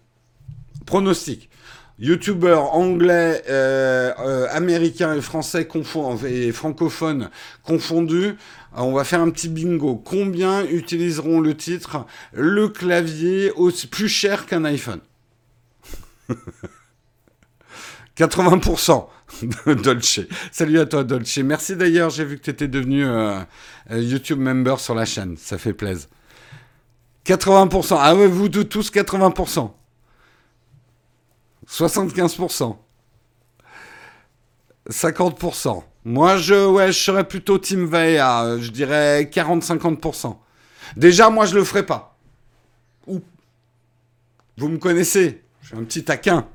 Pronostic. 0.84 1.48
Youtubeurs 2.00 2.74
anglais, 2.74 3.42
euh, 3.48 4.12
euh, 4.20 4.46
américains 4.50 5.14
et 5.14 5.20
français 5.20 5.66
confondus, 5.66 6.26
et 6.26 6.52
francophones 6.52 7.28
confondus, 7.64 8.36
on 8.76 8.92
va 8.92 9.02
faire 9.02 9.20
un 9.20 9.30
petit 9.30 9.48
bingo. 9.48 9.96
Combien 9.96 10.64
utiliseront 10.64 11.40
le 11.40 11.56
titre 11.56 12.06
le 12.32 12.68
clavier 12.68 13.52
plus 13.90 14.08
cher 14.08 14.46
qu'un 14.46 14.64
iPhone 14.64 15.00
80% 18.16 19.06
de 19.42 19.74
Dolce. 19.82 20.20
Salut 20.52 20.78
à 20.78 20.86
toi 20.86 21.04
Dolce. 21.04 21.38
Merci 21.38 21.76
d'ailleurs, 21.76 22.10
j'ai 22.10 22.24
vu 22.24 22.38
que 22.38 22.42
tu 22.42 22.50
étais 22.50 22.68
devenu 22.68 23.04
euh, 23.04 23.40
YouTube 23.90 24.38
member 24.38 24.78
sur 24.78 24.94
la 24.94 25.04
chaîne. 25.04 25.36
Ça 25.36 25.58
fait 25.58 25.72
plaisir. 25.72 26.08
80%. 27.26 27.96
Ah 27.98 28.14
ouais, 28.14 28.26
vous 28.26 28.48
tous 28.48 28.90
80%. 28.90 29.70
75%. 31.68 32.76
50%. 34.90 35.82
Moi, 36.04 36.36
je, 36.38 36.66
ouais, 36.66 36.92
je 36.92 36.98
serais 36.98 37.28
plutôt 37.28 37.58
Team 37.58 37.86
Veya. 37.86 38.56
Je 38.58 38.70
dirais 38.70 39.28
40-50%. 39.30 40.36
Déjà, 40.96 41.28
moi, 41.28 41.44
je 41.44 41.54
le 41.54 41.64
ferais 41.64 41.84
pas. 41.84 42.16
Ou. 43.06 43.20
Vous 44.56 44.68
me 44.68 44.78
connaissez. 44.78 45.42
Je 45.60 45.68
suis 45.68 45.76
un 45.76 45.84
petit 45.84 46.04
taquin. 46.04 46.48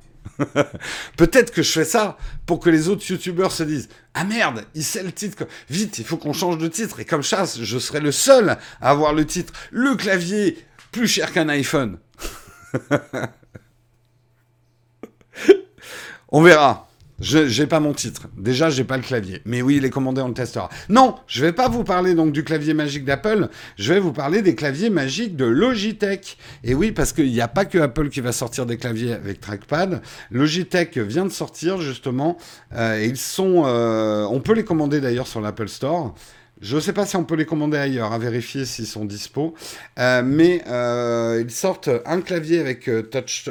Peut-être 1.17 1.51
que 1.51 1.61
je 1.61 1.71
fais 1.71 1.85
ça 1.85 2.17
pour 2.45 2.59
que 2.59 2.69
les 2.69 2.89
autres 2.89 3.05
youtubeurs 3.07 3.51
se 3.51 3.61
disent 3.61 3.89
Ah 4.13 4.23
merde, 4.23 4.65
il 4.73 4.83
sait 4.83 5.03
le 5.03 5.11
titre. 5.11 5.45
Vite, 5.69 5.99
il 5.99 6.05
faut 6.05 6.17
qu'on 6.17 6.33
change 6.33 6.57
de 6.57 6.67
titre. 6.67 6.99
Et 6.99 7.05
comme 7.05 7.23
ça, 7.23 7.45
je 7.45 7.77
serai 7.77 7.99
le 7.99 8.11
seul 8.11 8.57
à 8.81 8.89
avoir 8.89 9.13
le 9.13 9.25
titre. 9.25 9.53
Le 9.69 9.95
clavier 9.95 10.57
plus 10.91 11.07
cher 11.07 11.31
qu'un 11.31 11.49
iPhone. 11.49 11.99
On 16.29 16.41
verra. 16.41 16.87
Je 17.19 17.47
j'ai 17.47 17.67
pas 17.67 17.79
mon 17.79 17.93
titre. 17.93 18.27
Déjà, 18.37 18.69
j'ai 18.69 18.83
pas 18.83 18.97
le 18.97 19.03
clavier. 19.03 19.41
Mais 19.45 19.61
oui, 19.61 19.77
il 19.77 19.85
est 19.85 19.89
commandé, 19.89 20.21
on 20.21 20.27
le 20.27 20.33
testera. 20.33 20.69
Non, 20.89 21.15
je 21.27 21.45
vais 21.45 21.53
pas 21.53 21.69
vous 21.69 21.83
parler 21.83 22.15
donc 22.15 22.33
du 22.33 22.43
clavier 22.43 22.73
magique 22.73 23.05
d'Apple. 23.05 23.49
Je 23.77 23.93
vais 23.93 23.99
vous 23.99 24.11
parler 24.11 24.41
des 24.41 24.55
claviers 24.55 24.89
magiques 24.89 25.35
de 25.35 25.45
Logitech. 25.45 26.37
Et 26.63 26.73
oui, 26.73 26.91
parce 26.91 27.13
qu'il 27.13 27.31
n'y 27.31 27.39
a 27.39 27.47
pas 27.47 27.65
que 27.65 27.77
Apple 27.77 28.09
qui 28.09 28.19
va 28.19 28.31
sortir 28.31 28.65
des 28.65 28.77
claviers 28.77 29.13
avec 29.13 29.39
trackpad. 29.39 30.01
Logitech 30.31 30.97
vient 30.97 31.25
de 31.25 31.31
sortir 31.31 31.79
justement. 31.79 32.37
Euh, 32.73 33.01
ils 33.05 33.17
sont, 33.17 33.63
euh, 33.65 34.25
on 34.29 34.41
peut 34.41 34.53
les 34.53 34.65
commander 34.65 34.99
d'ailleurs 34.99 35.27
sur 35.27 35.39
l'Apple 35.39 35.69
Store. 35.69 36.15
Je 36.63 36.77
ne 36.77 36.81
sais 36.81 36.93
pas 36.93 37.05
si 37.05 37.17
on 37.17 37.25
peut 37.25 37.35
les 37.35 37.45
commander 37.45 37.77
ailleurs, 37.77 38.13
à 38.13 38.17
vérifier 38.17 38.63
s'ils 38.63 38.87
sont 38.87 39.03
dispo. 39.03 39.53
Euh, 39.99 40.23
mais 40.25 40.63
euh, 40.69 41.43
ils 41.43 41.51
sortent 41.51 41.89
un 42.05 42.21
clavier 42.21 42.61
avec 42.61 42.87
euh, 42.87 43.01
touch, 43.01 43.49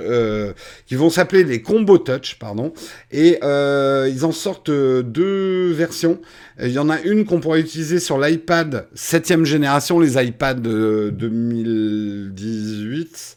qui 0.87 0.95
vont 0.95 1.11
s'appeler 1.11 1.45
les 1.45 1.61
Combo 1.61 1.99
Touch, 1.99 2.39
pardon. 2.39 2.73
Et 3.11 3.39
ils 3.43 4.25
en 4.25 4.33
sortent 4.33 4.71
deux 4.71 5.73
versions. 5.73 6.23
Il 6.59 6.71
y 6.71 6.79
en 6.79 6.89
a 6.89 7.03
une 7.03 7.27
qu'on 7.27 7.41
pourra 7.41 7.59
utiliser 7.59 8.01
sur 8.01 8.19
l'iPad 8.19 8.87
7 8.95 9.45
génération, 9.45 10.01
les 10.01 10.17
iPads 10.17 10.55
2018, 10.55 13.37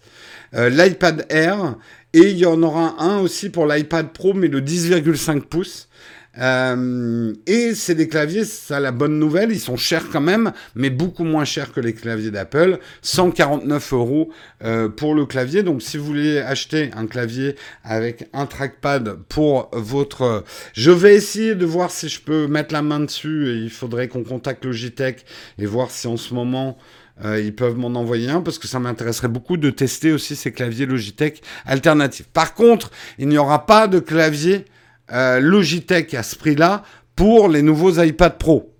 l'iPad 0.54 1.26
Air. 1.30 1.76
Et 2.14 2.32
il 2.32 2.38
y 2.38 2.46
en 2.46 2.64
aura 2.64 3.04
un 3.04 3.20
aussi 3.20 3.50
pour 3.50 3.68
l'iPad 3.68 4.14
Pro, 4.14 4.34
mais 4.34 4.48
le 4.48 4.62
10,5 4.62 5.42
pouces. 5.42 5.90
Euh, 6.38 7.34
et 7.48 7.74
c'est 7.76 7.96
des 7.96 8.08
claviers, 8.08 8.44
ça 8.44 8.80
la 8.80 8.92
bonne 8.92 9.20
nouvelle, 9.20 9.52
ils 9.52 9.60
sont 9.60 9.78
chers 9.78 10.10
quand 10.10 10.22
même, 10.22 10.52
mais 10.76 10.90
beaucoup 10.90 11.24
moins 11.24 11.46
chers 11.46 11.72
que 11.72 11.80
les 11.80 11.94
claviers 11.94 12.32
d'Apple. 12.32 12.80
149 13.02 13.94
euros 13.94 14.30
euh, 14.64 14.90
pour 14.90 15.16
le 15.16 15.26
clavier. 15.26 15.64
Donc 15.64 15.82
si 15.82 15.98
vous 15.98 16.06
voulez 16.06 16.40
acheter 16.40 16.92
un 16.96 17.08
clavier 17.08 17.56
avec 17.84 18.30
un 18.34 18.46
trackpad 18.46 19.18
pour 19.30 19.70
votre... 19.74 20.44
Je 20.74 20.92
vais 20.92 21.16
essayer 21.16 21.56
de 21.56 21.66
voir 21.66 21.92
si 21.92 22.10
je 22.10 22.22
peux 22.22 22.48
mettre 22.48 22.74
la 22.74 22.82
main 22.82 23.00
dessus 23.00 23.50
et 23.50 23.56
il 23.56 23.70
faudrait 23.70 24.08
qu'on 24.08 24.24
contacte 24.24 24.66
Logitech 24.66 25.26
et 25.58 25.66
voir 25.66 25.92
si 25.92 26.08
en 26.08 26.18
ce 26.18 26.34
moment... 26.34 26.78
Euh, 27.24 27.40
ils 27.40 27.56
peuvent 27.56 27.78
m'en 27.78 27.98
envoyer 27.98 28.30
un 28.30 28.42
parce 28.42 28.60
que 28.60 28.68
ça 28.68 28.78
m'intéresserait 28.78 29.30
beaucoup 29.30 29.56
de 29.56 29.70
tester 29.70 30.12
aussi 30.12 30.36
ces 30.36 30.52
claviers 30.52 30.86
Logitech 30.86 31.42
alternatifs. 31.66 32.28
Par 32.28 32.54
contre, 32.54 32.92
il 33.18 33.30
n'y 33.30 33.38
aura 33.38 33.66
pas 33.66 33.88
de 33.88 34.00
clavier 34.00 34.66
euh, 35.12 35.40
Logitech 35.40 36.14
à 36.14 36.24
ce 36.24 36.36
prix-là 36.36 36.84
pour 37.16 37.48
les 37.48 37.62
nouveaux 37.62 38.02
iPad 38.02 38.38
Pro. 38.38 38.74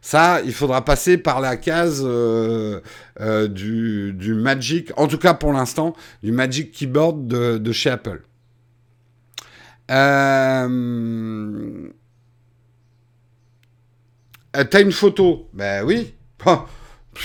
Ça, 0.00 0.40
il 0.44 0.52
faudra 0.52 0.84
passer 0.84 1.16
par 1.18 1.40
la 1.40 1.56
case 1.56 2.02
euh, 2.04 2.80
euh, 3.20 3.46
du, 3.48 4.34
Magic, 4.34 4.92
en 4.96 5.06
tout 5.06 5.18
cas 5.18 5.34
pour 5.34 5.52
l'instant, 5.52 5.94
du 6.22 6.32
Magic 6.32 6.72
Keyboard 6.72 7.26
de, 7.28 7.72
chez 7.72 7.90
Apple. 7.90 8.22
T'as 9.88 10.66
une 14.80 14.92
photo? 14.92 15.48
Ben 15.52 15.84
oui. 15.84 16.14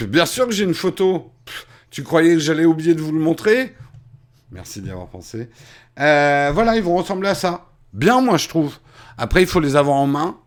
bien 0.02 0.26
sûr 0.26 0.46
que 0.48 0.54
j'ai 0.54 0.64
une 0.66 0.74
photo. 0.74 1.32
Tu 1.90 2.04
croyais 2.04 2.34
que 2.34 2.40
j'allais 2.40 2.66
oublier 2.66 2.94
de 2.94 3.02
vous 3.02 3.14
le 3.14 3.20
montrer? 3.20 3.74
Merci 4.52 4.82
d'y 4.82 4.92
avoir 4.92 5.08
pensé. 5.08 5.50
voilà, 5.96 6.76
ils 6.76 6.84
vont 6.84 6.96
ressembler 6.96 7.30
à 7.30 7.36
ça. 7.36 7.67
Bien, 7.94 8.22
moi, 8.22 8.38
je 8.38 8.48
trouve. 8.48 8.78
Après, 9.18 9.42
il 9.42 9.48
faut 9.48 9.60
les 9.60 9.76
avoir 9.76 9.98
en 9.98 10.08
main. 10.08 10.38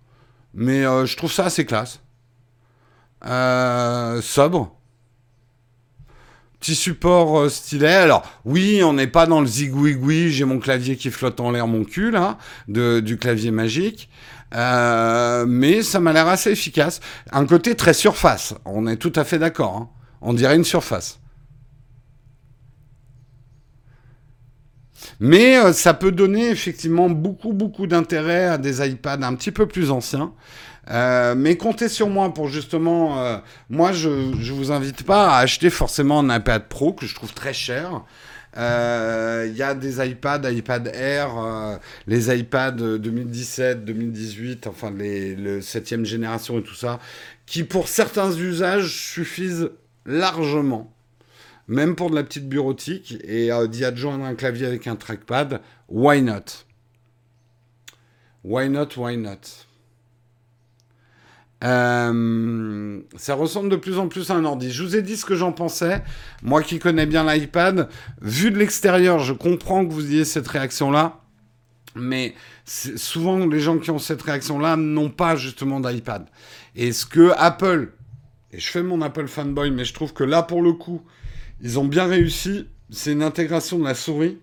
Mais 0.54 0.84
euh, 0.84 1.06
je 1.06 1.16
trouve 1.16 1.32
ça 1.32 1.44
assez 1.46 1.64
classe. 1.64 2.00
Euh, 3.26 4.20
sobre. 4.22 4.74
Petit 6.58 6.74
support 6.74 7.38
euh, 7.38 7.48
stylé. 7.48 7.88
Alors, 7.88 8.22
oui, 8.44 8.82
on 8.82 8.92
n'est 8.92 9.06
pas 9.06 9.26
dans 9.26 9.40
le 9.40 9.46
zigouigoui. 9.46 10.30
J'ai 10.30 10.44
mon 10.44 10.58
clavier 10.58 10.96
qui 10.96 11.10
flotte 11.10 11.40
en 11.40 11.50
l'air, 11.50 11.66
mon 11.66 11.84
cul, 11.84 12.12
du 12.68 13.18
clavier 13.18 13.50
magique. 13.50 14.10
mais 14.52 15.82
ça 15.82 16.00
m'a 16.00 16.12
l'air 16.12 16.28
assez 16.28 16.50
efficace. 16.50 17.00
Un 17.32 17.46
côté 17.46 17.76
très 17.76 17.94
surface. 17.94 18.54
On 18.64 18.86
est 18.86 18.96
tout 18.96 19.12
à 19.16 19.24
fait 19.24 19.38
d'accord. 19.38 19.76
Hein. 19.76 19.88
On 20.20 20.34
dirait 20.34 20.56
une 20.56 20.64
surface. 20.64 21.19
Mais 25.20 25.58
euh, 25.58 25.74
ça 25.74 25.92
peut 25.92 26.12
donner 26.12 26.48
effectivement 26.48 27.10
beaucoup, 27.10 27.52
beaucoup 27.52 27.86
d'intérêt 27.86 28.46
à 28.46 28.58
des 28.58 28.86
iPads 28.86 29.22
un 29.22 29.34
petit 29.34 29.50
peu 29.52 29.66
plus 29.66 29.90
anciens. 29.90 30.32
Euh, 30.90 31.34
mais 31.36 31.56
comptez 31.58 31.90
sur 31.90 32.08
moi 32.08 32.32
pour 32.32 32.48
justement, 32.48 33.20
euh, 33.20 33.36
moi 33.68 33.92
je 33.92 34.08
ne 34.08 34.52
vous 34.52 34.72
invite 34.72 35.04
pas 35.04 35.36
à 35.36 35.40
acheter 35.40 35.68
forcément 35.68 36.20
un 36.20 36.36
iPad 36.38 36.66
Pro 36.68 36.94
que 36.94 37.04
je 37.04 37.14
trouve 37.14 37.34
très 37.34 37.52
cher. 37.52 38.02
Il 38.56 39.52
y 39.54 39.62
a 39.62 39.74
des 39.74 40.04
iPads, 40.04 40.50
iPad 40.50 40.90
Air, 40.92 41.78
les 42.08 42.36
iPads 42.36 42.98
2017, 42.98 43.84
2018, 43.84 44.66
enfin 44.66 44.90
les, 44.90 45.36
le 45.36 45.60
7 45.60 46.04
génération 46.04 46.58
et 46.58 46.62
tout 46.62 46.74
ça, 46.74 46.98
qui 47.46 47.62
pour 47.62 47.86
certains 47.86 48.32
usages 48.32 48.88
suffisent 48.88 49.70
largement 50.04 50.92
même 51.70 51.94
pour 51.94 52.10
de 52.10 52.16
la 52.16 52.24
petite 52.24 52.48
bureautique, 52.48 53.16
et 53.22 53.52
euh, 53.52 53.68
d'y 53.68 53.84
adjoindre 53.84 54.24
un 54.24 54.34
clavier 54.34 54.66
avec 54.66 54.88
un 54.88 54.96
trackpad, 54.96 55.60
why 55.88 56.20
not? 56.20 56.66
Why 58.42 58.68
not, 58.68 58.88
why 58.96 59.16
not? 59.16 59.66
Euh, 61.62 63.00
ça 63.16 63.34
ressemble 63.34 63.68
de 63.68 63.76
plus 63.76 63.98
en 63.98 64.08
plus 64.08 64.30
à 64.32 64.34
un 64.34 64.44
ordi. 64.44 64.72
Je 64.72 64.82
vous 64.82 64.96
ai 64.96 65.02
dit 65.02 65.16
ce 65.16 65.24
que 65.24 65.36
j'en 65.36 65.52
pensais. 65.52 66.02
Moi 66.42 66.64
qui 66.64 66.80
connais 66.80 67.06
bien 67.06 67.22
l'iPad, 67.24 67.88
vu 68.20 68.50
de 68.50 68.58
l'extérieur, 68.58 69.20
je 69.20 69.32
comprends 69.32 69.86
que 69.86 69.92
vous 69.92 70.10
ayez 70.10 70.24
cette 70.24 70.48
réaction-là. 70.48 71.20
Mais 71.94 72.34
souvent, 72.64 73.46
les 73.46 73.60
gens 73.60 73.78
qui 73.78 73.92
ont 73.92 73.98
cette 74.00 74.22
réaction-là 74.22 74.74
n'ont 74.74 75.10
pas 75.10 75.36
justement 75.36 75.78
d'iPad. 75.78 76.26
Et 76.74 76.90
ce 76.90 77.06
que 77.06 77.30
Apple, 77.36 77.92
et 78.50 78.58
je 78.58 78.68
fais 78.68 78.82
mon 78.82 79.02
Apple 79.02 79.28
fanboy, 79.28 79.70
mais 79.70 79.84
je 79.84 79.94
trouve 79.94 80.12
que 80.12 80.24
là, 80.24 80.42
pour 80.42 80.62
le 80.62 80.72
coup, 80.72 81.02
ils 81.62 81.78
ont 81.78 81.84
bien 81.84 82.06
réussi. 82.06 82.68
C'est 82.90 83.12
une 83.12 83.22
intégration 83.22 83.78
de 83.78 83.84
la 83.84 83.94
souris 83.94 84.38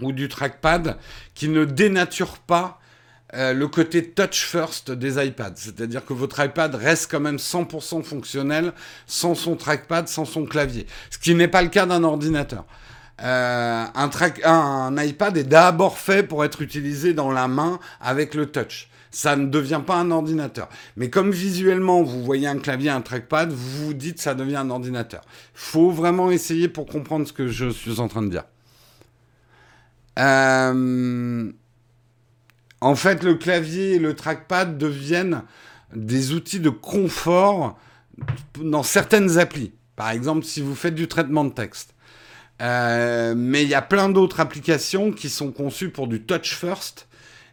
ou 0.00 0.12
du 0.12 0.28
trackpad 0.28 0.98
qui 1.34 1.48
ne 1.48 1.64
dénature 1.64 2.38
pas 2.38 2.80
euh, 3.34 3.52
le 3.52 3.66
côté 3.66 4.10
touch 4.10 4.44
first 4.44 4.90
des 4.90 5.24
iPads. 5.24 5.56
C'est-à-dire 5.56 6.04
que 6.04 6.12
votre 6.12 6.42
iPad 6.42 6.74
reste 6.74 7.10
quand 7.10 7.20
même 7.20 7.36
100% 7.36 8.02
fonctionnel 8.02 8.72
sans 9.06 9.34
son 9.34 9.56
trackpad, 9.56 10.06
sans 10.08 10.24
son 10.24 10.44
clavier. 10.44 10.86
Ce 11.10 11.18
qui 11.18 11.34
n'est 11.34 11.48
pas 11.48 11.62
le 11.62 11.68
cas 11.68 11.86
d'un 11.86 12.04
ordinateur. 12.04 12.64
Euh, 13.22 13.84
un, 13.94 14.10
un, 14.44 15.02
iPad 15.02 15.36
est 15.36 15.44
d'abord 15.44 15.98
fait 15.98 16.22
pour 16.22 16.44
être 16.44 16.60
utilisé 16.60 17.14
dans 17.14 17.32
la 17.32 17.48
main 17.48 17.80
avec 18.00 18.34
le 18.34 18.46
touch. 18.46 18.90
Ça 19.10 19.36
ne 19.36 19.46
devient 19.46 19.80
pas 19.86 19.96
un 19.96 20.10
ordinateur. 20.10 20.68
Mais 20.96 21.10
comme 21.10 21.30
visuellement, 21.30 22.02
vous 22.02 22.22
voyez 22.22 22.46
un 22.46 22.58
clavier, 22.58 22.90
un 22.90 23.00
trackpad, 23.00 23.50
vous 23.52 23.86
vous 23.86 23.94
dites 23.94 24.20
ça 24.20 24.34
devient 24.34 24.56
un 24.56 24.70
ordinateur. 24.70 25.22
Faut 25.54 25.90
vraiment 25.90 26.30
essayer 26.30 26.68
pour 26.68 26.86
comprendre 26.86 27.26
ce 27.26 27.32
que 27.32 27.48
je 27.48 27.68
suis 27.68 28.00
en 28.00 28.08
train 28.08 28.22
de 28.22 28.28
dire. 28.28 28.44
Euh, 30.18 31.52
en 32.80 32.94
fait, 32.94 33.22
le 33.22 33.34
clavier 33.34 33.94
et 33.94 33.98
le 33.98 34.14
trackpad 34.14 34.78
deviennent 34.78 35.42
des 35.94 36.32
outils 36.32 36.60
de 36.60 36.70
confort 36.70 37.78
dans 38.62 38.82
certaines 38.82 39.38
applis. 39.38 39.72
Par 39.94 40.10
exemple, 40.10 40.44
si 40.44 40.60
vous 40.60 40.74
faites 40.74 40.94
du 40.94 41.08
traitement 41.08 41.44
de 41.44 41.50
texte. 41.50 41.94
Euh, 42.62 43.34
mais 43.36 43.62
il 43.62 43.68
y 43.68 43.74
a 43.74 43.82
plein 43.82 44.08
d'autres 44.08 44.40
applications 44.40 45.12
qui 45.12 45.28
sont 45.28 45.52
conçues 45.52 45.90
pour 45.90 46.08
du 46.08 46.22
touch 46.22 46.54
first. 46.54 47.05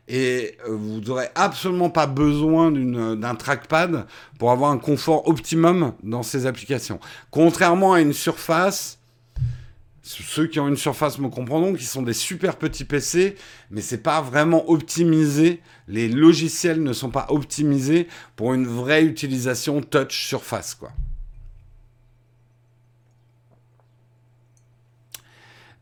Et 0.08 0.58
euh, 0.68 0.76
vous 0.76 1.00
n'aurez 1.00 1.30
absolument 1.36 1.90
pas 1.90 2.08
besoin 2.08 2.72
d'un 2.72 3.36
trackpad 3.36 4.06
pour 4.38 4.52
avoir 4.52 4.72
un 4.72 4.78
confort 4.78 5.28
optimum 5.28 5.94
dans 6.04 6.24
ces 6.24 6.46
applications. 6.46 7.00
Contrairement 7.32 7.94
à 7.94 8.02
une 8.02 8.14
surface, 8.14 9.00
ceux 10.02 10.48
qui 10.48 10.60
ont 10.60 10.68
une 10.68 10.78
surface 10.78 11.18
me 11.20 11.30
comprendront, 11.30 11.74
qui 11.74 11.86
sont 11.86 12.02
des 12.02 12.14
super 12.14 12.58
petits 12.58 12.84
PC, 12.84 13.36
mais 13.72 13.82
c'est 13.82 14.04
pas 14.04 14.22
vraiment 14.22 14.70
optimisé. 14.70 15.62
Les 15.88 16.10
logiciels 16.10 16.84
ne 16.84 16.92
sont 16.92 17.10
pas 17.10 17.28
optimisés 17.30 18.08
pour 18.36 18.54
une 18.54 18.68
vraie 18.68 19.06
utilisation 19.06 19.82
touch 19.82 20.28
surface, 20.28 20.76
quoi. 20.76 20.92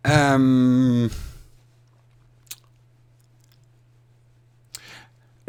Euh, 0.07 1.07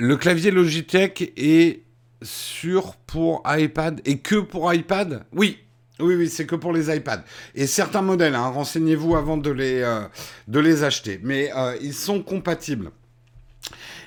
le 0.02 0.16
clavier 0.16 0.50
Logitech 0.50 1.32
est 1.36 1.84
sûr 2.22 2.96
pour 3.06 3.44
iPad 3.46 4.00
et 4.04 4.18
que 4.18 4.34
pour 4.34 4.74
iPad? 4.74 5.24
Oui, 5.32 5.60
oui, 6.00 6.16
oui, 6.16 6.28
c'est 6.28 6.44
que 6.44 6.56
pour 6.56 6.72
les 6.72 6.92
iPads. 6.92 7.22
Et 7.54 7.68
certains 7.68 8.02
modèles, 8.02 8.34
hein, 8.34 8.48
renseignez-vous 8.48 9.14
avant 9.14 9.36
de 9.36 9.50
les, 9.50 9.80
euh, 9.80 10.84
acheter. 10.84 11.20
Mais 11.22 11.52
euh, 11.56 11.76
ils 11.80 11.94
sont 11.94 12.20
compatibles. 12.20 12.90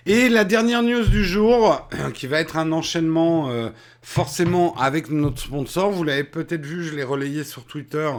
Et 0.08 0.30
la 0.30 0.44
dernière 0.44 0.84
news 0.84 1.08
du 1.08 1.26
jour, 1.26 1.90
qui 2.14 2.28
va 2.28 2.40
être 2.40 2.58
un 2.58 2.72
enchaînement 2.72 3.50
euh, 3.50 3.70
forcément 4.04 4.78
avec 4.78 5.10
notre 5.10 5.42
sponsor, 5.42 5.90
vous 5.90 6.04
l'avez 6.04 6.24
peut-être 6.24 6.64
vu, 6.64 6.84
je 6.84 6.94
l'ai 6.94 7.04
relayé 7.04 7.44
sur 7.44 7.66
Twitter, 7.66 8.12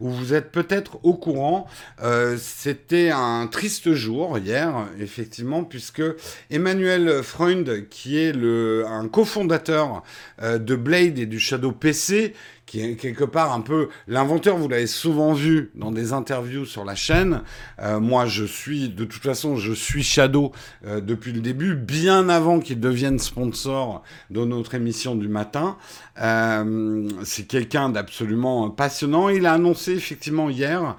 où 0.00 0.08
vous 0.08 0.32
êtes 0.32 0.50
peut-être 0.50 0.98
au 1.02 1.12
courant. 1.12 1.66
Euh, 2.02 2.38
c'était 2.40 3.10
un 3.10 3.46
triste 3.46 3.92
jour 3.92 4.38
hier, 4.38 4.86
effectivement, 4.98 5.64
puisque 5.64 6.02
Emmanuel 6.48 7.22
Freund, 7.22 7.90
qui 7.90 8.16
est 8.16 8.32
le, 8.32 8.86
un 8.86 9.06
cofondateur 9.06 10.02
euh, 10.40 10.56
de 10.56 10.74
Blade 10.76 11.18
et 11.18 11.26
du 11.26 11.38
Shadow 11.38 11.72
PC, 11.72 12.32
qui 12.74 12.80
est 12.80 12.96
quelque 12.96 13.22
part 13.22 13.52
un 13.52 13.60
peu 13.60 13.88
l'inventeur, 14.08 14.56
vous 14.56 14.66
l'avez 14.66 14.88
souvent 14.88 15.32
vu 15.32 15.70
dans 15.76 15.92
des 15.92 16.12
interviews 16.12 16.64
sur 16.64 16.84
la 16.84 16.96
chaîne. 16.96 17.42
Euh, 17.78 18.00
moi, 18.00 18.26
je 18.26 18.44
suis, 18.44 18.88
de 18.88 19.04
toute 19.04 19.22
façon, 19.22 19.54
je 19.54 19.72
suis 19.72 20.02
Shadow 20.02 20.50
euh, 20.84 21.00
depuis 21.00 21.32
le 21.32 21.40
début, 21.40 21.76
bien 21.76 22.28
avant 22.28 22.58
qu'il 22.58 22.80
devienne 22.80 23.20
sponsor 23.20 24.02
de 24.30 24.44
notre 24.44 24.74
émission 24.74 25.14
du 25.14 25.28
matin. 25.28 25.76
Euh, 26.20 27.08
c'est 27.24 27.46
quelqu'un 27.46 27.88
d'absolument 27.88 28.70
passionnant. 28.70 29.28
Il 29.28 29.46
a 29.46 29.52
annoncé 29.52 29.92
effectivement 29.92 30.50
hier 30.50 30.96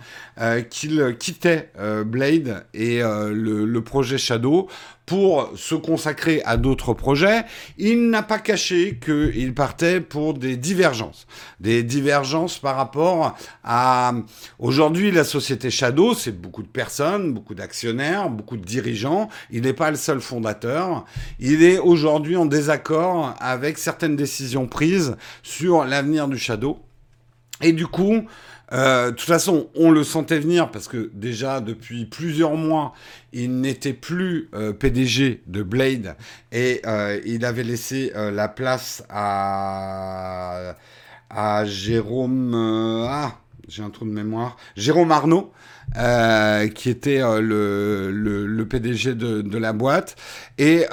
qu'il 0.69 1.15
quittait 1.17 1.71
Blade 2.05 2.65
et 2.73 2.99
le, 2.99 3.63
le 3.65 3.81
projet 3.81 4.17
Shadow 4.17 4.67
pour 5.05 5.51
se 5.55 5.75
consacrer 5.75 6.41
à 6.45 6.57
d'autres 6.57 6.93
projets, 6.93 7.45
il 7.77 8.09
n'a 8.09 8.23
pas 8.23 8.39
caché 8.39 8.99
qu'il 9.03 9.53
partait 9.53 10.01
pour 10.01 10.33
des 10.33 10.57
divergences. 10.57 11.27
Des 11.59 11.83
divergences 11.83 12.57
par 12.57 12.75
rapport 12.75 13.35
à... 13.63 14.13
Aujourd'hui, 14.57 15.11
la 15.11 15.23
société 15.23 15.69
Shadow, 15.69 16.15
c'est 16.15 16.31
beaucoup 16.31 16.63
de 16.63 16.67
personnes, 16.67 17.33
beaucoup 17.33 17.53
d'actionnaires, 17.53 18.29
beaucoup 18.29 18.57
de 18.57 18.65
dirigeants. 18.65 19.29
Il 19.51 19.61
n'est 19.61 19.73
pas 19.73 19.91
le 19.91 19.97
seul 19.97 20.21
fondateur. 20.21 21.05
Il 21.39 21.63
est 21.63 21.77
aujourd'hui 21.77 22.35
en 22.35 22.45
désaccord 22.45 23.35
avec 23.39 23.77
certaines 23.77 24.15
décisions 24.15 24.67
prises 24.67 25.04
sur 25.43 25.85
l'avenir 25.85 26.27
du 26.27 26.37
Shadow. 26.37 26.79
Et 27.61 27.71
du 27.71 27.87
coup, 27.87 28.27
euh, 28.73 29.11
de 29.11 29.15
toute 29.15 29.27
façon, 29.27 29.69
on 29.75 29.91
le 29.91 30.03
sentait 30.03 30.39
venir 30.39 30.71
parce 30.71 30.87
que 30.87 31.11
déjà 31.13 31.61
depuis 31.61 32.05
plusieurs 32.05 32.55
mois, 32.55 32.93
il 33.31 33.61
n'était 33.61 33.93
plus 33.93 34.49
euh, 34.53 34.73
PDG 34.73 35.43
de 35.47 35.63
Blade 35.63 36.15
et 36.51 36.81
euh, 36.85 37.19
il 37.25 37.45
avait 37.45 37.63
laissé 37.63 38.11
la 38.15 38.47
place 38.47 39.03
à, 39.09 40.75
à 41.29 41.65
Jérôme. 41.65 42.53
ah, 43.07 43.39
j'ai 43.67 43.83
un 43.83 43.89
trou 43.89 44.05
de 44.05 44.11
mémoire. 44.11 44.57
Jérôme 44.75 45.11
Arnaud. 45.11 45.51
Qui 45.93 46.89
était 46.89 47.19
le, 47.19 48.11
le, 48.11 48.65
PDG 48.67 49.15
de, 49.15 49.41
de, 49.41 49.57
la 49.57 49.73
boîte. 49.73 50.15
Et, 50.57 50.85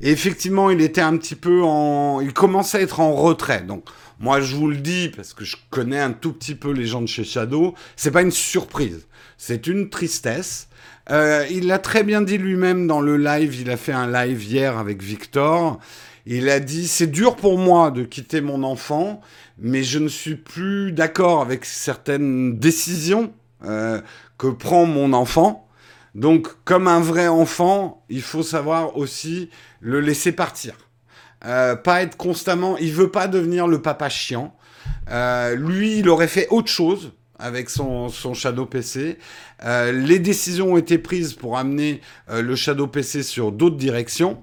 et, 0.00 0.10
effectivement, 0.10 0.70
il 0.70 0.80
était 0.80 1.00
un 1.00 1.16
petit 1.16 1.36
peu 1.36 1.62
en... 1.62 2.20
Il 2.20 2.32
commençait 2.32 2.78
à 2.78 2.80
être 2.82 3.00
en 3.00 3.14
retrait. 3.14 3.62
Donc, 3.62 3.84
moi, 4.20 4.40
je 4.40 4.54
vous 4.54 4.68
le 4.68 4.76
dis 4.76 5.08
parce 5.08 5.34
que 5.34 5.44
je 5.44 5.56
connais 5.70 6.00
un 6.00 6.12
tout 6.12 6.32
petit 6.32 6.54
peu 6.54 6.70
les 6.70 6.86
gens 6.86 7.02
de 7.02 7.06
chez 7.06 7.24
Shadow. 7.24 7.74
C'est 7.96 8.10
pas 8.10 8.22
une 8.22 8.30
surprise, 8.30 9.06
c'est 9.38 9.66
une 9.66 9.90
tristesse. 9.90 10.68
Euh, 11.10 11.44
il 11.50 11.66
l'a 11.66 11.78
très 11.78 12.02
bien 12.02 12.22
dit 12.22 12.38
lui-même 12.38 12.86
dans 12.86 13.00
le 13.00 13.16
live. 13.16 13.60
Il 13.60 13.70
a 13.70 13.76
fait 13.76 13.92
un 13.92 14.10
live 14.10 14.42
hier 14.42 14.78
avec 14.78 15.02
Victor. 15.02 15.78
Il 16.26 16.48
a 16.48 16.60
dit 16.60 16.88
c'est 16.88 17.06
dur 17.06 17.36
pour 17.36 17.58
moi 17.58 17.90
de 17.90 18.02
quitter 18.02 18.40
mon 18.40 18.62
enfant, 18.62 19.20
mais 19.58 19.82
je 19.82 19.98
ne 19.98 20.08
suis 20.08 20.36
plus 20.36 20.92
d'accord 20.92 21.42
avec 21.42 21.64
certaines 21.64 22.58
décisions 22.58 23.32
euh, 23.64 24.00
que 24.38 24.46
prend 24.48 24.86
mon 24.86 25.12
enfant. 25.12 25.68
Donc, 26.14 26.48
comme 26.64 26.86
un 26.86 27.00
vrai 27.00 27.26
enfant, 27.26 28.04
il 28.08 28.22
faut 28.22 28.44
savoir 28.44 28.96
aussi 28.96 29.50
le 29.80 30.00
laisser 30.00 30.32
partir. 30.32 30.74
Euh, 31.44 31.76
pas 31.76 32.02
être 32.02 32.16
constamment. 32.16 32.76
Il 32.78 32.92
veut 32.92 33.10
pas 33.10 33.28
devenir 33.28 33.66
le 33.66 33.82
papa 33.82 34.08
chiant. 34.08 34.54
Euh, 35.10 35.54
lui, 35.56 35.98
il 35.98 36.08
aurait 36.08 36.28
fait 36.28 36.46
autre 36.50 36.68
chose 36.68 37.12
avec 37.38 37.68
son, 37.68 38.08
Shadow 38.08 38.64
PC. 38.64 39.18
Euh, 39.64 39.92
les 39.92 40.18
décisions 40.18 40.74
ont 40.74 40.76
été 40.76 40.98
prises 40.98 41.34
pour 41.34 41.58
amener 41.58 42.00
le 42.30 42.54
Shadow 42.54 42.86
PC 42.86 43.22
sur 43.22 43.52
d'autres 43.52 43.76
directions. 43.76 44.42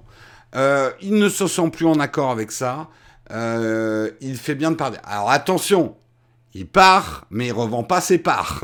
Il 0.54 1.14
ne 1.14 1.28
se 1.28 1.46
sent 1.46 1.70
plus 1.70 1.86
en 1.86 1.98
accord 2.00 2.30
avec 2.30 2.52
ça. 2.52 2.88
il 3.30 4.36
fait 4.36 4.54
bien 4.54 4.70
de 4.70 4.76
parler. 4.76 4.98
Alors 5.04 5.30
attention, 5.30 5.96
il 6.54 6.66
part, 6.66 7.26
mais 7.30 7.46
il 7.48 7.52
revend 7.52 7.84
pas 7.84 8.00
ses 8.00 8.18
parts. 8.18 8.60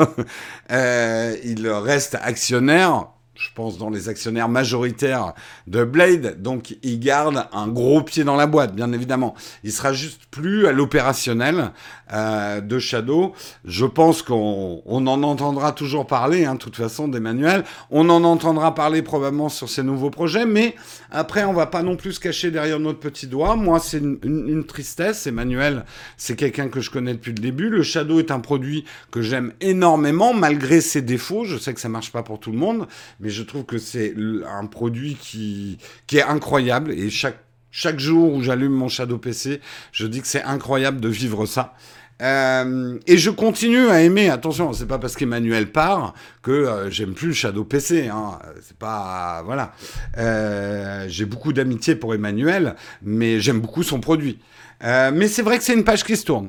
il 0.70 1.68
reste 1.68 2.16
actionnaire 2.20 3.08
je 3.38 3.50
pense, 3.54 3.78
dans 3.78 3.88
les 3.88 4.08
actionnaires 4.08 4.48
majoritaires 4.48 5.32
de 5.68 5.84
Blade. 5.84 6.42
Donc, 6.42 6.76
il 6.82 6.98
garde 6.98 7.46
un 7.52 7.68
gros 7.68 8.02
pied 8.02 8.24
dans 8.24 8.34
la 8.34 8.48
boîte, 8.48 8.74
bien 8.74 8.92
évidemment. 8.92 9.34
Il 9.62 9.72
sera 9.72 9.92
juste 9.92 10.22
plus 10.32 10.66
à 10.66 10.72
l'opérationnel 10.72 11.70
euh, 12.12 12.60
de 12.60 12.78
Shadow. 12.80 13.34
Je 13.64 13.86
pense 13.86 14.22
qu'on 14.22 14.82
on 14.84 15.06
en 15.06 15.22
entendra 15.22 15.70
toujours 15.70 16.06
parler, 16.06 16.46
hein, 16.46 16.54
de 16.54 16.58
toute 16.58 16.74
façon, 16.74 17.06
d'Emmanuel. 17.06 17.62
On 17.90 18.08
en 18.10 18.24
entendra 18.24 18.74
parler 18.74 19.02
probablement 19.02 19.48
sur 19.48 19.68
ses 19.68 19.84
nouveaux 19.84 20.10
projets, 20.10 20.44
mais 20.44 20.74
après, 21.12 21.44
on 21.44 21.52
va 21.52 21.66
pas 21.66 21.84
non 21.84 21.94
plus 21.94 22.14
se 22.14 22.20
cacher 22.20 22.50
derrière 22.50 22.80
notre 22.80 22.98
petit 22.98 23.28
doigt. 23.28 23.54
Moi, 23.54 23.78
c'est 23.78 23.98
une, 23.98 24.18
une, 24.24 24.64
tristesse. 24.64 25.28
Emmanuel, 25.28 25.84
c'est 26.16 26.34
quelqu'un 26.34 26.68
que 26.68 26.80
je 26.80 26.90
connais 26.90 27.12
depuis 27.12 27.32
le 27.32 27.40
début. 27.40 27.68
Le 27.68 27.84
Shadow 27.84 28.18
est 28.18 28.32
un 28.32 28.40
produit 28.40 28.84
que 29.12 29.22
j'aime 29.22 29.52
énormément, 29.60 30.34
malgré 30.34 30.80
ses 30.80 31.02
défauts. 31.02 31.44
Je 31.44 31.56
sais 31.56 31.72
que 31.72 31.80
ça 31.80 31.88
marche 31.88 32.10
pas 32.10 32.24
pour 32.24 32.40
tout 32.40 32.50
le 32.50 32.58
monde, 32.58 32.88
mais 33.20 33.27
je 33.30 33.42
trouve 33.42 33.64
que 33.64 33.78
c'est 33.78 34.14
un 34.46 34.66
produit 34.66 35.16
qui, 35.20 35.78
qui 36.06 36.18
est 36.18 36.22
incroyable 36.22 36.92
et 36.92 37.10
chaque 37.10 37.38
chaque 37.70 38.00
jour 38.00 38.32
où 38.32 38.42
j'allume 38.42 38.72
mon 38.72 38.88
Shadow 38.88 39.18
PC, 39.18 39.60
je 39.92 40.06
dis 40.06 40.20
que 40.22 40.26
c'est 40.26 40.42
incroyable 40.42 41.00
de 41.00 41.08
vivre 41.08 41.46
ça. 41.46 41.74
Euh, 42.20 42.98
et 43.06 43.16
je 43.16 43.30
continue 43.30 43.88
à 43.88 44.02
aimer. 44.02 44.28
Attention, 44.28 44.72
c'est 44.72 44.86
pas 44.86 44.98
parce 44.98 45.14
qu'Emmanuel 45.14 45.70
part 45.70 46.14
que 46.42 46.50
euh, 46.50 46.90
j'aime 46.90 47.14
plus 47.14 47.28
le 47.28 47.32
Shadow 47.34 47.64
PC. 47.64 48.08
Hein. 48.08 48.38
C'est 48.62 48.76
pas 48.76 49.42
voilà. 49.44 49.72
Euh, 50.16 51.04
j'ai 51.08 51.26
beaucoup 51.26 51.52
d'amitié 51.52 51.94
pour 51.94 52.14
Emmanuel, 52.14 52.74
mais 53.02 53.40
j'aime 53.40 53.60
beaucoup 53.60 53.82
son 53.82 54.00
produit. 54.00 54.40
mais 54.82 55.28
c'est 55.28 55.42
vrai 55.42 55.58
que 55.58 55.64
c'est 55.64 55.74
une 55.74 55.84
page 55.84 56.04
qui 56.04 56.16
se 56.16 56.24
tourne. 56.24 56.48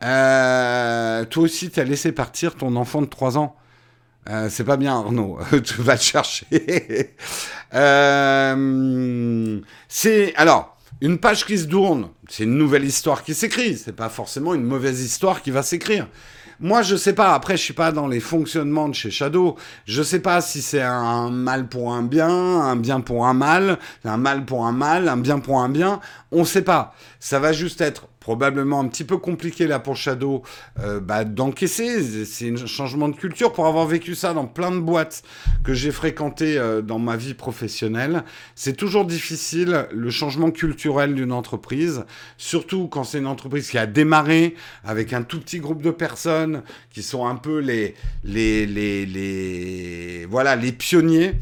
toi 0.00 1.42
aussi, 1.42 1.70
tu 1.70 1.80
as 1.80 1.84
laissé 1.84 2.12
partir 2.12 2.54
ton 2.54 2.76
enfant 2.76 3.02
de 3.02 3.06
3 3.06 3.38
ans. 3.38 3.56
C'est 4.48 4.64
pas 4.64 4.76
bien, 4.76 4.94
Arnaud. 4.96 5.38
tu 5.64 5.82
vas 5.82 5.94
le 5.94 6.00
chercher. 6.00 6.46
c'est 9.88 10.34
alors. 10.36 10.78
Une 11.00 11.18
page 11.18 11.46
qui 11.46 11.56
se 11.56 11.66
tourne, 11.66 12.08
c'est 12.28 12.42
une 12.42 12.58
nouvelle 12.58 12.84
histoire 12.84 13.22
qui 13.22 13.32
s'écrit. 13.32 13.76
C'est 13.76 13.94
pas 13.94 14.08
forcément 14.08 14.52
une 14.52 14.64
mauvaise 14.64 15.00
histoire 15.00 15.42
qui 15.42 15.52
va 15.52 15.62
s'écrire. 15.62 16.08
moi, 16.58 16.82
je 16.82 16.96
sais 16.96 17.12
pas. 17.12 17.34
Après, 17.34 17.56
je 17.56 17.62
suis 17.62 17.74
pas 17.74 17.92
dans 17.92 18.08
les 18.08 18.18
fonctionnements 18.18 18.88
de 18.88 18.94
chez 18.94 19.12
Shadow. 19.12 19.54
Je 19.86 20.02
sais 20.02 20.18
pas 20.18 20.40
si 20.40 20.60
c'est 20.60 20.82
un 20.82 21.30
mal 21.30 21.68
pour 21.68 21.92
un 21.92 22.02
bien, 22.02 22.28
un 22.28 22.74
bien 22.74 23.00
pour 23.00 23.26
un 23.26 23.34
mal, 23.34 23.78
un 24.04 24.16
mal 24.16 24.44
pour 24.44 24.66
un 24.66 24.72
mal, 24.72 25.08
un 25.08 25.16
bien 25.16 25.38
pour 25.38 25.60
un 25.60 25.68
bien. 25.68 26.00
On 26.32 26.44
sait 26.44 26.62
pas. 26.62 26.96
Ça 27.20 27.38
va 27.38 27.52
juste 27.52 27.80
être 27.80 28.08
probablement 28.28 28.78
un 28.80 28.88
petit 28.88 29.04
peu 29.04 29.16
compliqué 29.16 29.66
là 29.66 29.78
pour 29.78 29.96
Shadow 29.96 30.42
euh, 30.80 31.00
bah, 31.00 31.24
d'encaisser. 31.24 32.26
C'est 32.26 32.50
un 32.50 32.66
changement 32.66 33.08
de 33.08 33.16
culture 33.16 33.54
pour 33.54 33.66
avoir 33.66 33.86
vécu 33.86 34.14
ça 34.14 34.34
dans 34.34 34.44
plein 34.44 34.70
de 34.70 34.80
boîtes 34.80 35.22
que 35.64 35.72
j'ai 35.72 35.90
fréquentées 35.90 36.58
euh, 36.58 36.82
dans 36.82 36.98
ma 36.98 37.16
vie 37.16 37.32
professionnelle. 37.32 38.24
C'est 38.54 38.76
toujours 38.76 39.06
difficile 39.06 39.86
le 39.92 40.10
changement 40.10 40.50
culturel 40.50 41.14
d'une 41.14 41.32
entreprise, 41.32 42.04
surtout 42.36 42.86
quand 42.86 43.02
c'est 43.02 43.16
une 43.16 43.26
entreprise 43.26 43.70
qui 43.70 43.78
a 43.78 43.86
démarré 43.86 44.54
avec 44.84 45.14
un 45.14 45.22
tout 45.22 45.40
petit 45.40 45.58
groupe 45.58 45.80
de 45.80 45.90
personnes 45.90 46.62
qui 46.90 47.02
sont 47.02 47.26
un 47.26 47.36
peu 47.36 47.60
les 47.60 47.94
les 48.24 48.66
les, 48.66 49.06
les 49.06 50.26
voilà 50.26 50.54
les 50.54 50.72
pionniers. 50.72 51.34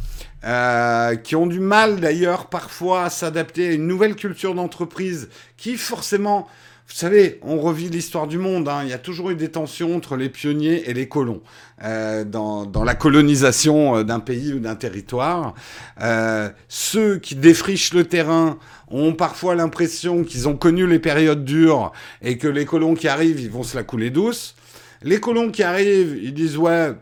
Euh, 0.47 1.17
qui 1.17 1.35
ont 1.35 1.49
du 1.49 1.59
mal 1.59 1.99
d'ailleurs 1.99 2.47
parfois 2.47 3.05
à 3.05 3.11
s'adapter 3.11 3.67
à 3.67 3.73
une 3.73 3.89
nouvelle 3.89 4.15
culture 4.15 4.55
d'entreprise 4.55 5.29
qui 5.57 5.77
forcément 5.77 6.47
vous 6.89 6.95
savez, 6.95 7.41
on 7.43 7.59
revit 7.59 7.89
l'histoire 7.89 8.29
du 8.29 8.39
monde. 8.39 8.69
Hein. 8.69 8.83
Il 8.85 8.89
y 8.89 8.93
a 8.93 8.99
toujours 8.99 9.31
eu 9.31 9.35
des 9.35 9.51
tensions 9.51 9.97
entre 9.97 10.17
les 10.17 10.29
pionniers 10.29 10.89
et 10.89 10.95
les 10.95 11.09
colons 11.09 11.43
euh, 11.83 12.25
dans, 12.25 12.71
la 12.85 12.95
colonisation 12.95 13.97
euh, 13.97 14.05
d'un 14.05 14.21
pays 14.21 14.53
ou 14.53 14.61
d'un 14.61 14.77
territoire. 14.77 15.55
Euh, 16.01 16.49
ceux 16.69 17.19
qui 17.19 17.35
défrichent 17.35 17.93
le 17.93 18.05
terrain 18.05 18.59
ont 18.89 19.15
parfois 19.15 19.57
l'impression 19.57 20.23
qu'ils 20.23 20.49
ont 20.49 20.57
connu 20.57 20.87
les 20.87 21.01
périodes 21.01 21.45
dures 21.45 21.91
et 22.23 22.39
que 22.39 22.47
les 22.47 22.65
colons 22.65 22.95
qui 22.95 23.09
arrivent, 23.09 23.41
ils 23.41 23.51
vont 23.51 23.65
se 23.65 23.77
la 23.77 23.83
couler 23.83 24.11
douce. 24.11 24.55
Les 25.03 25.19
colons 25.19 25.51
qui 25.51 25.65
arrivent, 25.65 26.17
ils 26.23 26.35
disent 26.35 26.57
ouais, 26.57 26.93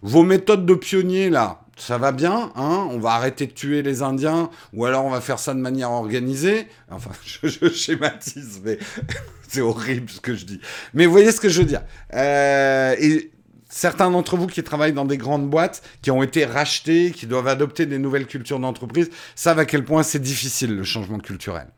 vos 0.00 0.22
méthodes 0.22 0.64
de 0.64 0.74
pionniers 0.74 1.28
là, 1.28 1.65
ça 1.76 1.98
va 1.98 2.10
bien, 2.10 2.52
hein, 2.56 2.88
on 2.90 2.98
va 2.98 3.10
arrêter 3.10 3.46
de 3.46 3.52
tuer 3.52 3.82
les 3.82 4.02
Indiens, 4.02 4.50
ou 4.72 4.86
alors 4.86 5.04
on 5.04 5.10
va 5.10 5.20
faire 5.20 5.38
ça 5.38 5.52
de 5.52 5.60
manière 5.60 5.90
organisée. 5.90 6.68
Enfin, 6.90 7.10
je, 7.24 7.68
schématise, 7.68 8.62
mais 8.64 8.78
c'est 9.48 9.60
horrible 9.60 10.08
ce 10.08 10.20
que 10.20 10.34
je 10.34 10.46
dis. 10.46 10.60
Mais 10.94 11.04
vous 11.06 11.12
voyez 11.12 11.30
ce 11.32 11.40
que 11.40 11.50
je 11.50 11.60
veux 11.60 11.66
dire. 11.66 11.82
Euh, 12.14 12.96
et 12.98 13.30
certains 13.68 14.10
d'entre 14.10 14.36
vous 14.36 14.46
qui 14.46 14.62
travaillent 14.62 14.94
dans 14.94 15.04
des 15.04 15.18
grandes 15.18 15.48
boîtes, 15.48 15.82
qui 16.00 16.10
ont 16.10 16.22
été 16.22 16.46
rachetés, 16.46 17.10
qui 17.10 17.26
doivent 17.26 17.48
adopter 17.48 17.84
des 17.84 17.98
nouvelles 17.98 18.26
cultures 18.26 18.58
d'entreprise, 18.58 19.10
savent 19.34 19.58
à 19.58 19.66
quel 19.66 19.84
point 19.84 20.02
c'est 20.02 20.18
difficile 20.18 20.74
le 20.74 20.84
changement 20.84 21.18
culturel. 21.18 21.68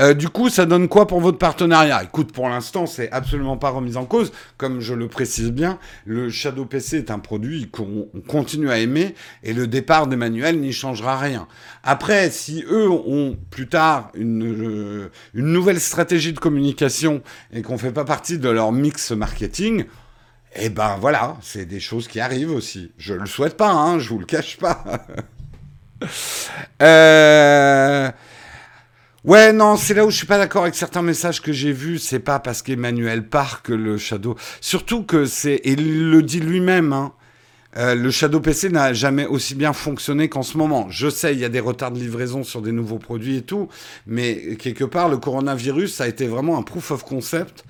Euh, 0.00 0.14
du 0.14 0.28
coup, 0.28 0.48
ça 0.48 0.64
donne 0.64 0.88
quoi 0.88 1.06
pour 1.06 1.20
votre 1.20 1.38
partenariat? 1.38 2.02
Écoute, 2.04 2.32
pour 2.32 2.48
l'instant, 2.48 2.86
c'est 2.86 3.10
absolument 3.10 3.56
pas 3.56 3.70
remis 3.70 3.96
en 3.96 4.04
cause. 4.04 4.32
Comme 4.56 4.80
je 4.80 4.94
le 4.94 5.08
précise 5.08 5.50
bien, 5.50 5.78
le 6.04 6.30
Shadow 6.30 6.64
PC 6.64 6.98
est 6.98 7.10
un 7.10 7.18
produit 7.18 7.68
qu'on 7.70 8.08
continue 8.28 8.70
à 8.70 8.78
aimer 8.78 9.14
et 9.42 9.52
le 9.52 9.66
départ 9.66 10.06
d'Emmanuel 10.06 10.60
n'y 10.60 10.72
changera 10.72 11.18
rien. 11.18 11.48
Après, 11.82 12.30
si 12.30 12.64
eux 12.70 12.88
ont 12.88 13.36
plus 13.50 13.68
tard 13.68 14.10
une, 14.14 14.44
euh, 14.44 15.10
nouvelle 15.34 15.80
stratégie 15.80 16.32
de 16.32 16.38
communication 16.38 17.22
et 17.52 17.62
qu'on 17.62 17.78
fait 17.78 17.92
pas 17.92 18.04
partie 18.04 18.38
de 18.38 18.48
leur 18.48 18.70
mix 18.70 19.10
marketing, 19.10 19.84
eh 20.54 20.68
ben 20.70 20.96
voilà, 21.00 21.36
c'est 21.42 21.66
des 21.66 21.80
choses 21.80 22.08
qui 22.08 22.20
arrivent 22.20 22.52
aussi. 22.52 22.92
Je 22.98 23.14
le 23.14 23.26
souhaite 23.26 23.56
pas, 23.56 23.70
hein, 23.70 23.98
je 23.98 24.08
vous 24.08 24.18
le 24.18 24.26
cache 24.26 24.58
pas. 24.58 24.84
euh... 26.82 28.10
Ouais, 29.24 29.52
non, 29.52 29.76
c'est 29.76 29.94
là 29.94 30.06
où 30.06 30.10
je 30.10 30.16
suis 30.16 30.26
pas 30.26 30.38
d'accord 30.38 30.62
avec 30.62 30.76
certains 30.76 31.02
messages 31.02 31.42
que 31.42 31.52
j'ai 31.52 31.72
vus. 31.72 31.98
C'est 31.98 32.20
pas 32.20 32.38
parce 32.38 32.62
qu'Emmanuel 32.62 33.28
part 33.28 33.62
que 33.62 33.72
le 33.72 33.98
Shadow. 33.98 34.36
Surtout 34.60 35.02
que 35.02 35.24
c'est, 35.24 35.54
et 35.54 35.72
il 35.72 36.10
le 36.10 36.22
dit 36.22 36.38
lui-même, 36.38 36.92
hein, 36.92 37.12
euh, 37.76 37.96
le 37.96 38.12
Shadow 38.12 38.38
PC 38.40 38.70
n'a 38.70 38.92
jamais 38.92 39.26
aussi 39.26 39.56
bien 39.56 39.72
fonctionné 39.72 40.28
qu'en 40.28 40.44
ce 40.44 40.56
moment. 40.56 40.86
Je 40.88 41.10
sais, 41.10 41.32
il 41.32 41.40
y 41.40 41.44
a 41.44 41.48
des 41.48 41.58
retards 41.58 41.90
de 41.90 41.98
livraison 41.98 42.44
sur 42.44 42.62
des 42.62 42.70
nouveaux 42.70 42.98
produits 42.98 43.38
et 43.38 43.42
tout, 43.42 43.68
mais 44.06 44.56
quelque 44.56 44.84
part, 44.84 45.08
le 45.08 45.18
coronavirus 45.18 46.00
a 46.00 46.06
été 46.06 46.28
vraiment 46.28 46.56
un 46.56 46.62
proof 46.62 46.92
of 46.92 47.02
concept 47.02 47.64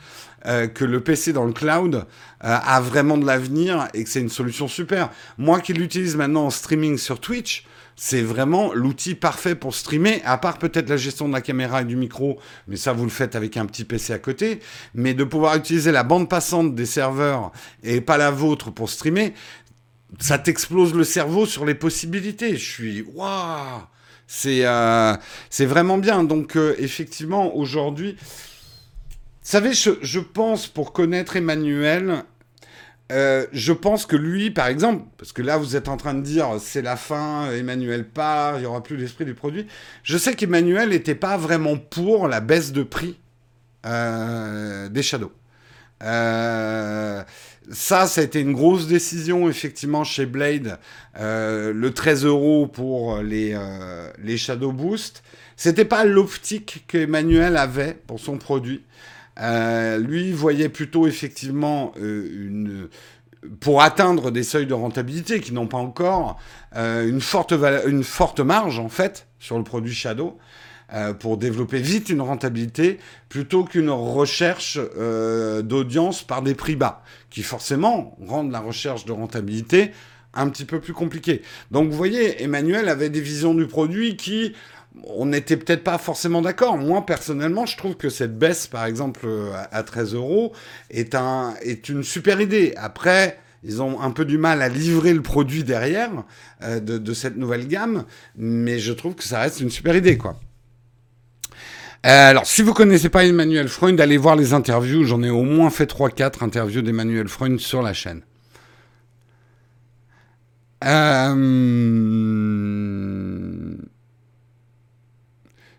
euh, 0.46 0.66
que 0.68 0.84
le 0.84 1.00
PC 1.00 1.32
dans 1.32 1.44
le 1.44 1.52
cloud 1.52 1.94
euh, 1.96 2.02
a 2.40 2.80
vraiment 2.80 3.16
de 3.16 3.26
l'avenir 3.26 3.88
et 3.94 4.04
que 4.04 4.10
c'est 4.10 4.20
une 4.20 4.28
solution 4.28 4.68
super. 4.68 5.10
Moi 5.38 5.60
qui 5.60 5.72
l'utilise 5.72 6.14
maintenant 6.14 6.44
en 6.44 6.50
streaming 6.50 6.98
sur 6.98 7.20
Twitch, 7.20 7.64
c'est 8.00 8.22
vraiment 8.22 8.72
l'outil 8.72 9.16
parfait 9.16 9.56
pour 9.56 9.74
streamer, 9.74 10.22
à 10.24 10.38
part 10.38 10.58
peut-être 10.58 10.88
la 10.88 10.96
gestion 10.96 11.26
de 11.26 11.32
la 11.32 11.40
caméra 11.40 11.82
et 11.82 11.84
du 11.84 11.96
micro, 11.96 12.38
mais 12.68 12.76
ça 12.76 12.92
vous 12.92 13.02
le 13.02 13.10
faites 13.10 13.34
avec 13.34 13.56
un 13.56 13.66
petit 13.66 13.84
PC 13.84 14.12
à 14.12 14.20
côté, 14.20 14.60
mais 14.94 15.14
de 15.14 15.24
pouvoir 15.24 15.56
utiliser 15.56 15.90
la 15.90 16.04
bande 16.04 16.28
passante 16.28 16.76
des 16.76 16.86
serveurs 16.86 17.50
et 17.82 18.00
pas 18.00 18.16
la 18.16 18.30
vôtre 18.30 18.70
pour 18.70 18.88
streamer, 18.88 19.34
ça 20.20 20.38
t'explose 20.38 20.94
le 20.94 21.02
cerveau 21.02 21.44
sur 21.44 21.66
les 21.66 21.74
possibilités. 21.74 22.56
Je 22.56 22.70
suis 22.70 23.02
waouh, 23.02 23.82
c'est 24.28 24.64
euh, 24.64 25.16
c'est 25.50 25.66
vraiment 25.66 25.98
bien. 25.98 26.22
Donc 26.22 26.56
euh, 26.56 26.76
effectivement 26.78 27.56
aujourd'hui, 27.56 28.16
vous 28.20 29.16
savez, 29.42 29.72
je, 29.72 29.90
je 30.02 30.20
pense 30.20 30.68
pour 30.68 30.92
connaître 30.92 31.34
Emmanuel, 31.34 32.22
euh, 33.10 33.46
je 33.52 33.72
pense 33.72 34.04
que 34.04 34.16
lui, 34.16 34.50
par 34.50 34.66
exemple, 34.66 35.04
parce 35.16 35.32
que 35.32 35.40
là 35.40 35.56
vous 35.56 35.76
êtes 35.76 35.88
en 35.88 35.96
train 35.96 36.14
de 36.14 36.20
dire 36.20 36.56
c'est 36.60 36.82
la 36.82 36.96
fin, 36.96 37.50
Emmanuel 37.52 38.06
part, 38.06 38.56
il 38.56 38.60
n'y 38.60 38.66
aura 38.66 38.82
plus 38.82 38.96
l'esprit 38.96 39.24
du 39.24 39.34
produit. 39.34 39.66
Je 40.02 40.18
sais 40.18 40.34
qu'Emmanuel 40.34 40.90
n'était 40.90 41.14
pas 41.14 41.36
vraiment 41.38 41.76
pour 41.78 42.28
la 42.28 42.40
baisse 42.40 42.72
de 42.72 42.82
prix 42.82 43.18
euh, 43.86 44.88
des 44.90 45.02
Shadows. 45.02 45.32
Euh, 46.02 47.24
ça, 47.70 48.06
ça 48.06 48.20
a 48.20 48.24
été 48.24 48.40
une 48.40 48.52
grosse 48.52 48.86
décision 48.86 49.48
effectivement 49.48 50.04
chez 50.04 50.26
Blade. 50.26 50.78
le 51.18 51.88
13 51.88 52.26
euros 52.26 52.66
pour 52.66 53.18
les, 53.18 53.58
les 54.18 54.36
Shadow 54.36 54.72
Boost. 54.72 55.22
C'était 55.56 55.86
pas 55.86 56.04
l'optique 56.04 56.84
qu'Emmanuel 56.86 57.56
avait 57.56 57.94
pour 58.06 58.20
son 58.20 58.36
produit. 58.36 58.82
Euh, 59.40 59.98
lui 59.98 60.32
voyait 60.32 60.68
plutôt 60.68 61.06
effectivement 61.06 61.92
euh, 62.00 62.28
une 62.32 62.88
pour 63.60 63.82
atteindre 63.82 64.32
des 64.32 64.42
seuils 64.42 64.66
de 64.66 64.74
rentabilité 64.74 65.40
qui 65.40 65.52
n'ont 65.52 65.68
pas 65.68 65.78
encore 65.78 66.40
euh, 66.74 67.08
une, 67.08 67.20
forte 67.20 67.52
une 67.86 68.02
forte 68.02 68.40
marge 68.40 68.80
en 68.80 68.88
fait 68.88 69.28
sur 69.38 69.56
le 69.56 69.62
produit 69.62 69.94
Shadow 69.94 70.38
pour 71.20 71.36
développer 71.36 71.80
vite 71.80 72.08
une 72.08 72.22
rentabilité 72.22 72.98
plutôt 73.28 73.62
qu'une 73.62 73.90
recherche 73.90 74.80
d'audience 75.62 76.22
par 76.22 76.40
des 76.40 76.54
prix 76.54 76.76
bas 76.76 77.02
qui 77.28 77.42
forcément 77.42 78.16
rendent 78.26 78.50
la 78.50 78.60
recherche 78.60 79.04
de 79.04 79.12
rentabilité 79.12 79.92
un 80.32 80.48
petit 80.48 80.64
peu 80.64 80.80
plus 80.80 80.94
compliquée. 80.94 81.42
Donc 81.70 81.90
vous 81.90 81.96
voyez, 81.96 82.42
Emmanuel 82.42 82.88
avait 82.88 83.10
des 83.10 83.20
visions 83.20 83.52
du 83.52 83.66
produit 83.66 84.16
qui 84.16 84.54
on 85.04 85.26
n'était 85.26 85.56
peut-être 85.56 85.84
pas 85.84 85.98
forcément 85.98 86.42
d'accord. 86.42 86.76
Moi, 86.76 87.04
personnellement, 87.06 87.66
je 87.66 87.76
trouve 87.76 87.96
que 87.96 88.08
cette 88.08 88.38
baisse, 88.38 88.66
par 88.66 88.84
exemple, 88.84 89.20
euh, 89.24 89.52
à 89.70 89.82
13 89.82 90.14
euros, 90.14 90.52
est, 90.90 91.14
un, 91.14 91.54
est 91.62 91.88
une 91.88 92.02
super 92.02 92.40
idée. 92.40 92.74
Après, 92.76 93.38
ils 93.64 93.82
ont 93.82 94.00
un 94.00 94.10
peu 94.10 94.24
du 94.24 94.38
mal 94.38 94.62
à 94.62 94.68
livrer 94.68 95.12
le 95.12 95.22
produit 95.22 95.64
derrière 95.64 96.10
euh, 96.62 96.80
de, 96.80 97.14
cette 97.14 97.36
nouvelle 97.36 97.66
gamme, 97.66 98.04
mais 98.36 98.78
je 98.78 98.92
trouve 98.92 99.14
que 99.14 99.24
ça 99.24 99.40
reste 99.40 99.60
une 99.60 99.70
super 99.70 99.96
idée, 99.96 100.16
quoi. 100.16 100.38
Euh, 102.06 102.30
alors, 102.30 102.46
si 102.46 102.62
vous 102.62 102.74
connaissez 102.74 103.08
pas 103.08 103.24
Emmanuel 103.24 103.68
Freund, 103.68 104.00
allez 104.00 104.18
voir 104.18 104.36
les 104.36 104.52
interviews. 104.52 105.04
J'en 105.04 105.22
ai 105.24 105.30
au 105.30 105.42
moins 105.42 105.68
fait 105.68 105.90
3-4 105.90 106.44
interviews 106.44 106.80
d'Emmanuel 106.80 107.26
Freund 107.26 107.58
sur 107.58 107.82
la 107.82 107.92
chaîne. 107.92 108.22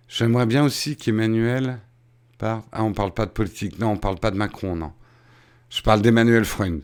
J'aimerais 0.09 0.47
bien 0.47 0.63
aussi 0.63 0.97
qu'Emmanuel 0.97 1.79
parle. 2.39 2.63
Ah, 2.71 2.83
on 2.83 2.93
parle 2.93 3.13
pas 3.13 3.27
de 3.27 3.31
politique. 3.31 3.79
Non, 3.79 3.91
on 3.91 3.97
parle 3.97 4.17
pas 4.17 4.31
de 4.31 4.37
Macron, 4.37 4.75
non. 4.75 4.91
Je 5.69 5.81
parle 5.83 6.01
d'Emmanuel 6.01 6.45
Freund 6.45 6.81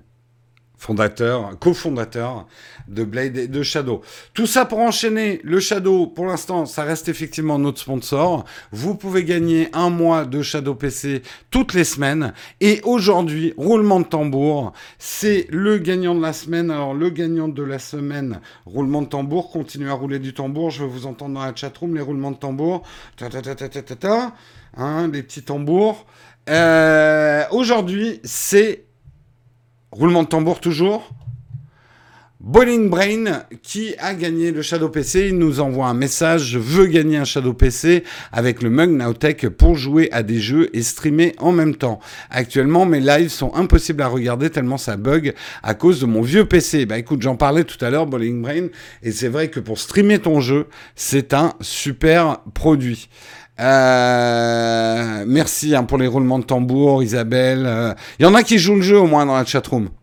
fondateur, 0.86 1.58
cofondateur 1.58 2.46
de 2.88 3.04
Blade 3.04 3.38
et 3.38 3.48
de 3.48 3.64
Shadow. 3.64 4.02
Tout 4.36 4.46
ça 4.46 4.66
pour 4.66 4.78
enchaîner 4.80 5.42
le 5.44 5.60
Shadow. 5.60 6.06
Pour 6.06 6.28
l'instant, 6.28 6.68
ça 6.68 6.84
reste 6.84 7.10
effectivement 7.10 7.58
notre 7.58 7.80
sponsor. 7.80 8.46
Vous 8.72 8.94
pouvez 8.94 9.24
gagner 9.24 9.70
un 9.74 9.90
mois 9.90 10.26
de 10.26 10.44
Shadow 10.44 10.76
PC 10.76 11.24
toutes 11.50 11.74
les 11.74 11.86
semaines. 11.86 12.34
Et 12.62 12.82
aujourd'hui, 12.84 13.56
roulement 13.58 14.00
de 14.00 14.06
tambour, 14.06 14.74
c'est 15.00 15.48
le 15.50 15.80
gagnant 15.80 16.14
de 16.14 16.22
la 16.22 16.34
semaine. 16.34 16.70
Alors, 16.70 16.94
le 16.94 17.10
gagnant 17.10 17.48
de 17.48 17.64
la 17.64 17.80
semaine, 17.80 18.40
roulement 18.68 19.02
de 19.02 19.08
tambour, 19.08 19.50
continue 19.50 19.90
à 19.90 19.94
rouler 19.94 20.20
du 20.20 20.36
tambour. 20.36 20.70
Je 20.70 20.84
veux 20.84 20.90
vous 20.90 21.08
entendre 21.08 21.34
dans 21.34 21.46
la 21.46 21.56
chatroom, 21.56 21.96
les 21.96 22.02
roulements 22.02 22.32
de 22.32 22.38
tambour. 22.38 22.84
Ta 23.18 23.30
ta 23.30 23.42
ta 23.42 23.56
ta 23.56 23.70
ta 23.70 23.82
ta 23.82 23.96
ta. 23.96 24.34
Hein, 24.78 25.10
les 25.12 25.24
petits 25.24 25.42
tambours. 25.42 26.06
Euh, 26.48 27.44
aujourd'hui, 27.50 28.20
c'est 28.24 28.86
Roulement 29.96 30.24
de 30.24 30.28
tambour 30.28 30.60
toujours 30.60 31.10
Bowling 32.42 32.90
Brain 32.90 33.46
qui 33.64 33.96
a 33.98 34.14
gagné 34.14 34.52
le 34.52 34.62
Shadow 34.62 34.90
PC, 34.90 35.30
il 35.30 35.38
nous 35.38 35.62
envoie 35.62 35.88
un 35.88 35.94
message, 35.94 36.44
je 36.48 36.60
veux 36.60 36.86
gagner 36.88 37.16
un 37.16 37.24
Shadow 37.24 37.54
PC 37.54 38.04
avec 38.34 38.62
le 38.62 38.70
Mug 38.70 38.90
Nowtech 38.90 39.48
pour 39.48 39.76
jouer 39.76 40.10
à 40.12 40.22
des 40.22 40.40
jeux 40.40 40.70
et 40.74 40.84
streamer 40.84 41.34
en 41.40 41.54
même 41.54 41.76
temps. 41.76 42.02
Actuellement, 42.30 42.86
mes 42.86 43.00
lives 43.00 43.30
sont 43.30 43.56
impossibles 43.56 44.02
à 44.02 44.08
regarder 44.08 44.50
tellement 44.50 44.78
ça 44.78 44.98
bug 44.98 45.34
à 45.64 45.74
cause 45.76 46.02
de 46.02 46.06
mon 46.08 46.22
vieux 46.22 46.44
PC. 46.44 46.86
Bah 46.86 46.98
écoute, 46.98 47.22
j'en 47.22 47.38
parlais 47.38 47.64
tout 47.64 47.84
à 47.84 47.90
l'heure, 47.90 48.06
Bowling 48.06 48.42
Brain, 48.42 48.68
et 49.02 49.14
c'est 49.14 49.30
vrai 49.30 49.48
que 49.48 49.62
pour 49.62 49.80
streamer 49.80 50.20
ton 50.20 50.42
jeu, 50.42 50.68
c'est 50.96 51.34
un 51.34 51.54
super 51.62 52.40
produit. 52.54 53.08
Euh, 53.60 55.24
merci 55.28 55.76
hein, 55.76 55.84
pour 55.84 55.98
les 55.98 56.08
roulements 56.08 56.40
de 56.40 56.46
tambour, 56.46 57.04
Isabelle. 57.04 57.62
Il 57.62 57.66
euh, 57.68 57.94
y 58.20 58.26
en 58.26 58.36
a 58.36 58.44
qui 58.44 58.58
jouent 58.58 58.76
le 58.76 58.82
jeu 58.82 59.00
au 59.00 59.08
moins 59.08 59.26
dans 59.26 59.36
la 59.36 59.46
chatroom. 59.46 59.90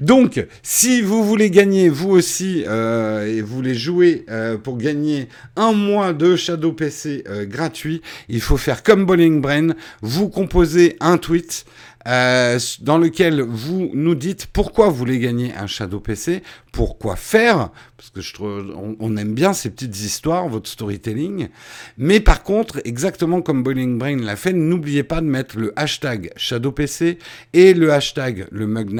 Donc, 0.00 0.46
si 0.62 1.02
vous 1.02 1.24
voulez 1.24 1.50
gagner, 1.50 1.88
vous 1.88 2.10
aussi, 2.10 2.64
euh, 2.66 3.26
et 3.26 3.40
vous 3.40 3.54
voulez 3.54 3.74
jouer 3.74 4.24
euh, 4.30 4.56
pour 4.56 4.76
gagner 4.76 5.28
un 5.56 5.72
mois 5.72 6.12
de 6.12 6.36
Shadow 6.36 6.72
PC 6.72 7.24
euh, 7.28 7.44
gratuit, 7.44 8.02
il 8.28 8.40
faut 8.40 8.56
faire 8.56 8.82
comme 8.82 9.04
Bowling 9.06 9.40
Brain, 9.40 9.68
vous 10.02 10.28
composez 10.28 10.96
un 11.00 11.18
tweet 11.18 11.64
euh, 12.06 12.58
dans 12.80 12.98
lequel 12.98 13.40
vous 13.40 13.90
nous 13.94 14.14
dites 14.14 14.46
pourquoi 14.46 14.88
vous 14.88 14.96
voulez 14.96 15.18
gagner 15.18 15.54
un 15.54 15.66
Shadow 15.66 16.00
PC, 16.00 16.42
pourquoi 16.72 17.16
faire, 17.16 17.70
parce 17.96 18.10
que 18.10 18.20
je 18.20 18.34
trouve, 18.34 18.74
on, 19.00 19.16
aime 19.16 19.34
bien 19.34 19.52
ces 19.52 19.70
petites 19.70 19.98
histoires, 20.00 20.48
votre 20.48 20.68
storytelling. 20.68 21.48
Mais 21.96 22.20
par 22.20 22.42
contre, 22.42 22.80
exactement 22.84 23.42
comme 23.42 23.62
Boiling 23.62 23.98
Brain 23.98 24.16
l'a 24.16 24.36
fait, 24.36 24.52
n'oubliez 24.52 25.02
pas 25.02 25.20
de 25.20 25.26
mettre 25.26 25.58
le 25.58 25.72
hashtag 25.76 26.30
Shadow 26.36 26.72
PC 26.72 27.18
et 27.52 27.74
le 27.74 27.92
hashtag 27.92 28.46
le 28.50 28.66
Mug 28.66 28.94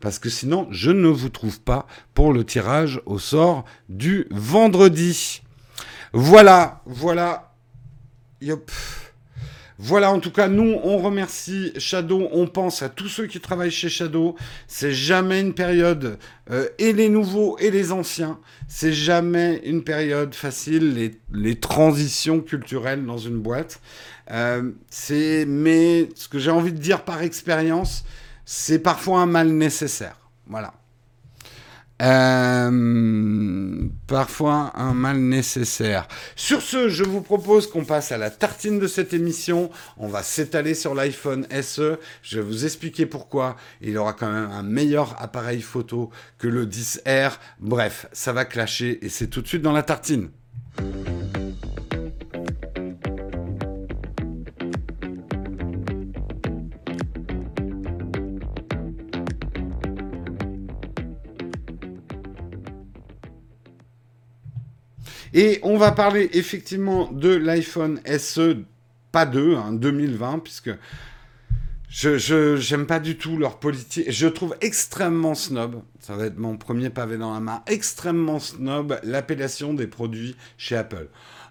parce 0.00 0.18
que 0.18 0.28
sinon, 0.28 0.68
je 0.70 0.90
ne 0.90 1.08
vous 1.08 1.28
trouve 1.28 1.60
pas 1.60 1.86
pour 2.14 2.32
le 2.32 2.44
tirage 2.44 3.00
au 3.06 3.18
sort 3.18 3.64
du 3.88 4.26
vendredi. 4.30 5.42
Voilà, 6.12 6.82
voilà. 6.86 7.52
Yop. 8.40 8.70
Voilà, 9.80 10.10
en 10.10 10.18
tout 10.18 10.32
cas, 10.32 10.48
nous, 10.48 10.76
on 10.82 10.98
remercie 10.98 11.72
Shadow, 11.78 12.28
on 12.32 12.48
pense 12.48 12.82
à 12.82 12.88
tous 12.88 13.06
ceux 13.06 13.26
qui 13.26 13.38
travaillent 13.38 13.70
chez 13.70 13.88
Shadow. 13.88 14.34
C'est 14.66 14.90
jamais 14.90 15.40
une 15.40 15.54
période, 15.54 16.18
euh, 16.50 16.68
et 16.80 16.92
les 16.92 17.08
nouveaux 17.08 17.56
et 17.58 17.70
les 17.70 17.92
anciens, 17.92 18.40
c'est 18.66 18.92
jamais 18.92 19.60
une 19.64 19.84
période 19.84 20.34
facile, 20.34 21.12
les, 21.32 21.54
transitions 21.54 22.40
culturelles 22.40 23.06
dans 23.06 23.18
une 23.18 23.38
boîte. 23.38 23.80
Euh, 24.32 24.72
c'est, 24.90 25.44
mais 25.46 26.08
ce 26.16 26.26
que 26.26 26.40
j'ai 26.40 26.50
envie 26.50 26.72
de 26.72 26.78
dire 26.78 27.04
par 27.04 27.22
expérience, 27.22 28.04
c'est 28.44 28.80
parfois 28.80 29.20
un 29.20 29.26
mal 29.26 29.48
nécessaire. 29.48 30.16
Voilà. 30.48 30.74
Euh, 32.02 32.70
parfois 34.08 34.72
un 34.74 34.94
mal 34.94 35.18
nécessaire. 35.18 36.08
Sur 36.34 36.62
ce, 36.62 36.88
je 36.88 37.04
vous 37.04 37.20
propose 37.20 37.68
qu'on 37.68 37.84
passe 37.84 38.10
à 38.10 38.18
la 38.18 38.30
tartine 38.30 38.80
de 38.80 38.88
cette 38.88 39.14
émission. 39.14 39.70
On 39.98 40.08
va 40.08 40.24
s'étaler 40.24 40.74
sur 40.74 40.94
l'iPhone 40.94 41.46
SE. 41.62 41.98
Je 42.22 42.40
vais 42.40 42.44
vous 42.44 42.64
expliquer 42.64 43.06
pourquoi. 43.06 43.56
Il 43.80 43.96
aura 43.98 44.14
quand 44.14 44.32
même 44.32 44.50
un 44.50 44.64
meilleur 44.64 45.14
appareil 45.22 45.60
photo 45.60 46.10
que 46.38 46.48
le 46.48 46.66
10R. 46.66 47.34
Bref, 47.60 48.06
ça 48.12 48.32
va 48.32 48.44
clasher 48.44 48.98
et 49.04 49.08
c'est 49.08 49.28
tout 49.28 49.42
de 49.42 49.46
suite 49.46 49.62
dans 49.62 49.72
la 49.72 49.84
tartine. 49.84 50.30
Et 65.34 65.60
on 65.62 65.76
va 65.76 65.92
parler 65.92 66.30
effectivement 66.32 67.10
de 67.12 67.34
l'iPhone 67.34 68.00
SE, 68.18 68.64
pas 69.12 69.26
2, 69.26 69.56
hein, 69.56 69.72
2020, 69.72 70.40
puisque 70.40 70.70
je 71.90 72.56
j'aime 72.56 72.86
pas 72.86 73.00
du 73.00 73.16
tout 73.16 73.36
leur 73.38 73.58
politique. 73.58 74.10
Je 74.10 74.26
trouve 74.26 74.56
extrêmement 74.60 75.34
snob, 75.34 75.82
ça 76.00 76.16
va 76.16 76.26
être 76.26 76.38
mon 76.38 76.56
premier 76.56 76.90
pavé 76.90 77.16
dans 77.16 77.32
la 77.32 77.40
main, 77.40 77.62
extrêmement 77.66 78.38
snob 78.38 78.98
l'appellation 79.02 79.74
des 79.74 79.86
produits 79.86 80.36
chez 80.56 80.76
Apple. 80.76 81.08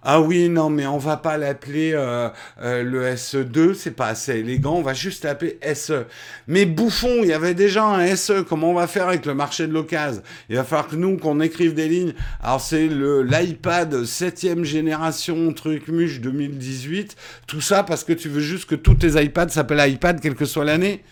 Ah 0.10 0.22
oui, 0.22 0.48
non, 0.48 0.70
mais 0.70 0.88
on 0.88 0.98
va 0.98 1.18
pas 1.18 1.38
l'appeler 1.38 1.92
euh, 1.94 2.30
euh, 2.62 2.82
le 2.82 3.14
SE2, 3.16 3.74
c'est 3.74 3.92
pas 3.92 4.08
assez 4.08 4.38
élégant, 4.38 4.76
on 4.76 4.82
va 4.82 4.94
juste 4.94 5.26
l'appeler 5.26 5.60
SE. 5.76 6.06
Mais 6.48 6.66
bouffon, 6.66 7.24
il 7.24 7.28
y 7.28 7.34
avait 7.34 7.54
déjà 7.54 7.84
un 7.84 8.16
SE, 8.16 8.42
comment 8.44 8.72
on 8.72 8.74
va 8.74 8.88
faire 8.88 9.10
avec 9.10 9.26
le 9.26 9.34
marché 9.34 9.68
de 9.68 9.74
l'occasion? 9.74 10.22
Il 10.48 10.56
va 10.56 10.64
falloir 10.64 10.88
que 10.88 10.96
nous, 10.96 11.18
qu'on 11.18 11.42
écrive 11.42 11.74
des 11.74 11.90
lignes. 11.90 12.14
Alors 12.42 12.62
c'est 12.62 12.88
le 12.88 13.22
l'iPad 13.22 14.06
7 14.06 14.64
génération, 14.64 15.52
truc 15.52 15.90
muche 15.90 16.22
2018, 16.22 17.18
tout 17.46 17.60
ça 17.60 17.84
parce 17.84 18.06
que 18.06 18.14
tu 18.14 18.30
veux 18.30 18.40
juste 18.40 18.70
que 18.70 18.76
tous 18.76 18.96
tes 18.96 19.22
iPads 19.22 19.50
s'appellent 19.50 19.92
iPad, 19.92 20.22
quelle 20.22 20.36
que 20.36 20.46
soit 20.46 20.64
l'année. 20.64 21.04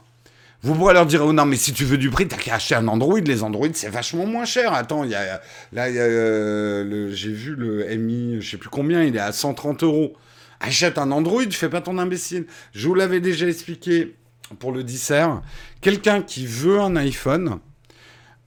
Vous 0.62 0.74
pourrez 0.74 0.94
leur 0.94 1.04
dire, 1.04 1.24
oh 1.24 1.32
non, 1.32 1.44
mais 1.44 1.56
si 1.56 1.72
tu 1.72 1.84
veux 1.84 1.98
du 1.98 2.08
prix, 2.08 2.26
t'as 2.26 2.36
qu'à 2.36 2.54
acheter 2.54 2.74
un 2.74 2.88
Android. 2.88 3.20
Les 3.20 3.42
Android, 3.42 3.68
c'est 3.74 3.88
vachement 3.88 4.26
moins 4.26 4.44
cher. 4.44 4.72
Attends, 4.72 5.04
y 5.04 5.14
a, 5.14 5.40
là, 5.72 5.86
euh, 5.88 7.10
j'ai 7.12 7.32
vu 7.32 7.54
le 7.54 7.84
Mi, 7.96 8.40
je 8.40 8.50
sais 8.52 8.56
plus 8.56 8.70
combien, 8.70 9.02
il 9.02 9.14
est 9.16 9.20
à 9.20 9.32
130 9.32 9.82
euros. 9.82 10.14
Achète 10.60 10.96
un 10.96 11.10
Android, 11.10 11.42
fais 11.50 11.68
pas 11.68 11.80
ton 11.80 11.98
imbécile. 11.98 12.46
Je 12.72 12.88
vous 12.88 12.94
l'avais 12.94 13.20
déjà 13.20 13.46
expliqué 13.46 14.14
pour 14.58 14.72
le 14.72 14.82
dissert. 14.82 15.42
Quelqu'un 15.80 16.22
qui 16.22 16.46
veut 16.46 16.80
un 16.80 16.96
iPhone, 16.96 17.58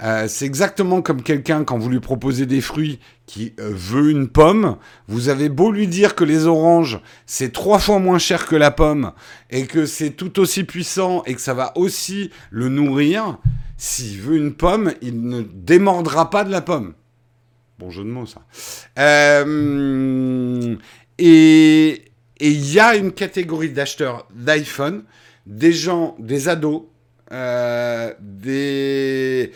euh, 0.04 0.28
c'est 0.28 0.46
exactement 0.46 1.02
comme 1.02 1.24
quelqu'un 1.24 1.64
quand 1.64 1.78
vous 1.78 1.90
lui 1.90 2.00
proposez 2.00 2.46
des 2.46 2.62
fruits 2.62 3.00
qui 3.26 3.54
euh, 3.60 3.72
veut 3.74 4.12
une 4.12 4.28
pomme. 4.28 4.78
Vous 5.08 5.30
avez 5.30 5.50
beau 5.50 5.72
lui 5.72 5.88
dire 5.88 6.14
que 6.14 6.24
les 6.24 6.46
oranges 6.46 7.00
c'est 7.26 7.52
trois 7.52 7.80
fois 7.80 7.98
moins 8.00 8.20
cher 8.20 8.46
que 8.46 8.56
la 8.56 8.70
pomme 8.70 9.12
et 9.50 9.66
que 9.66 9.86
c'est 9.86 10.12
tout 10.12 10.40
aussi 10.40 10.64
puissant 10.64 11.24
et 11.26 11.34
que 11.34 11.42
ça 11.42 11.56
va 11.56 11.76
aussi 11.76 12.30
le 12.52 12.70
nourrir. 12.70 13.40
S'il 13.78 14.20
veut 14.20 14.38
une 14.38 14.54
pomme, 14.54 14.94
il 15.02 15.28
ne 15.28 15.42
démordra 15.42 16.30
pas 16.30 16.44
de 16.44 16.52
la 16.52 16.62
pomme. 16.62 16.94
Bon 17.80 17.92
jeu 17.92 18.04
de 18.04 18.10
mots, 18.10 18.26
ça. 18.26 18.42
Euh, 18.98 20.76
et 21.20 22.02
il 22.40 22.74
y 22.74 22.80
a 22.80 22.96
une 22.96 23.12
catégorie 23.12 23.70
d'acheteurs 23.70 24.28
d'iPhone, 24.34 25.04
des 25.46 25.74
gens, 25.74 26.16
des 26.20 26.50
ados, 26.50 26.84
euh, 27.32 28.14
des, 28.20 29.52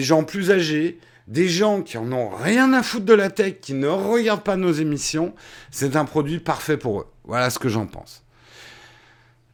gens 0.00 0.24
plus 0.24 0.50
âgés, 0.50 0.98
des 1.26 1.48
gens 1.48 1.82
qui 1.82 1.98
en 1.98 2.10
ont 2.12 2.30
rien 2.30 2.72
à 2.72 2.82
foutre 2.82 3.04
de 3.04 3.14
la 3.14 3.30
tech, 3.30 3.56
qui 3.60 3.74
ne 3.74 3.88
regardent 3.88 4.42
pas 4.42 4.56
nos 4.56 4.72
émissions. 4.72 5.34
C'est 5.70 5.96
un 5.96 6.04
produit 6.04 6.38
parfait 6.38 6.76
pour 6.76 7.00
eux. 7.00 7.06
Voilà 7.24 7.50
ce 7.50 7.58
que 7.58 7.68
j'en 7.68 7.86
pense. 7.86 8.24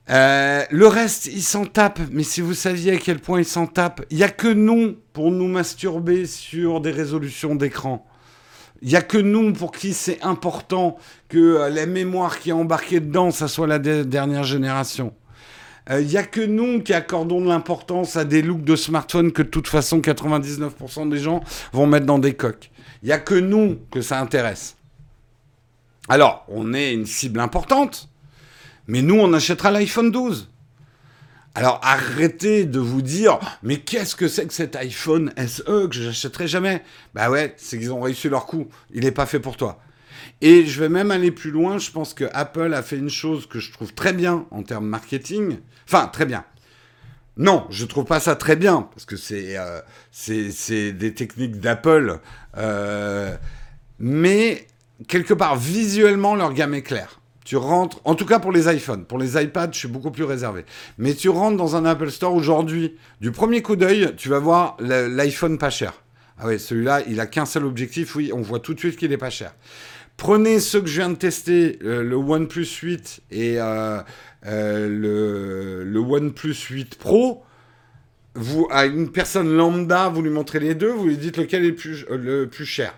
Euh, 0.08 0.64
le 0.70 0.86
reste, 0.86 1.26
ils 1.26 1.42
s'en 1.42 1.64
tapent, 1.64 2.00
mais 2.12 2.22
si 2.22 2.40
vous 2.40 2.54
saviez 2.54 2.92
à 2.92 2.96
quel 2.98 3.18
point 3.18 3.40
ils 3.40 3.44
s'en 3.44 3.66
tapent, 3.66 4.06
il 4.10 4.18
n'y 4.18 4.22
a 4.22 4.28
que 4.28 4.46
nous 4.46 4.96
pour 5.12 5.32
nous 5.32 5.48
masturber 5.48 6.26
sur 6.26 6.80
des 6.80 6.92
résolutions 6.92 7.56
d'écran. 7.56 8.06
Il 8.82 8.88
n'y 8.88 8.96
a 8.96 9.02
que 9.02 9.18
nous 9.18 9.52
pour 9.52 9.72
qui 9.72 9.94
c'est 9.94 10.22
important 10.22 10.98
que 11.28 11.38
euh, 11.38 11.70
la 11.70 11.86
mémoire 11.86 12.38
qui 12.38 12.50
est 12.50 12.52
embarquée 12.52 13.00
dedans, 13.00 13.32
ça 13.32 13.48
soit 13.48 13.66
la 13.66 13.78
dernière 13.78 14.44
génération. 14.44 15.12
Il 15.88 16.06
n'y 16.06 16.16
a 16.16 16.24
que 16.24 16.40
nous 16.40 16.82
qui 16.82 16.92
accordons 16.92 17.40
de 17.40 17.46
l'importance 17.46 18.16
à 18.16 18.24
des 18.24 18.42
looks 18.42 18.64
de 18.64 18.74
smartphone 18.74 19.30
que 19.30 19.42
de 19.42 19.48
toute 19.48 19.68
façon 19.68 20.00
99% 20.00 21.08
des 21.08 21.18
gens 21.18 21.42
vont 21.72 21.86
mettre 21.86 22.06
dans 22.06 22.18
des 22.18 22.34
coques. 22.34 22.72
Il 23.02 23.06
n'y 23.06 23.12
a 23.12 23.18
que 23.18 23.36
nous 23.36 23.78
que 23.92 24.00
ça 24.00 24.20
intéresse. 24.20 24.76
Alors, 26.08 26.44
on 26.48 26.74
est 26.74 26.92
une 26.92 27.06
cible 27.06 27.38
importante, 27.38 28.08
mais 28.88 29.02
nous, 29.02 29.16
on 29.16 29.32
achètera 29.32 29.70
l'iPhone 29.70 30.10
12. 30.10 30.50
Alors 31.54 31.80
arrêtez 31.82 32.66
de 32.66 32.78
vous 32.78 33.00
dire, 33.00 33.38
mais 33.62 33.78
qu'est-ce 33.78 34.14
que 34.14 34.28
c'est 34.28 34.46
que 34.46 34.52
cet 34.52 34.76
iPhone 34.76 35.32
SE 35.38 35.88
que 35.88 35.94
je 35.94 36.02
n'achèterai 36.02 36.46
jamais? 36.46 36.82
Bah 37.14 37.30
ouais, 37.30 37.54
c'est 37.56 37.78
qu'ils 37.78 37.92
ont 37.94 38.00
réussi 38.02 38.28
leur 38.28 38.44
coup. 38.44 38.68
Il 38.92 39.04
n'est 39.04 39.10
pas 39.10 39.24
fait 39.24 39.40
pour 39.40 39.56
toi. 39.56 39.78
Et 40.40 40.66
je 40.66 40.80
vais 40.80 40.88
même 40.88 41.10
aller 41.10 41.30
plus 41.30 41.50
loin. 41.50 41.78
Je 41.78 41.90
pense 41.90 42.14
que 42.14 42.24
Apple 42.32 42.74
a 42.74 42.82
fait 42.82 42.98
une 42.98 43.10
chose 43.10 43.46
que 43.46 43.58
je 43.58 43.72
trouve 43.72 43.94
très 43.94 44.12
bien 44.12 44.46
en 44.50 44.62
termes 44.62 44.86
marketing. 44.86 45.58
Enfin, 45.86 46.08
très 46.08 46.26
bien. 46.26 46.44
Non, 47.38 47.66
je 47.68 47.84
trouve 47.84 48.06
pas 48.06 48.20
ça 48.20 48.34
très 48.34 48.56
bien 48.56 48.88
parce 48.94 49.04
que 49.04 49.16
c'est 49.16 49.56
euh, 49.58 50.92
des 50.92 51.14
techniques 51.14 51.60
d'Apple. 51.60 52.18
Euh, 52.56 53.36
mais 53.98 54.66
quelque 55.08 55.34
part, 55.34 55.56
visuellement, 55.56 56.34
leur 56.34 56.52
gamme 56.54 56.74
est 56.74 56.82
claire. 56.82 57.20
Tu 57.44 57.56
rentres, 57.56 58.00
en 58.04 58.16
tout 58.16 58.26
cas 58.26 58.40
pour 58.40 58.50
les 58.50 58.74
iPhones, 58.74 59.04
pour 59.04 59.18
les 59.18 59.40
iPads, 59.40 59.70
je 59.72 59.78
suis 59.78 59.88
beaucoup 59.88 60.10
plus 60.10 60.24
réservé. 60.24 60.64
Mais 60.98 61.14
tu 61.14 61.28
rentres 61.28 61.56
dans 61.56 61.76
un 61.76 61.84
Apple 61.84 62.10
Store 62.10 62.34
aujourd'hui, 62.34 62.96
du 63.20 63.30
premier 63.30 63.62
coup 63.62 63.76
d'œil, 63.76 64.14
tu 64.16 64.28
vas 64.28 64.40
voir 64.40 64.76
l'iPhone 64.80 65.56
pas 65.56 65.70
cher. 65.70 65.92
Ah 66.38 66.48
oui, 66.48 66.58
celui-là, 66.58 67.02
il 67.06 67.20
a 67.20 67.26
qu'un 67.26 67.46
seul 67.46 67.64
objectif, 67.64 68.16
oui, 68.16 68.32
on 68.34 68.42
voit 68.42 68.58
tout 68.58 68.74
de 68.74 68.80
suite 68.80 68.96
qu'il 68.96 69.12
est 69.12 69.16
pas 69.16 69.30
cher. 69.30 69.54
Prenez 70.16 70.60
ceux 70.60 70.80
que 70.80 70.86
je 70.86 71.00
viens 71.00 71.10
de 71.10 71.16
tester, 71.16 71.78
euh, 71.84 72.02
le 72.02 72.16
OnePlus 72.16 72.66
8 72.66 73.20
et 73.30 73.60
euh, 73.60 74.00
euh, 74.46 74.88
le, 74.88 75.84
le, 75.84 76.00
OnePlus 76.00 76.54
8 76.70 76.96
Pro. 76.96 77.44
Vous, 78.34 78.66
à 78.70 78.86
une 78.86 79.10
personne 79.10 79.54
lambda, 79.54 80.08
vous 80.08 80.22
lui 80.22 80.30
montrez 80.30 80.60
les 80.60 80.74
deux, 80.74 80.90
vous 80.90 81.06
lui 81.06 81.16
dites 81.16 81.36
lequel 81.36 81.64
est 81.64 81.68
le 81.68 81.74
plus, 81.74 82.06
plus 82.50 82.66
cher. 82.66 82.94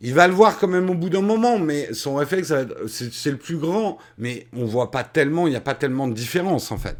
Il 0.00 0.14
va 0.14 0.28
le 0.28 0.34
voir 0.34 0.58
quand 0.58 0.68
même 0.68 0.88
au 0.90 0.94
bout 0.94 1.08
d'un 1.08 1.22
moment, 1.22 1.58
mais 1.58 1.92
son 1.92 2.14
réflexe, 2.14 2.52
c'est 2.86 3.30
le 3.30 3.36
plus 3.36 3.56
grand. 3.56 3.98
Mais 4.18 4.46
on 4.52 4.64
voit 4.64 4.92
pas 4.92 5.02
tellement, 5.02 5.48
il 5.48 5.50
n'y 5.50 5.56
a 5.56 5.60
pas 5.60 5.74
tellement 5.74 6.06
de 6.06 6.14
différence 6.14 6.70
en 6.70 6.78
fait. 6.78 6.98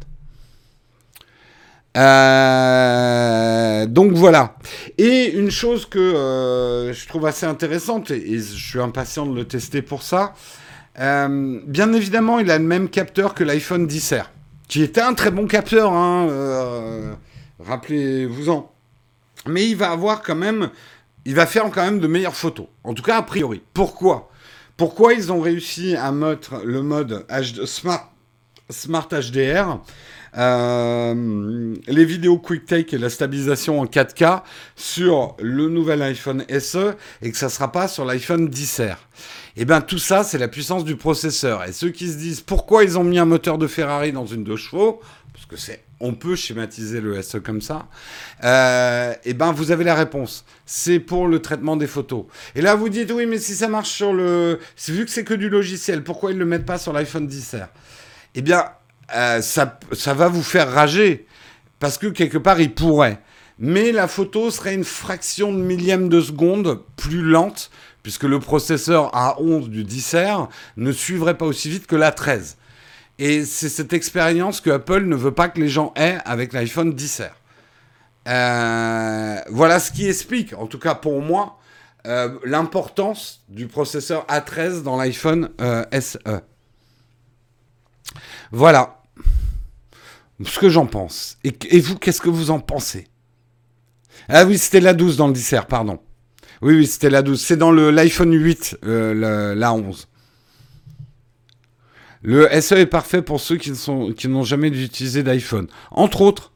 Euh, 1.97 3.85
donc 3.85 4.11
voilà. 4.13 4.55
Et 4.97 5.31
une 5.31 5.51
chose 5.51 5.85
que 5.85 5.99
euh, 5.99 6.93
je 6.93 7.07
trouve 7.07 7.25
assez 7.25 7.45
intéressante, 7.45 8.11
et, 8.11 8.37
je 8.37 8.41
suis 8.41 8.79
impatient 8.79 9.25
de 9.25 9.35
le 9.35 9.45
tester 9.45 9.81
pour 9.81 10.03
ça, 10.03 10.33
euh, 10.99 11.59
bien 11.65 11.93
évidemment, 11.93 12.39
il 12.39 12.51
a 12.51 12.57
le 12.57 12.65
même 12.65 12.89
capteur 12.89 13.33
que 13.33 13.43
l'iPhone 13.43 13.87
10R, 13.87 14.25
qui 14.67 14.83
était 14.83 15.01
un 15.01 15.13
très 15.13 15.31
bon 15.31 15.47
capteur, 15.47 15.93
hein, 15.93 17.17
rappelez-vous-en. 17.59 18.71
Mais 19.47 19.67
il 19.67 19.77
va 19.77 19.91
avoir 19.91 20.21
quand 20.21 20.35
même 20.35 20.69
il 21.25 21.35
va 21.35 21.45
faire 21.45 21.69
quand 21.69 21.83
même 21.83 21.99
de 21.99 22.07
meilleures 22.07 22.35
photos. 22.35 22.67
En 22.83 22.93
tout 22.93 23.03
cas, 23.03 23.17
a 23.17 23.21
priori. 23.21 23.61
Pourquoi? 23.73 24.31
Pourquoi 24.77 25.13
ils 25.13 25.31
ont 25.31 25.41
réussi 25.41 25.95
à 25.95 26.11
mettre 26.11 26.61
le 26.63 26.81
mode 26.81 27.25
Smart 27.65 29.07
HDR 29.11 29.79
euh, 30.37 31.75
les 31.87 32.05
vidéos 32.05 32.37
Quick 32.37 32.65
Take 32.65 32.95
et 32.95 32.99
la 32.99 33.09
stabilisation 33.09 33.79
en 33.79 33.85
4K 33.85 34.43
sur 34.75 35.35
le 35.39 35.69
nouvel 35.69 36.01
iPhone 36.01 36.43
SE 36.59 36.95
et 37.21 37.31
que 37.31 37.37
ça 37.37 37.47
ne 37.47 37.51
sera 37.51 37.71
pas 37.71 37.87
sur 37.87 38.05
l'iPhone 38.05 38.47
10R. 38.47 38.97
Et 39.55 39.63
eh 39.63 39.65
bien 39.65 39.81
tout 39.81 39.97
ça, 39.97 40.23
c'est 40.23 40.37
la 40.37 40.47
puissance 40.47 40.85
du 40.85 40.95
processeur. 40.95 41.63
Et 41.65 41.73
ceux 41.73 41.89
qui 41.89 42.07
se 42.07 42.17
disent 42.17 42.41
pourquoi 42.41 42.83
ils 42.83 42.97
ont 42.97 43.03
mis 43.03 43.19
un 43.19 43.25
moteur 43.25 43.57
de 43.57 43.67
Ferrari 43.67 44.11
dans 44.11 44.25
une 44.25 44.43
2 44.43 44.55
chevaux, 44.55 45.01
parce 45.33 45.45
que 45.45 45.57
c'est 45.57 45.83
on 46.01 46.13
peut 46.13 46.35
schématiser 46.35 47.01
le 47.01 47.21
SE 47.21 47.37
comme 47.39 47.61
ça, 47.61 47.87
euh, 48.43 49.11
et 49.11 49.31
eh 49.31 49.33
ben 49.33 49.51
vous 49.51 49.71
avez 49.71 49.83
la 49.83 49.95
réponse. 49.95 50.45
C'est 50.65 50.99
pour 50.99 51.27
le 51.27 51.41
traitement 51.41 51.75
des 51.75 51.87
photos. 51.87 52.25
Et 52.55 52.61
là 52.61 52.75
vous 52.75 52.89
dites 52.89 53.11
oui 53.11 53.25
mais 53.25 53.37
si 53.37 53.53
ça 53.53 53.67
marche 53.67 53.89
sur 53.89 54.13
le, 54.13 54.59
vu 54.87 55.03
que 55.03 55.11
c'est 55.11 55.25
que 55.25 55.33
du 55.33 55.49
logiciel, 55.49 56.03
pourquoi 56.03 56.31
ils 56.31 56.37
le 56.37 56.45
mettent 56.45 56.65
pas 56.65 56.77
sur 56.77 56.93
l'iPhone 56.93 57.27
10R 57.27 57.67
Eh 58.35 58.41
bien 58.41 58.65
euh, 59.15 59.41
ça, 59.41 60.13
va 60.13 60.27
vous 60.27 60.43
faire 60.43 60.71
rager 60.71 61.25
parce 61.79 61.97
que 61.97 62.07
quelque 62.07 62.37
part 62.37 62.59
il 62.59 62.73
pourrait. 62.73 63.19
Mais 63.57 63.91
la 63.91 64.07
photo 64.07 64.51
serait 64.51 64.73
une 64.73 64.85
fraction 64.85 65.51
de 65.51 65.57
millième 65.57 66.09
de 66.09 66.21
seconde 66.21 66.81
plus 66.95 67.21
lente 67.21 67.71
puisque 68.03 68.23
le 68.23 68.39
processeur 68.39 69.11
A11 69.11 69.67
du 69.67 69.83
10R 69.83 70.47
ne 70.77 70.91
suivrait 70.91 71.37
pas 71.37 71.45
aussi 71.45 71.69
vite 71.69 71.85
que 71.85 71.95
l'A13. 71.95 72.55
Et 73.17 73.43
c'est 73.43 73.67
cette 73.67 73.91
expérience 73.91 74.61
que 74.61 74.69
Apple 74.69 75.03
ne 75.03 75.15
veut 75.15 75.33
pas 75.33 75.49
que 75.49 75.59
les 75.59 75.67
gens 75.67 75.91
aient 75.97 76.19
avec 76.23 76.53
l'iPhone 76.53 76.93
10R. 76.93 77.31
Euh, 78.27 79.35
voilà 79.49 79.79
ce 79.79 79.91
qui 79.91 80.07
explique, 80.07 80.53
en 80.53 80.67
tout 80.67 80.79
cas 80.79 80.95
pour 80.95 81.21
moi, 81.21 81.59
euh, 82.07 82.39
l'importance 82.45 83.43
du 83.49 83.67
processeur 83.67 84.25
A13 84.27 84.83
dans 84.83 84.95
l'iPhone 84.95 85.49
SE. 85.99 86.19
Voilà 88.51 88.98
ce 90.45 90.59
que 90.59 90.69
j'en 90.69 90.85
pense. 90.85 91.37
Et, 91.43 91.79
vous, 91.79 91.97
qu'est-ce 91.97 92.21
que 92.21 92.29
vous 92.29 92.51
en 92.51 92.59
pensez? 92.59 93.07
Ah 94.27 94.45
oui, 94.45 94.57
c'était 94.57 94.79
la 94.79 94.93
12 94.93 95.17
dans 95.17 95.27
le 95.27 95.33
10R, 95.33 95.65
pardon. 95.65 95.99
Oui, 96.61 96.75
oui, 96.75 96.87
c'était 96.87 97.09
la 97.09 97.21
12. 97.21 97.41
C'est 97.41 97.57
dans 97.57 97.71
l'iPhone 97.71 98.33
8, 98.33 98.77
la 98.83 99.73
11. 99.73 100.07
Le 102.21 102.49
SE 102.61 102.75
est 102.75 102.85
parfait 102.85 103.21
pour 103.21 103.39
ceux 103.39 103.55
qui, 103.55 103.71
n'ont 104.27 104.43
jamais 104.43 104.67
utilisé 104.67 105.23
d'iPhone. 105.23 105.67
Entre 105.91 106.21
autres. 106.21 106.51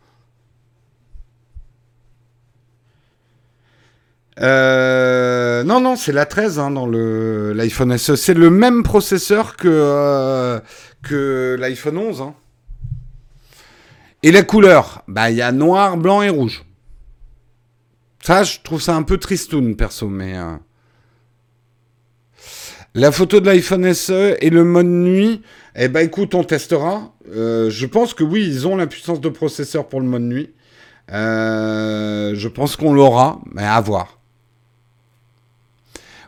Euh, 4.41 5.63
non, 5.63 5.79
non, 5.79 5.95
c'est 5.95 6.11
la 6.11 6.25
13 6.25 6.59
hein, 6.59 6.71
dans 6.71 6.87
l'iPhone 6.87 7.97
SE. 7.97 8.15
C'est 8.15 8.33
le 8.33 8.49
même 8.49 8.83
processeur 8.83 9.55
que, 9.55 9.67
euh, 9.69 10.59
que 11.01 11.55
l'iPhone 11.59 11.97
11. 11.97 12.21
Hein. 12.21 12.35
Et 14.23 14.31
la 14.31 14.43
couleur 14.43 15.03
Bah, 15.07 15.29
il 15.29 15.37
y 15.37 15.41
a 15.41 15.51
noir, 15.51 15.97
blanc 15.97 16.21
et 16.21 16.29
rouge. 16.29 16.63
Ça, 18.23 18.43
je 18.43 18.59
trouve 18.63 18.81
ça 18.81 18.95
un 18.95 19.03
peu 19.03 19.17
tristoun, 19.17 19.75
perso, 19.75 20.07
mais... 20.07 20.37
Euh, 20.37 20.55
la 22.95 23.11
photo 23.11 23.39
de 23.39 23.47
l'iPhone 23.47 23.91
SE 23.93 24.37
et 24.39 24.49
le 24.49 24.63
mode 24.63 24.85
nuit, 24.85 25.41
eh 25.75 25.87
ben 25.87 26.05
écoute, 26.05 26.35
on 26.35 26.43
testera. 26.43 27.11
Euh, 27.35 27.71
je 27.71 27.85
pense 27.87 28.13
que 28.13 28.23
oui, 28.23 28.45
ils 28.45 28.67
ont 28.67 28.75
la 28.75 28.85
puissance 28.85 29.19
de 29.19 29.29
processeur 29.29 29.89
pour 29.89 29.99
le 29.99 30.05
mode 30.05 30.21
nuit. 30.21 30.53
Euh, 31.11 32.33
je 32.35 32.47
pense 32.47 32.75
qu'on 32.75 32.93
l'aura, 32.93 33.41
mais 33.51 33.63
à 33.63 33.81
voir. 33.81 34.19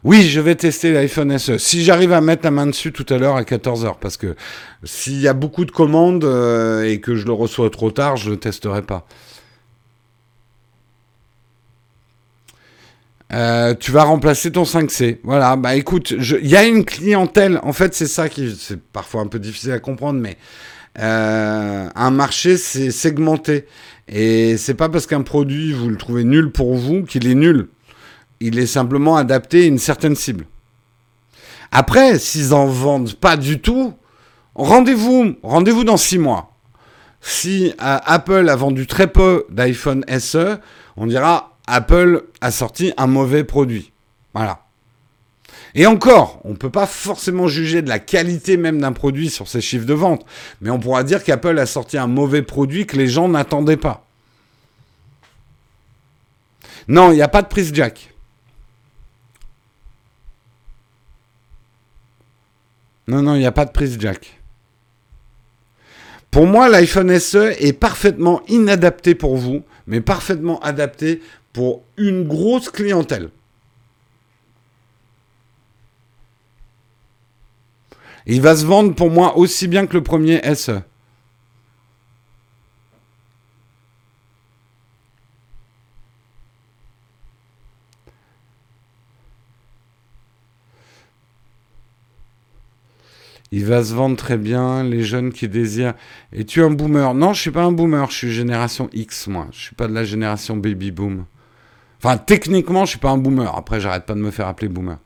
Oui, 0.06 0.22
je 0.30 0.40
vais 0.40 0.54
tester 0.54 0.92
l'iPhone 0.94 1.36
SE. 1.40 1.58
Si 1.58 1.84
j'arrive 1.84 2.14
à 2.14 2.22
mettre 2.22 2.44
la 2.44 2.52
main 2.52 2.68
dessus 2.68 2.92
tout 2.92 3.08
à 3.12 3.18
l'heure 3.18 3.38
à 3.38 3.42
14h, 3.42 3.96
parce 4.00 4.18
que 4.18 4.36
s'il 4.84 5.20
y 5.20 5.28
a 5.28 5.34
beaucoup 5.34 5.66
de 5.66 5.72
commandes 5.72 6.24
euh, 6.26 6.84
et 6.84 7.02
que 7.02 7.16
je 7.16 7.26
le 7.26 7.34
reçois 7.34 7.72
trop 7.72 7.90
tard, 7.90 8.16
je 8.16 8.28
ne 8.28 8.36
le 8.36 8.40
testerai 8.40 8.84
pas. 8.84 9.08
Euh, 13.34 13.74
tu 13.74 13.92
vas 13.92 14.04
remplacer 14.04 14.52
ton 14.52 14.62
5C. 14.62 15.18
Voilà, 15.24 15.56
bah 15.56 15.76
écoute, 15.76 16.12
il 16.12 16.48
y 16.48 16.56
a 16.56 16.66
une 16.66 16.86
clientèle, 16.86 17.60
en 17.64 17.74
fait 17.74 17.96
c'est 17.96 18.06
ça 18.06 18.30
qui 18.30 18.56
c'est 18.56 18.80
parfois 18.80 19.22
un 19.22 19.28
peu 19.28 19.40
difficile 19.40 19.72
à 19.72 19.80
comprendre, 19.80 20.20
mais 20.20 20.38
euh, 21.00 21.90
un 21.96 22.12
marché 22.12 22.58
c'est 22.58 22.92
segmenté. 22.92 23.66
Et 24.08 24.58
c'est 24.58 24.76
pas 24.76 24.88
parce 24.88 25.08
qu'un 25.08 25.24
produit 25.24 25.74
vous 25.74 25.90
le 25.90 25.98
trouvez 25.98 26.26
nul 26.26 26.52
pour 26.52 26.76
vous 26.76 27.02
qu'il 27.02 27.28
est 27.28 27.34
nul. 27.34 27.70
Il 28.40 28.60
est 28.60 28.68
simplement 28.68 29.16
adapté 29.16 29.64
à 29.64 29.68
une 29.68 29.78
certaine 29.78 30.16
cible. 30.16 30.46
Après, 31.72 32.20
s'ils 32.20 32.54
en 32.54 32.68
vendent 32.68 33.16
pas 33.16 33.38
du 33.38 33.60
tout, 33.60 33.94
rendez-vous, 34.56 35.36
rendez-vous 35.44 35.84
dans 35.84 35.98
six 35.98 36.18
mois. 36.18 36.52
Si 37.22 37.74
euh, 37.82 37.98
Apple 38.06 38.48
a 38.50 38.56
vendu 38.56 38.88
très 38.88 39.08
peu 39.08 39.46
d'iPhone 39.50 40.06
SE, 40.20 40.58
on 40.96 41.08
dira 41.08 41.58
Apple 41.68 42.24
a 42.42 42.52
sorti 42.52 42.94
un 42.98 43.08
mauvais 43.08 43.44
produit. 43.44 43.92
Voilà. 44.34 44.60
Et 45.74 45.88
encore, 45.88 46.40
on 46.46 46.52
ne 46.52 46.56
peut 46.56 46.70
pas 46.70 46.86
forcément 46.86 47.48
juger 47.48 47.82
de 47.82 47.90
la 47.90 48.00
qualité 48.00 48.56
même 48.56 48.80
d'un 48.80 48.94
produit 48.94 49.30
sur 49.30 49.48
ses 49.48 49.60
chiffres 49.60 49.86
de 49.86 49.94
vente, 49.94 50.26
mais 50.62 50.70
on 50.70 50.80
pourra 50.80 51.04
dire 51.04 51.24
qu'Apple 51.24 51.60
a 51.60 51.66
sorti 51.66 51.98
un 51.98 52.08
mauvais 52.08 52.42
produit 52.42 52.86
que 52.86 52.96
les 52.96 53.08
gens 53.08 53.28
n'attendaient 53.28 53.76
pas. 53.76 54.06
Non, 56.88 57.12
il 57.12 57.16
n'y 57.16 57.22
a 57.22 57.28
pas 57.28 57.42
de 57.42 57.48
prise 57.48 57.72
jack. 57.74 58.15
Non, 63.08 63.22
non, 63.22 63.36
il 63.36 63.40
n'y 63.40 63.46
a 63.46 63.52
pas 63.52 63.66
de 63.66 63.72
prise 63.72 63.98
jack. 64.00 64.42
Pour 66.32 66.48
moi, 66.48 66.68
l'iPhone 66.68 67.18
SE 67.20 67.56
est 67.60 67.74
parfaitement 67.74 68.42
inadapté 68.48 69.16
pour 69.16 69.38
vous, 69.38 69.64
mais 69.88 70.02
parfaitement 70.02 70.60
adapté 70.60 71.22
pour 71.54 71.84
une 71.98 72.28
grosse 72.28 72.70
clientèle. 72.70 73.30
Il 78.26 78.42
va 78.42 78.56
se 78.56 78.66
vendre 78.66 78.96
pour 78.96 79.12
moi 79.12 79.38
aussi 79.38 79.68
bien 79.68 79.86
que 79.86 79.94
le 79.94 80.04
premier 80.04 80.42
SE. 80.56 80.82
Il 93.56 93.64
va 93.64 93.82
se 93.86 93.94
vendre 93.94 94.18
très 94.18 94.36
bien, 94.36 94.84
les 94.84 95.02
jeunes 95.02 95.32
qui 95.32 95.48
désirent. 95.48 95.94
Es-tu 96.34 96.62
un 96.62 96.72
boomer? 96.72 97.14
Non, 97.14 97.32
je 97.32 97.40
suis 97.40 97.52
pas 97.52 97.64
un 97.64 97.72
boomer, 97.72 98.12
je 98.12 98.16
suis 98.18 98.32
génération 98.34 98.90
X, 98.92 99.28
moi. 99.28 99.48
Je 99.54 99.60
suis 99.62 99.76
pas 99.76 99.88
de 99.88 99.94
la 99.94 100.04
génération 100.04 100.58
baby 100.58 100.92
boom. 100.92 101.24
Enfin, 102.04 102.18
techniquement, 102.18 102.84
je 102.84 102.90
suis 102.90 103.00
pas 103.00 103.12
un 103.12 103.18
boomer. 103.18 103.56
Après, 103.56 103.80
j'arrête 103.80 104.06
pas 104.06 104.14
de 104.14 104.20
me 104.20 104.30
faire 104.30 104.50
appeler 104.50 104.68
boomer. 104.68 104.98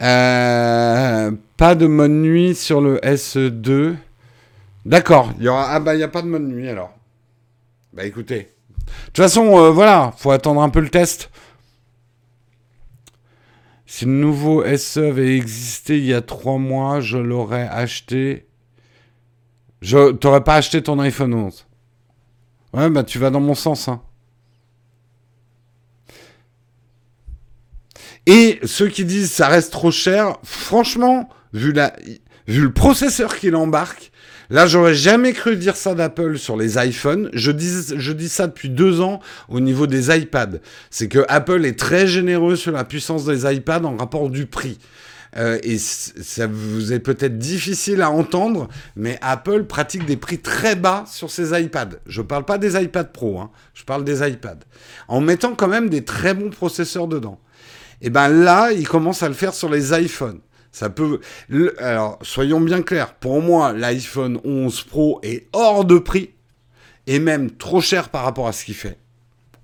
Euh, 0.00 1.32
pas 1.58 1.74
de 1.74 1.86
mode 1.86 2.12
nuit 2.12 2.54
sur 2.54 2.80
le 2.80 2.96
SE2. 2.96 3.96
D'accord. 4.86 5.34
Il 5.36 5.44
y 5.44 5.48
aura... 5.48 5.66
Ah 5.68 5.78
bah, 5.78 5.94
il 5.94 5.98
n'y 5.98 6.02
a 6.02 6.08
pas 6.08 6.22
de 6.22 6.28
mode 6.28 6.48
nuit 6.48 6.70
alors. 6.70 6.94
Bah 7.92 8.06
écoutez. 8.06 8.38
De 8.38 8.84
toute 9.08 9.16
façon, 9.18 9.54
euh, 9.58 9.70
voilà, 9.70 10.14
faut 10.16 10.30
attendre 10.30 10.62
un 10.62 10.70
peu 10.70 10.80
le 10.80 10.88
test. 10.88 11.30
Si 13.86 14.04
le 14.04 14.10
nouveau 14.10 14.64
SE 14.76 14.98
avait 14.98 15.36
existé 15.36 15.98
il 15.98 16.04
y 16.04 16.14
a 16.14 16.20
trois 16.20 16.58
mois, 16.58 17.00
je 17.00 17.18
l'aurais 17.18 17.68
acheté. 17.68 18.46
Je 19.80 20.12
t'aurais 20.12 20.42
pas 20.42 20.56
acheté 20.56 20.82
ton 20.82 20.98
iPhone 20.98 21.34
11. 21.34 21.66
Ouais, 22.74 22.90
bah 22.90 23.04
tu 23.04 23.18
vas 23.18 23.30
dans 23.30 23.40
mon 23.40 23.54
sens. 23.54 23.88
Hein. 23.88 24.02
Et 28.26 28.58
ceux 28.64 28.88
qui 28.88 29.04
disent 29.04 29.30
ça 29.30 29.46
reste 29.46 29.72
trop 29.72 29.92
cher, 29.92 30.36
franchement, 30.42 31.28
vu, 31.52 31.72
vu 32.48 32.62
le 32.62 32.72
processeur 32.72 33.36
qu'il 33.36 33.54
embarque, 33.54 34.10
Là, 34.50 34.66
j'aurais 34.66 34.94
jamais 34.94 35.32
cru 35.32 35.56
dire 35.56 35.76
ça 35.76 35.94
d'Apple 35.94 36.38
sur 36.38 36.56
les 36.56 36.78
iPhones. 36.78 37.30
Je 37.32 37.50
dis, 37.50 38.28
ça 38.28 38.46
depuis 38.46 38.68
deux 38.68 39.00
ans 39.00 39.20
au 39.48 39.60
niveau 39.60 39.86
des 39.86 40.16
iPads. 40.16 40.58
C'est 40.90 41.08
que 41.08 41.24
Apple 41.28 41.64
est 41.64 41.78
très 41.78 42.06
généreux 42.06 42.56
sur 42.56 42.72
la 42.72 42.84
puissance 42.84 43.24
des 43.24 43.52
iPads 43.52 43.84
en 43.84 43.96
rapport 43.96 44.30
du 44.30 44.46
prix. 44.46 44.78
Euh, 45.36 45.58
et 45.62 45.76
ça 45.78 46.46
vous 46.46 46.92
est 46.92 46.98
peut-être 46.98 47.36
difficile 47.36 48.00
à 48.00 48.10
entendre, 48.10 48.68
mais 48.94 49.18
Apple 49.20 49.64
pratique 49.64 50.06
des 50.06 50.16
prix 50.16 50.38
très 50.38 50.76
bas 50.76 51.04
sur 51.06 51.30
ses 51.30 51.60
iPads. 51.60 51.98
Je 52.06 52.22
ne 52.22 52.26
parle 52.26 52.44
pas 52.44 52.56
des 52.56 52.80
iPads 52.80 53.04
Pro, 53.04 53.40
hein, 53.40 53.50
je 53.74 53.84
parle 53.84 54.04
des 54.04 54.26
iPads. 54.26 54.60
En 55.08 55.20
mettant 55.20 55.54
quand 55.54 55.68
même 55.68 55.90
des 55.90 56.04
très 56.04 56.32
bons 56.32 56.50
processeurs 56.50 57.06
dedans. 57.06 57.38
Et 58.00 58.08
ben 58.08 58.28
là, 58.28 58.72
il 58.72 58.88
commence 58.88 59.22
à 59.22 59.28
le 59.28 59.34
faire 59.34 59.52
sur 59.52 59.68
les 59.68 59.92
iPhones. 59.92 60.40
Alors, 61.78 62.18
soyons 62.22 62.60
bien 62.60 62.82
clairs. 62.82 63.14
Pour 63.14 63.40
moi, 63.42 63.72
l'iPhone 63.72 64.40
11 64.44 64.82
Pro 64.84 65.20
est 65.22 65.48
hors 65.52 65.84
de 65.84 65.98
prix 65.98 66.30
et 67.06 67.18
même 67.18 67.50
trop 67.50 67.80
cher 67.80 68.08
par 68.08 68.24
rapport 68.24 68.48
à 68.48 68.52
ce 68.52 68.64
qu'il 68.64 68.74
fait. 68.74 68.98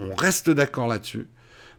On 0.00 0.14
reste 0.14 0.50
d'accord 0.50 0.86
là-dessus. 0.86 1.28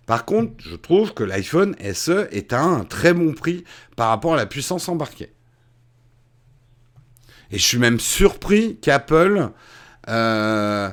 Par 0.06 0.26
contre, 0.26 0.52
je 0.60 0.76
trouve 0.76 1.14
que 1.14 1.24
l'iPhone 1.24 1.76
SE 1.94 2.28
est 2.32 2.54
à 2.54 2.62
un 2.62 2.84
très 2.84 3.14
bon 3.14 3.34
prix 3.34 3.64
par 3.96 4.10
rapport 4.10 4.34
à 4.34 4.38
la 4.38 4.46
puissance 4.46 4.90
embarquée. 4.90 5.32
Et 7.52 7.58
je 7.58 7.64
suis 7.64 7.78
même 7.78 8.00
surpris 8.00 8.78
qu'Apple 8.82 9.50
euh, 10.10 10.90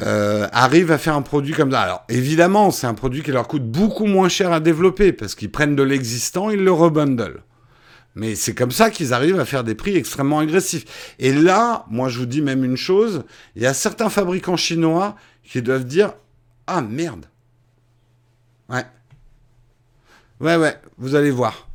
euh, 0.00 0.48
arrivent 0.52 0.92
à 0.92 0.98
faire 0.98 1.14
un 1.14 1.22
produit 1.22 1.54
comme 1.54 1.70
ça. 1.70 1.80
Alors 1.80 2.04
évidemment, 2.08 2.70
c'est 2.70 2.86
un 2.86 2.94
produit 2.94 3.22
qui 3.22 3.32
leur 3.32 3.48
coûte 3.48 3.64
beaucoup 3.64 4.06
moins 4.06 4.28
cher 4.28 4.52
à 4.52 4.60
développer 4.60 5.12
parce 5.12 5.34
qu'ils 5.34 5.50
prennent 5.50 5.76
de 5.76 5.82
l'existant, 5.82 6.50
ils 6.50 6.62
le 6.62 6.72
rebundlent. 6.72 7.42
Mais 8.14 8.34
c'est 8.34 8.54
comme 8.54 8.70
ça 8.70 8.90
qu'ils 8.90 9.12
arrivent 9.12 9.38
à 9.38 9.44
faire 9.44 9.64
des 9.64 9.74
prix 9.74 9.96
extrêmement 9.96 10.40
agressifs. 10.40 11.14
Et 11.18 11.32
là, 11.32 11.84
moi 11.90 12.08
je 12.08 12.18
vous 12.18 12.26
dis 12.26 12.42
même 12.42 12.64
une 12.64 12.76
chose, 12.76 13.24
il 13.54 13.62
y 13.62 13.66
a 13.66 13.74
certains 13.74 14.10
fabricants 14.10 14.56
chinois 14.56 15.16
qui 15.44 15.62
doivent 15.62 15.84
dire 15.84 16.12
Ah 16.66 16.80
merde. 16.80 17.26
Ouais. 18.68 18.84
Ouais, 20.40 20.56
ouais, 20.56 20.76
vous 20.98 21.14
allez 21.14 21.30
voir. 21.30 21.67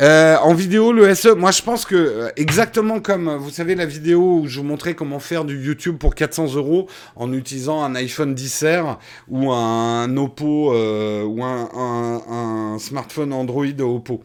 Euh, 0.00 0.36
en 0.38 0.54
vidéo, 0.54 0.92
le 0.92 1.14
SE, 1.14 1.34
moi 1.34 1.50
je 1.50 1.62
pense 1.62 1.84
que 1.84 1.94
euh, 1.94 2.28
exactement 2.36 3.00
comme 3.00 3.36
vous 3.36 3.50
savez 3.50 3.74
la 3.74 3.86
vidéo 3.86 4.40
où 4.40 4.46
je 4.46 4.60
vous 4.60 4.64
montrais 4.64 4.94
comment 4.94 5.18
faire 5.18 5.44
du 5.44 5.60
YouTube 5.60 5.98
pour 5.98 6.14
400 6.14 6.54
euros 6.54 6.88
en 7.16 7.32
utilisant 7.32 7.82
un 7.82 7.94
iPhone 7.94 8.34
10R 8.34 8.98
ou 9.28 9.52
un 9.52 10.16
Oppo 10.16 10.72
euh, 10.72 11.24
ou 11.24 11.42
un, 11.42 12.78
smartphone 12.78 13.32
Android 13.32 13.66
Oppo. 13.80 14.22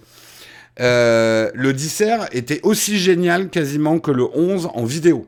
le 0.78 1.72
10R 1.72 2.28
était 2.32 2.60
aussi 2.64 3.00
génial 3.00 3.50
quasiment 3.50 4.00
que 4.00 4.12
le 4.12 4.28
11 4.34 4.70
en 4.74 4.86
vidéo. 4.86 5.28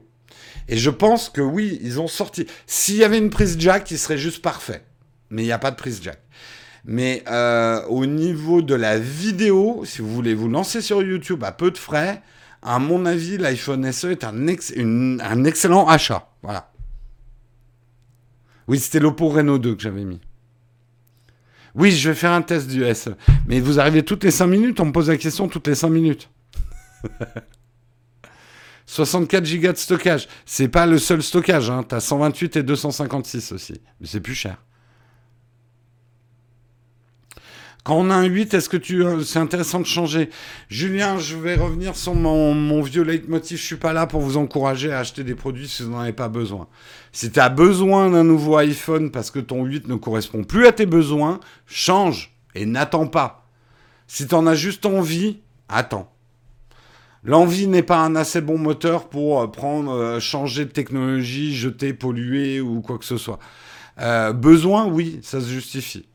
Et 0.67 0.77
je 0.77 0.89
pense 0.89 1.29
que 1.29 1.41
oui, 1.41 1.79
ils 1.83 1.99
ont 1.99 2.07
sorti. 2.07 2.47
S'il 2.65 2.95
y 2.95 3.03
avait 3.03 3.19
une 3.19 3.29
prise 3.29 3.55
jack, 3.59 3.91
il 3.91 3.99
serait 3.99 4.17
juste 4.17 4.41
parfait. 4.41 4.81
Mais 5.29 5.43
il 5.43 5.45
n'y 5.45 5.51
a 5.51 5.59
pas 5.59 5.71
de 5.71 5.75
prise 5.75 5.99
jack. 6.01 6.19
Mais 6.85 7.23
euh, 7.27 7.83
au 7.87 8.05
niveau 8.05 8.61
de 8.61 8.75
la 8.75 8.99
vidéo, 8.99 9.83
si 9.85 10.01
vous 10.01 10.13
voulez 10.13 10.35
vous 10.35 10.47
lancer 10.47 10.81
sur 10.81 11.01
YouTube 11.01 11.43
à 11.43 11.51
peu 11.51 11.71
de 11.71 11.77
frais, 11.77 12.21
à 12.61 12.77
mon 12.77 13.05
avis, 13.05 13.37
l'iPhone 13.37 13.91
SE 13.91 14.07
est 14.07 14.23
un, 14.23 14.47
excellent 14.47 15.87
achat. 15.87 16.29
Voilà. 16.43 16.71
Oui, 18.67 18.79
c'était 18.79 18.99
l'Oppo 18.99 19.29
Reno 19.29 19.57
2 19.57 19.75
que 19.75 19.81
j'avais 19.81 20.03
mis. 20.03 20.21
Oui, 21.73 21.91
je 21.91 22.09
vais 22.09 22.15
faire 22.15 22.31
un 22.31 22.41
test 22.41 22.67
du 22.67 22.83
SE. 22.93 23.11
Mais 23.47 23.59
vous 23.59 23.79
arrivez 23.79 24.03
toutes 24.03 24.23
les 24.23 24.31
5 24.31 24.47
minutes, 24.47 24.79
on 24.79 24.85
me 24.85 24.91
pose 24.91 25.09
la 25.09 25.17
question 25.17 25.47
toutes 25.47 25.67
les 25.67 25.75
5 25.75 25.89
minutes. 25.89 26.29
64 28.85 29.59
Go 29.59 29.71
de 29.71 29.77
stockage. 29.77 30.27
C'est 30.45 30.67
pas 30.67 30.85
le 30.85 30.99
seul 30.99 31.23
stockage, 31.23 31.69
hein. 31.69 31.83
T'as 31.83 31.99
128 31.99 32.57
et 32.57 32.63
256 32.63 33.51
aussi. 33.51 33.81
Mais 33.99 34.07
c'est 34.07 34.21
plus 34.21 34.35
cher. 34.35 34.57
Quand 37.85 37.97
on 37.97 38.09
a 38.09 38.15
un 38.15 38.25
8, 38.25 38.51
est-ce 38.55 38.67
que 38.67 38.77
tu, 38.77 39.05
euh, 39.05 39.21
c'est 39.21 39.37
intéressant 39.37 39.79
de 39.79 39.85
changer? 39.85 40.31
Julien, 40.69 41.19
je 41.19 41.37
vais 41.37 41.53
revenir 41.53 41.95
sur 41.95 42.15
mon, 42.15 42.81
vieux 42.81 43.03
leitmotiv. 43.03 43.59
Je 43.59 43.63
suis 43.63 43.75
pas 43.75 43.93
là 43.93 44.07
pour 44.07 44.21
vous 44.21 44.37
encourager 44.37 44.91
à 44.91 44.97
acheter 44.97 45.23
des 45.23 45.35
produits 45.35 45.67
si 45.67 45.83
vous 45.83 45.91
n'en 45.91 45.99
avez 45.99 46.11
pas 46.11 46.27
besoin. 46.27 46.67
Si 47.11 47.31
tu 47.31 47.39
as 47.39 47.49
besoin 47.49 48.09
d'un 48.09 48.23
nouveau 48.23 48.57
iPhone 48.57 49.11
parce 49.11 49.29
que 49.29 49.37
ton 49.37 49.65
8 49.65 49.87
ne 49.87 49.93
correspond 49.93 50.43
plus 50.43 50.65
à 50.65 50.71
tes 50.71 50.87
besoins, 50.87 51.39
change 51.67 52.35
et 52.55 52.65
n'attends 52.65 53.05
pas. 53.05 53.47
Si 54.07 54.27
tu 54.27 54.33
en 54.33 54.47
as 54.47 54.55
juste 54.55 54.87
envie, 54.87 55.41
attends. 55.69 56.11
L'envie 57.23 57.67
n'est 57.67 57.83
pas 57.83 57.99
un 57.99 58.15
assez 58.15 58.41
bon 58.41 58.57
moteur 58.57 59.09
pour 59.09 59.43
euh, 59.43 59.47
prendre, 59.47 59.91
euh, 59.91 60.19
changer 60.19 60.65
de 60.65 60.71
technologie, 60.71 61.55
jeter, 61.55 61.93
polluer 61.93 62.61
ou 62.61 62.81
quoi 62.81 62.97
que 62.97 63.05
ce 63.05 63.17
soit. 63.17 63.37
besoin, 64.33 64.87
oui, 64.87 65.19
ça 65.21 65.39
se 65.39 65.49
justifie. 65.49 66.07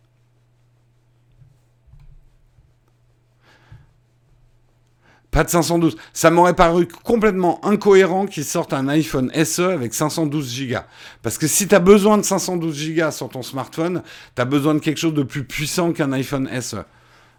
Pas 5.31 5.45
de 5.45 5.49
512. 5.49 5.97
Ça 6.13 6.31
m'aurait 6.31 6.55
paru 6.55 6.89
complètement 7.05 7.65
incohérent 7.65 8.27
qu'ils 8.27 8.45
sortent 8.45 8.73
un 8.73 8.89
iPhone 8.89 9.31
SE 9.45 9.63
avec 9.63 9.95
512 9.95 10.67
Go. 10.67 10.79
Parce 11.23 11.39
que 11.39 11.47
si 11.47 11.69
tu 11.69 11.75
as 11.75 11.81
besoin 11.81 12.19
de 12.19 12.23
512 12.23 12.95
Go 12.95 13.11
sur 13.11 13.29
ton 13.29 13.43
smartphone, 13.43 14.03
tu 14.35 14.43
as 14.43 14.45
besoin 14.45 14.75
de 14.75 14.81
quelque 14.81 14.99
chose 14.99 15.15
de 15.15 15.23
plus 15.23 15.45
puissant 15.45 15.93
qu'un 15.93 16.13
iPhone 16.13 16.49
SE. 16.61 16.79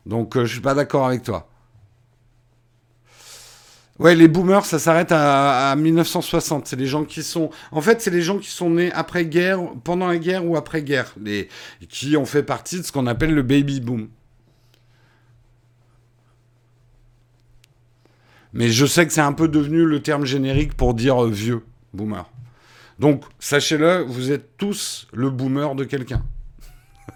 Donc 0.06 0.38
euh, 0.38 0.46
je 0.46 0.54
suis 0.54 0.62
pas 0.62 0.74
d'accord 0.74 1.06
avec 1.06 1.24
toi. 1.24 1.48
Ouais, 4.00 4.16
les 4.16 4.28
boomers, 4.28 4.66
ça 4.66 4.80
s'arrête 4.80 5.12
à, 5.12 5.76
1960. 5.78 6.66
C'est 6.66 6.76
les 6.76 6.88
gens 6.88 7.04
qui 7.04 7.22
sont, 7.22 7.52
en 7.72 7.82
fait, 7.82 8.02
c'est 8.02 8.10
les 8.10 8.24
gens 8.24 8.40
qui 8.40 8.50
sont 8.50 8.72
nés 8.72 8.92
après 8.94 9.26
guerre, 9.26 9.60
pendant 9.84 10.08
la 10.08 10.18
guerre 10.18 10.44
ou 10.44 10.58
après 10.58 10.82
guerre, 10.82 11.14
les 11.22 11.50
qui 11.88 12.18
ont 12.18 12.26
fait 12.26 12.42
partie 12.42 12.80
de 12.80 12.84
ce 12.84 12.92
qu'on 12.92 13.06
appelle 13.06 13.36
le 13.36 13.44
baby 13.44 13.80
boom. 13.80 14.08
Mais 18.54 18.70
je 18.70 18.86
sais 18.86 19.06
que 19.06 19.14
c'est 19.14 19.22
un 19.22 19.34
peu 19.34 19.48
devenu 19.48 19.86
le 19.86 20.02
terme 20.02 20.26
générique 20.26 20.74
pour 20.76 20.94
dire 20.94 21.24
euh, 21.24 21.30
vieux, 21.30 21.64
boomer. 21.94 22.30
Donc, 23.00 23.24
sachez-le, 23.40 24.04
vous 24.04 24.32
êtes 24.32 24.58
tous 24.58 25.08
le 25.14 25.30
boomer 25.30 25.74
de 25.76 25.84
quelqu'un. 25.84 26.24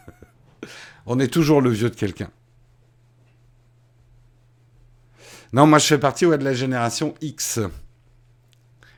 On 1.06 1.20
est 1.20 1.28
toujours 1.28 1.62
le 1.62 1.70
vieux 1.70 1.90
de 1.90 1.96
quelqu'un. 1.96 2.30
Non, 5.54 5.68
moi 5.68 5.80
je 5.80 5.86
fais 5.86 6.00
partie 6.00 6.26
de 6.26 6.36
la 6.36 6.54
génération 6.54 7.14
X. 7.22 7.60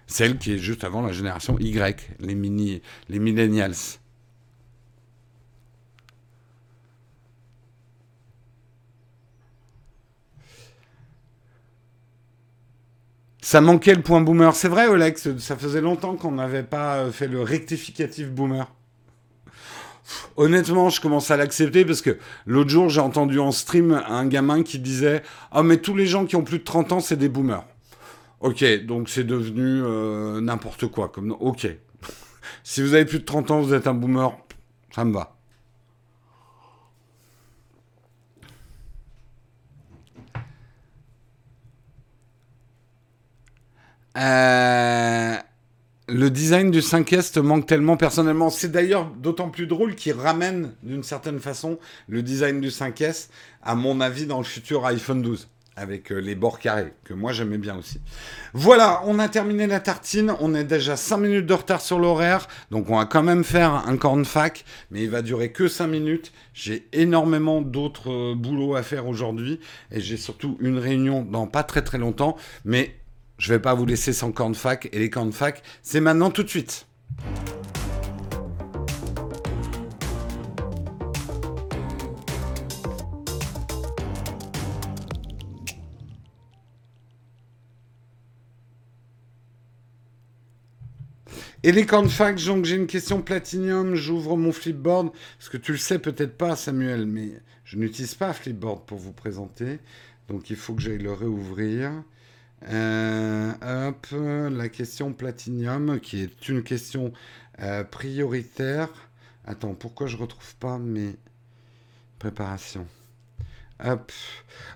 Celle 0.08 0.38
qui 0.38 0.54
est 0.54 0.58
juste 0.58 0.84
avant 0.84 1.02
la 1.02 1.12
génération 1.12 1.60
Y, 1.60 2.16
les 2.20 2.34
mini, 2.34 2.82
les 3.10 3.20
millennials. 3.20 3.76
Ça 13.48 13.62
manquait 13.62 13.96
le 13.96 14.02
point 14.02 14.20
boomer. 14.20 14.54
C'est 14.58 14.68
vrai, 14.68 14.88
Olex, 14.88 15.38
ça 15.38 15.56
faisait 15.56 15.80
longtemps 15.80 16.18
qu'on 16.18 16.34
n'avait 16.34 16.64
pas 16.64 17.10
fait 17.12 17.30
le 17.30 17.42
rectificatif 17.42 18.30
boomer. 18.30 18.70
Honnêtement, 20.36 20.90
je 20.90 21.00
commence 21.00 21.32
à 21.32 21.38
l'accepter 21.38 21.86
parce 21.86 22.02
que 22.02 22.18
l'autre 22.46 22.70
jour, 22.70 22.90
j'ai 22.90 23.00
entendu 23.00 23.40
en 23.40 23.54
stream 23.54 24.04
un 24.06 24.26
gamin 24.26 24.64
qui 24.64 24.80
disait 24.80 25.24
Ah, 25.54 25.64
mais 25.64 25.78
tous 25.78 25.96
les 25.96 26.08
gens 26.08 26.26
qui 26.26 26.36
ont 26.36 26.44
plus 26.44 26.60
de 26.60 26.66
30 26.66 26.92
ans, 26.92 27.00
c'est 27.00 27.16
des 27.16 27.30
boomers. 27.30 27.64
Ok, 28.42 28.66
donc 28.84 29.08
c'est 29.08 29.24
devenu 29.24 29.82
euh, 29.82 30.42
n'importe 30.42 30.88
quoi. 30.88 31.08
Comme... 31.08 31.32
Ok. 31.40 31.70
si 32.66 32.82
vous 32.82 32.96
avez 32.96 33.06
plus 33.06 33.20
de 33.20 33.24
30 33.24 33.52
ans, 33.52 33.62
vous 33.62 33.74
êtes 33.74 33.88
un 33.88 33.94
boomer, 33.94 34.38
ça 34.94 35.06
me 35.06 35.14
va. 35.14 35.37
Euh, 44.18 45.36
le 46.10 46.30
design 46.30 46.72
du 46.72 46.80
5S 46.80 47.34
te 47.34 47.40
manque 47.40 47.66
tellement 47.66 47.98
personnellement. 47.98 48.50
C'est 48.50 48.72
d'ailleurs 48.72 49.12
d'autant 49.18 49.50
plus 49.50 49.68
drôle 49.68 49.96
qu'il 49.96 50.14
ramène 50.14 50.74
d'une 50.84 51.04
certaine 51.04 51.40
façon 51.40 51.80
le 52.08 52.24
design 52.24 52.62
du 52.62 52.70
5S, 52.70 53.28
à 53.62 53.76
mon 53.76 54.02
avis, 54.02 54.26
dans 54.26 54.38
le 54.38 54.46
futur 54.46 54.86
iPhone 54.86 55.22
12 55.22 55.48
avec 55.78 56.12
euh, 56.12 56.18
les 56.18 56.34
bords 56.34 56.60
carrés, 56.60 56.92
que 57.04 57.14
moi 57.14 57.32
j'aimais 57.32 57.60
bien 57.60 57.78
aussi. 57.78 58.02
Voilà, 58.54 59.02
on 59.06 59.20
a 59.20 59.30
terminé 59.30 59.68
la 59.68 59.80
tartine, 59.80 60.34
on 60.40 60.56
est 60.56 60.64
déjà 60.64 60.98
5 60.98 61.18
minutes 61.18 61.46
de 61.46 61.54
retard 61.54 61.82
sur 61.82 62.00
l'horaire, 62.00 62.48
donc 62.72 62.90
on 62.90 62.98
va 62.98 63.06
quand 63.06 63.22
même 63.22 63.44
faire 63.44 63.88
un 63.88 63.96
corn 63.96 64.26
fac, 64.26 64.66
mais 64.90 65.04
il 65.04 65.10
va 65.10 65.22
durer 65.22 65.52
que 65.52 65.68
5 65.68 65.86
minutes. 65.86 66.34
J'ai 66.54 66.88
énormément 66.94 67.62
d'autres 67.62 68.12
euh, 68.12 68.36
boulots 68.36 68.76
à 68.76 68.82
faire 68.82 69.08
aujourd'hui, 69.08 69.60
et 69.92 70.02
j'ai 70.02 70.18
surtout 70.18 70.58
une 70.62 70.80
réunion 70.80 71.22
dans 71.22 71.46
pas 71.46 71.64
très 71.64 71.84
très 71.84 72.00
longtemps, 72.00 72.38
mais 72.66 72.96
je 73.38 73.54
vais 73.54 73.60
pas 73.60 73.74
vous 73.74 73.86
laisser 73.86 74.14
sans 74.14 74.32
corn 74.32 74.56
fac, 74.56 74.90
et 74.92 75.00
les 75.00 75.10
corn 75.10 75.32
fac, 75.32 75.62
c'est 75.82 76.02
maintenant 76.02 76.32
tout 76.32 76.44
de 76.44 76.50
suite. 76.50 76.88
Et 91.64 91.74
les 91.74 91.86
cornfacs, 91.86 92.46
donc 92.46 92.64
j'ai 92.64 92.78
une 92.78 92.88
question 92.88 93.22
platinium, 93.22 93.94
j'ouvre 93.94 94.38
mon 94.38 94.54
flipboard, 94.54 95.12
parce 95.38 95.50
que 95.50 95.58
tu 95.58 95.74
le 95.74 95.78
sais 95.78 96.00
peut-être 96.00 96.38
pas 96.38 96.56
Samuel, 96.56 97.06
mais 97.06 97.42
je 97.66 97.76
n'utilise 97.78 98.16
pas 98.16 98.32
flipboard 98.32 98.86
pour 98.86 99.00
vous 99.00 99.12
présenter, 99.12 99.80
donc 100.30 100.50
il 100.50 100.56
faut 100.56 100.76
que 100.76 100.82
j'aille 100.82 100.98
le 100.98 101.12
réouvrir. 101.12 101.92
Euh, 102.64 103.54
hop, 103.62 104.08
la 104.12 104.70
question 104.70 105.14
platinium, 105.14 106.00
qui 106.00 106.22
est 106.22 106.50
une 106.50 106.64
question 106.64 107.14
euh, 107.60 107.84
prioritaire. 107.84 108.90
Attends, 109.46 109.76
pourquoi 109.76 110.08
je 110.08 110.18
retrouve 110.18 110.56
pas 110.56 110.78
mes 110.78 111.16
préparations? 112.20 112.88
Hop. 113.86 114.12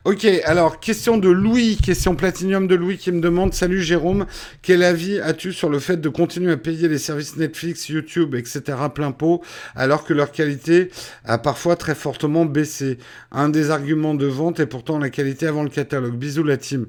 Ok, 0.03 0.25
alors 0.45 0.79
question 0.79 1.17
de 1.17 1.29
Louis, 1.29 1.77
question 1.77 2.15
platinium 2.15 2.67
de 2.67 2.75
Louis 2.75 2.97
qui 2.97 3.11
me 3.11 3.19
demande 3.19 3.53
Salut 3.53 3.81
Jérôme, 3.81 4.25
quel 4.61 4.83
avis 4.83 5.19
as-tu 5.19 5.53
sur 5.53 5.69
le 5.69 5.79
fait 5.79 5.97
de 5.97 6.09
continuer 6.09 6.51
à 6.51 6.57
payer 6.57 6.87
les 6.87 6.97
services 6.97 7.35
Netflix, 7.35 7.89
YouTube, 7.89 8.35
etc. 8.35 8.61
plein 8.93 9.11
pot 9.11 9.41
alors 9.75 10.03
que 10.03 10.13
leur 10.13 10.31
qualité 10.31 10.89
a 11.25 11.39
parfois 11.39 11.75
très 11.75 11.95
fortement 11.95 12.45
baissé? 12.45 12.99
Un 13.31 13.49
des 13.49 13.71
arguments 13.71 14.15
de 14.15 14.27
vente 14.27 14.59
est 14.59 14.67
pourtant 14.67 14.99
la 14.99 15.09
qualité 15.09 15.47
avant 15.47 15.63
le 15.63 15.69
catalogue. 15.69 16.15
Bisous 16.15 16.43
la 16.43 16.57
team. 16.57 16.87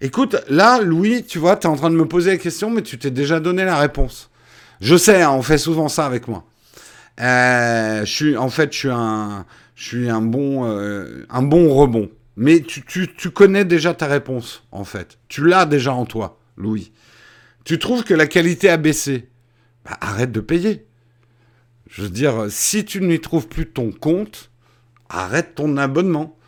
Écoute, 0.00 0.36
là, 0.48 0.80
Louis, 0.80 1.24
tu 1.24 1.38
vois, 1.38 1.56
tu 1.56 1.66
es 1.66 1.70
en 1.70 1.76
train 1.76 1.90
de 1.90 1.96
me 1.96 2.06
poser 2.06 2.30
la 2.32 2.38
question, 2.38 2.70
mais 2.70 2.82
tu 2.82 2.98
t'es 2.98 3.10
déjà 3.12 3.38
donné 3.38 3.64
la 3.64 3.78
réponse. 3.78 4.30
Je 4.80 4.96
sais, 4.96 5.22
hein, 5.22 5.30
on 5.30 5.42
fait 5.42 5.58
souvent 5.58 5.88
ça 5.88 6.06
avec 6.06 6.26
moi. 6.26 6.44
Euh, 7.20 8.04
je 8.04 8.12
suis, 8.12 8.36
en 8.36 8.48
fait, 8.48 8.72
je 8.72 8.78
suis 8.78 8.90
un 8.90 9.46
je 9.74 9.84
suis 9.84 10.08
un 10.08 10.22
bon, 10.22 10.66
euh, 10.66 11.26
un 11.30 11.42
bon 11.42 11.72
rebond. 11.74 12.10
Mais 12.36 12.60
tu, 12.60 12.82
tu, 12.82 13.30
connais 13.30 13.64
déjà 13.64 13.92
ta 13.92 14.06
réponse, 14.06 14.64
en 14.72 14.84
fait. 14.84 15.18
Tu 15.28 15.46
l'as 15.46 15.66
déjà 15.66 15.92
en 15.92 16.06
toi, 16.06 16.40
Louis. 16.56 16.92
Tu 17.64 17.78
trouves 17.78 18.04
que 18.04 18.14
la 18.14 18.26
qualité 18.26 18.70
a 18.70 18.78
baissé? 18.78 19.28
Bah, 19.84 19.98
arrête 20.00 20.32
de 20.32 20.40
payer. 20.40 20.86
Je 21.90 22.02
veux 22.02 22.08
dire, 22.08 22.46
si 22.48 22.84
tu 22.86 23.02
n'y 23.02 23.20
trouves 23.20 23.48
plus 23.48 23.66
ton 23.66 23.92
compte, 23.92 24.50
arrête 25.10 25.54
ton 25.54 25.76
abonnement. 25.76 26.38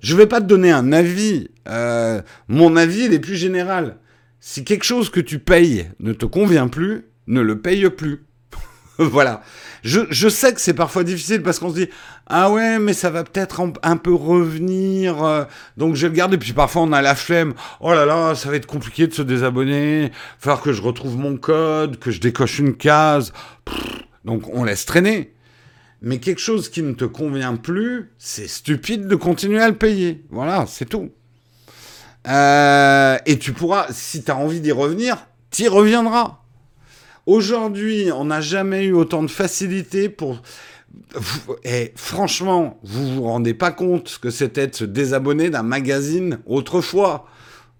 Je 0.00 0.14
ne 0.14 0.18
vais 0.18 0.26
pas 0.26 0.40
te 0.40 0.46
donner 0.46 0.72
un 0.72 0.92
avis. 0.92 1.48
Euh, 1.68 2.22
mon 2.48 2.76
avis, 2.76 3.04
il 3.04 3.12
est 3.12 3.20
plus 3.20 3.36
général. 3.36 3.98
Si 4.40 4.64
quelque 4.64 4.84
chose 4.84 5.10
que 5.10 5.20
tu 5.20 5.38
payes 5.38 5.88
ne 6.00 6.12
te 6.12 6.26
convient 6.26 6.66
plus, 6.66 7.04
ne 7.26 7.40
le 7.40 7.60
paye 7.60 7.88
plus. 7.90 8.24
voilà. 8.98 9.42
Je, 9.82 10.00
je, 10.10 10.28
sais 10.28 10.52
que 10.52 10.60
c'est 10.60 10.74
parfois 10.74 11.04
difficile 11.04 11.42
parce 11.42 11.58
qu'on 11.58 11.70
se 11.70 11.74
dit 11.74 11.88
ah 12.30 12.50
ouais 12.50 12.78
mais 12.78 12.92
ça 12.92 13.10
va 13.10 13.24
peut-être 13.24 13.60
un, 13.82 13.96
peu 13.96 14.14
revenir 14.14 15.24
euh, 15.24 15.44
donc 15.76 15.96
je 15.96 16.02
vais 16.02 16.10
le 16.10 16.14
garder. 16.16 16.38
Puis 16.38 16.52
parfois 16.52 16.82
on 16.82 16.92
a 16.92 17.02
la 17.02 17.14
flemme. 17.14 17.54
Oh 17.80 17.92
là 17.92 18.06
là 18.06 18.34
ça 18.34 18.48
va 18.48 18.56
être 18.56 18.66
compliqué 18.66 19.06
de 19.06 19.12
se 19.12 19.22
désabonner. 19.22 20.12
Falloir 20.38 20.62
que 20.62 20.72
je 20.72 20.80
retrouve 20.80 21.16
mon 21.16 21.36
code 21.36 21.98
que 21.98 22.10
je 22.10 22.20
décoche 22.20 22.58
une 22.60 22.76
case. 22.76 23.32
Donc 24.24 24.48
on 24.52 24.64
laisse 24.64 24.86
traîner. 24.86 25.34
Mais 26.02 26.18
quelque 26.18 26.40
chose 26.40 26.70
qui 26.70 26.82
ne 26.82 26.92
te 26.92 27.04
convient 27.04 27.56
plus 27.56 28.12
c'est 28.16 28.48
stupide 28.48 29.06
de 29.08 29.16
continuer 29.16 29.60
à 29.60 29.68
le 29.68 29.76
payer. 29.76 30.24
Voilà 30.30 30.66
c'est 30.68 30.88
tout. 30.88 31.10
Euh, 32.28 33.18
et 33.26 33.38
tu 33.38 33.52
pourras 33.52 33.86
si 33.90 34.22
tu 34.22 34.30
as 34.30 34.36
envie 34.36 34.60
d'y 34.60 34.72
revenir 34.72 35.16
t'y 35.50 35.68
reviendras. 35.68 36.38
Aujourd'hui, 37.26 38.10
on 38.12 38.26
n'a 38.26 38.40
jamais 38.40 38.84
eu 38.84 38.92
autant 38.92 39.22
de 39.22 39.30
facilité 39.30 40.08
pour... 40.08 40.42
Et 41.64 41.92
franchement, 41.96 42.78
vous 42.82 43.14
vous 43.14 43.22
rendez 43.22 43.54
pas 43.54 43.72
compte 43.72 44.18
que 44.20 44.30
c'était 44.30 44.66
de 44.66 44.74
se 44.74 44.84
désabonner 44.84 45.50
d'un 45.50 45.62
magazine 45.62 46.38
autrefois, 46.46 47.26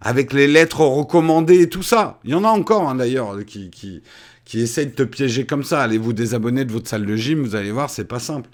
avec 0.00 0.32
les 0.32 0.46
lettres 0.46 0.80
recommandées 0.80 1.62
et 1.62 1.68
tout 1.68 1.82
ça. 1.82 2.18
Il 2.24 2.30
y 2.30 2.34
en 2.34 2.44
a 2.44 2.48
encore 2.48 2.88
hein, 2.88 2.94
d'ailleurs 2.94 3.36
qui, 3.44 3.70
qui, 3.70 4.02
qui 4.44 4.60
essayent 4.60 4.86
de 4.86 4.92
te 4.92 5.02
piéger 5.02 5.44
comme 5.44 5.62
ça. 5.62 5.82
Allez 5.82 5.98
vous 5.98 6.12
désabonner 6.12 6.64
de 6.64 6.72
votre 6.72 6.88
salle 6.88 7.06
de 7.06 7.16
gym, 7.16 7.42
vous 7.42 7.54
allez 7.54 7.70
voir, 7.70 7.90
c'est 7.90 8.04
pas 8.04 8.18
simple. 8.18 8.48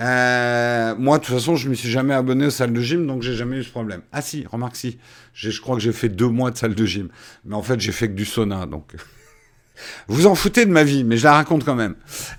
Euh, 0.00 0.94
moi, 0.98 1.18
de 1.18 1.24
toute 1.24 1.34
façon, 1.34 1.56
je 1.56 1.68
me 1.68 1.74
suis 1.74 1.90
jamais 1.90 2.14
abonné 2.14 2.46
aux 2.46 2.50
salles 2.50 2.72
de 2.72 2.80
gym, 2.80 3.06
donc 3.06 3.22
j'ai 3.22 3.34
jamais 3.34 3.58
eu 3.58 3.64
ce 3.64 3.70
problème. 3.70 4.02
Ah 4.12 4.22
si, 4.22 4.44
remarque 4.50 4.76
si. 4.76 4.98
Je 5.32 5.60
crois 5.60 5.76
que 5.76 5.82
j'ai 5.82 5.92
fait 5.92 6.08
deux 6.08 6.28
mois 6.28 6.50
de 6.50 6.56
salle 6.56 6.74
de 6.74 6.84
gym. 6.84 7.08
Mais 7.44 7.54
en 7.54 7.62
fait, 7.62 7.78
j'ai 7.80 7.92
fait 7.92 8.08
que 8.08 8.14
du 8.14 8.24
sauna, 8.24 8.66
donc... 8.66 8.94
Vous 10.08 10.26
en 10.26 10.34
foutez 10.34 10.66
de 10.66 10.70
ma 10.70 10.84
vie, 10.84 11.04
mais 11.04 11.16
je 11.16 11.24
la 11.24 11.32
raconte 11.34 11.64
quand 11.64 11.74
même. 11.74 11.94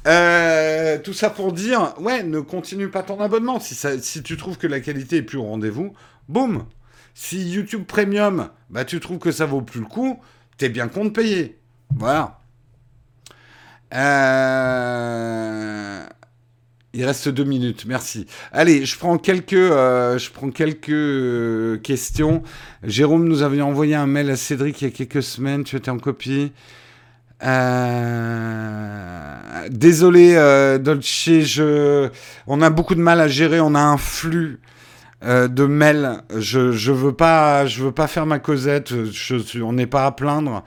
Euh, 0.07 0.97
tout 0.99 1.13
ça 1.13 1.29
pour 1.29 1.53
dire, 1.53 1.93
ouais, 1.99 2.23
ne 2.23 2.39
continue 2.39 2.89
pas 2.89 3.03
ton 3.03 3.19
abonnement. 3.19 3.59
Si, 3.59 4.23
tu 4.23 4.37
trouves 4.37 4.57
que 4.57 4.67
la 4.67 4.79
qualité 4.79 5.17
est 5.17 5.21
plus 5.21 5.37
au 5.37 5.43
rendez-vous, 5.43 5.93
boum. 6.27 6.65
Si 7.13 7.51
YouTube 7.51 7.83
Premium, 7.85 8.49
bah, 8.69 8.85
tu 8.85 8.99
trouves 8.99 9.19
que 9.19 9.31
ça 9.31 9.45
vaut 9.45 9.61
plus 9.61 9.81
le 9.81 9.85
coup, 9.85 10.19
t'es 10.57 10.69
bien 10.69 10.87
con 10.87 11.05
de 11.05 11.09
payer. 11.09 11.59
Voilà. 11.95 12.39
Euh, 13.93 15.11
il 16.93 17.05
reste 17.05 17.29
deux 17.29 17.43
minutes, 17.45 17.85
merci. 17.85 18.25
Allez, 18.51 18.85
je 18.85 18.97
prends 18.97 19.17
quelques, 19.17 19.53
euh, 19.53 20.17
questions. 21.77 22.43
Jérôme 22.83 23.27
nous 23.27 23.43
avait 23.43 23.61
envoyé 23.61 23.95
un 23.95 24.07
mail 24.07 24.29
à 24.29 24.35
Cédric 24.35 24.81
il 24.81 24.85
y 24.85 24.87
a 24.87 24.91
quelques 24.91 25.23
semaines, 25.23 25.63
tu 25.63 25.77
étais 25.77 25.91
en 25.91 25.99
copie. 25.99 26.51
Euh, 27.43 29.37
désolé, 29.69 30.35
euh, 30.35 30.77
Dolce, 30.77 31.41
je... 31.41 32.09
on 32.47 32.61
a 32.61 32.69
beaucoup 32.69 32.95
de 32.95 33.01
mal 33.01 33.19
à 33.19 33.27
gérer, 33.27 33.59
on 33.59 33.73
a 33.75 33.81
un 33.81 33.97
flux 33.97 34.59
euh, 35.23 35.47
de 35.47 35.65
mails. 35.65 36.21
Je 36.37 36.71
je 36.71 36.91
veux 36.91 37.13
pas 37.13 37.65
je 37.65 37.83
veux 37.83 37.91
pas 37.91 38.07
faire 38.07 38.25
ma 38.25 38.39
causette. 38.39 38.93
Je 39.11 39.61
on 39.61 39.73
n'est 39.73 39.87
pas 39.87 40.05
à 40.05 40.11
plaindre, 40.11 40.63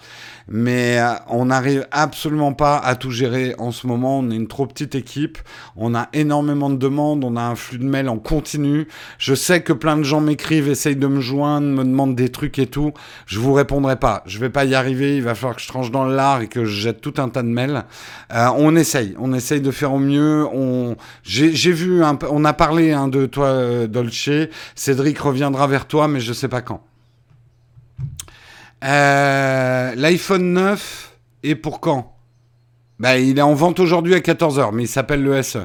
mais 0.49 0.99
euh, 0.99 1.15
on 1.29 1.47
n'arrive 1.47 1.87
absolument 1.91 2.53
pas 2.53 2.77
à 2.79 2.97
tout 2.97 3.11
gérer 3.11 3.55
en 3.59 3.73
ce 3.73 3.87
moment. 3.87 4.19
On 4.19 4.31
est 4.31 4.37
une 4.37 4.49
trop 4.49 4.67
petite 4.67 4.95
équipe. 4.95 5.39
On 5.77 5.95
a 5.95 6.09
énormément 6.13 6.71
de 6.71 6.77
demandes. 6.77 7.25
On 7.25 7.37
a 7.37 7.43
un 7.43 7.55
flux 7.55 7.79
de 7.79 7.85
mails 7.85 8.09
en 8.09 8.19
continu. 8.19 8.89
Je 9.19 9.35
sais 9.35 9.63
que 9.63 9.73
plein 9.73 9.97
de 9.97 10.03
gens 10.03 10.21
m'écrivent, 10.21 10.69
essayent 10.69 10.97
de 10.97 11.07
me 11.07 11.21
joindre, 11.21 11.67
me 11.67 11.85
demandent 11.85 12.17
des 12.17 12.31
trucs 12.31 12.59
et 12.59 12.67
tout. 12.67 12.93
Je 13.27 13.39
vous 13.39 13.53
répondrai 13.53 13.97
pas. 13.97 14.23
Je 14.27 14.39
vais 14.39 14.51
pas 14.51 14.65
y 14.65 14.75
arriver. 14.75 15.17
Il 15.17 15.23
va 15.23 15.35
falloir 15.35 15.57
que 15.57 15.63
je 15.63 15.69
tranche 15.69 15.91
dans 15.91 16.05
le 16.05 16.15
lard 16.15 16.43
et 16.43 16.49
que 16.49 16.65
je 16.65 16.81
jette 16.81 17.01
tout 17.01 17.15
un 17.19 17.29
tas 17.29 17.43
de 17.43 17.49
mails. 17.49 17.85
Euh, 18.33 18.49
on 18.57 18.77
essaye. 18.77 19.15
On 19.19 19.33
essaye 19.33 19.61
de 19.61 19.71
faire 19.71 19.93
au 19.93 19.99
mieux. 19.99 20.47
On 20.53 20.97
j'ai 21.23 21.73
vu 21.73 22.05
un, 22.05 22.19
on 22.31 22.45
a 22.45 22.53
parlé 22.53 22.93
hein, 22.93 23.09
de 23.09 23.27
toi 23.27 23.47
euh, 23.47 23.87
Dolce. 23.87 24.31
Cédric 24.75 25.19
reviendra 25.19 25.67
vers 25.67 25.87
toi, 25.87 26.09
mais 26.09 26.21
je 26.21 26.33
sais 26.33 26.49
pas 26.49 26.63
quand. 26.63 26.83
Euh, 28.85 29.95
L'iPhone 29.95 30.53
9 30.53 31.19
est 31.43 31.55
pour 31.55 31.81
quand? 31.81 32.17
Bah, 32.99 33.19
Il 33.19 33.39
est 33.39 33.43
en 33.43 33.55
vente 33.55 33.81
aujourd'hui 33.81 34.15
à 34.15 34.21
14h, 34.21 34.73
mais 34.73 34.85
il 34.85 34.89
s'appelle 34.89 35.23
le 35.23 35.43
SE. 35.43 35.59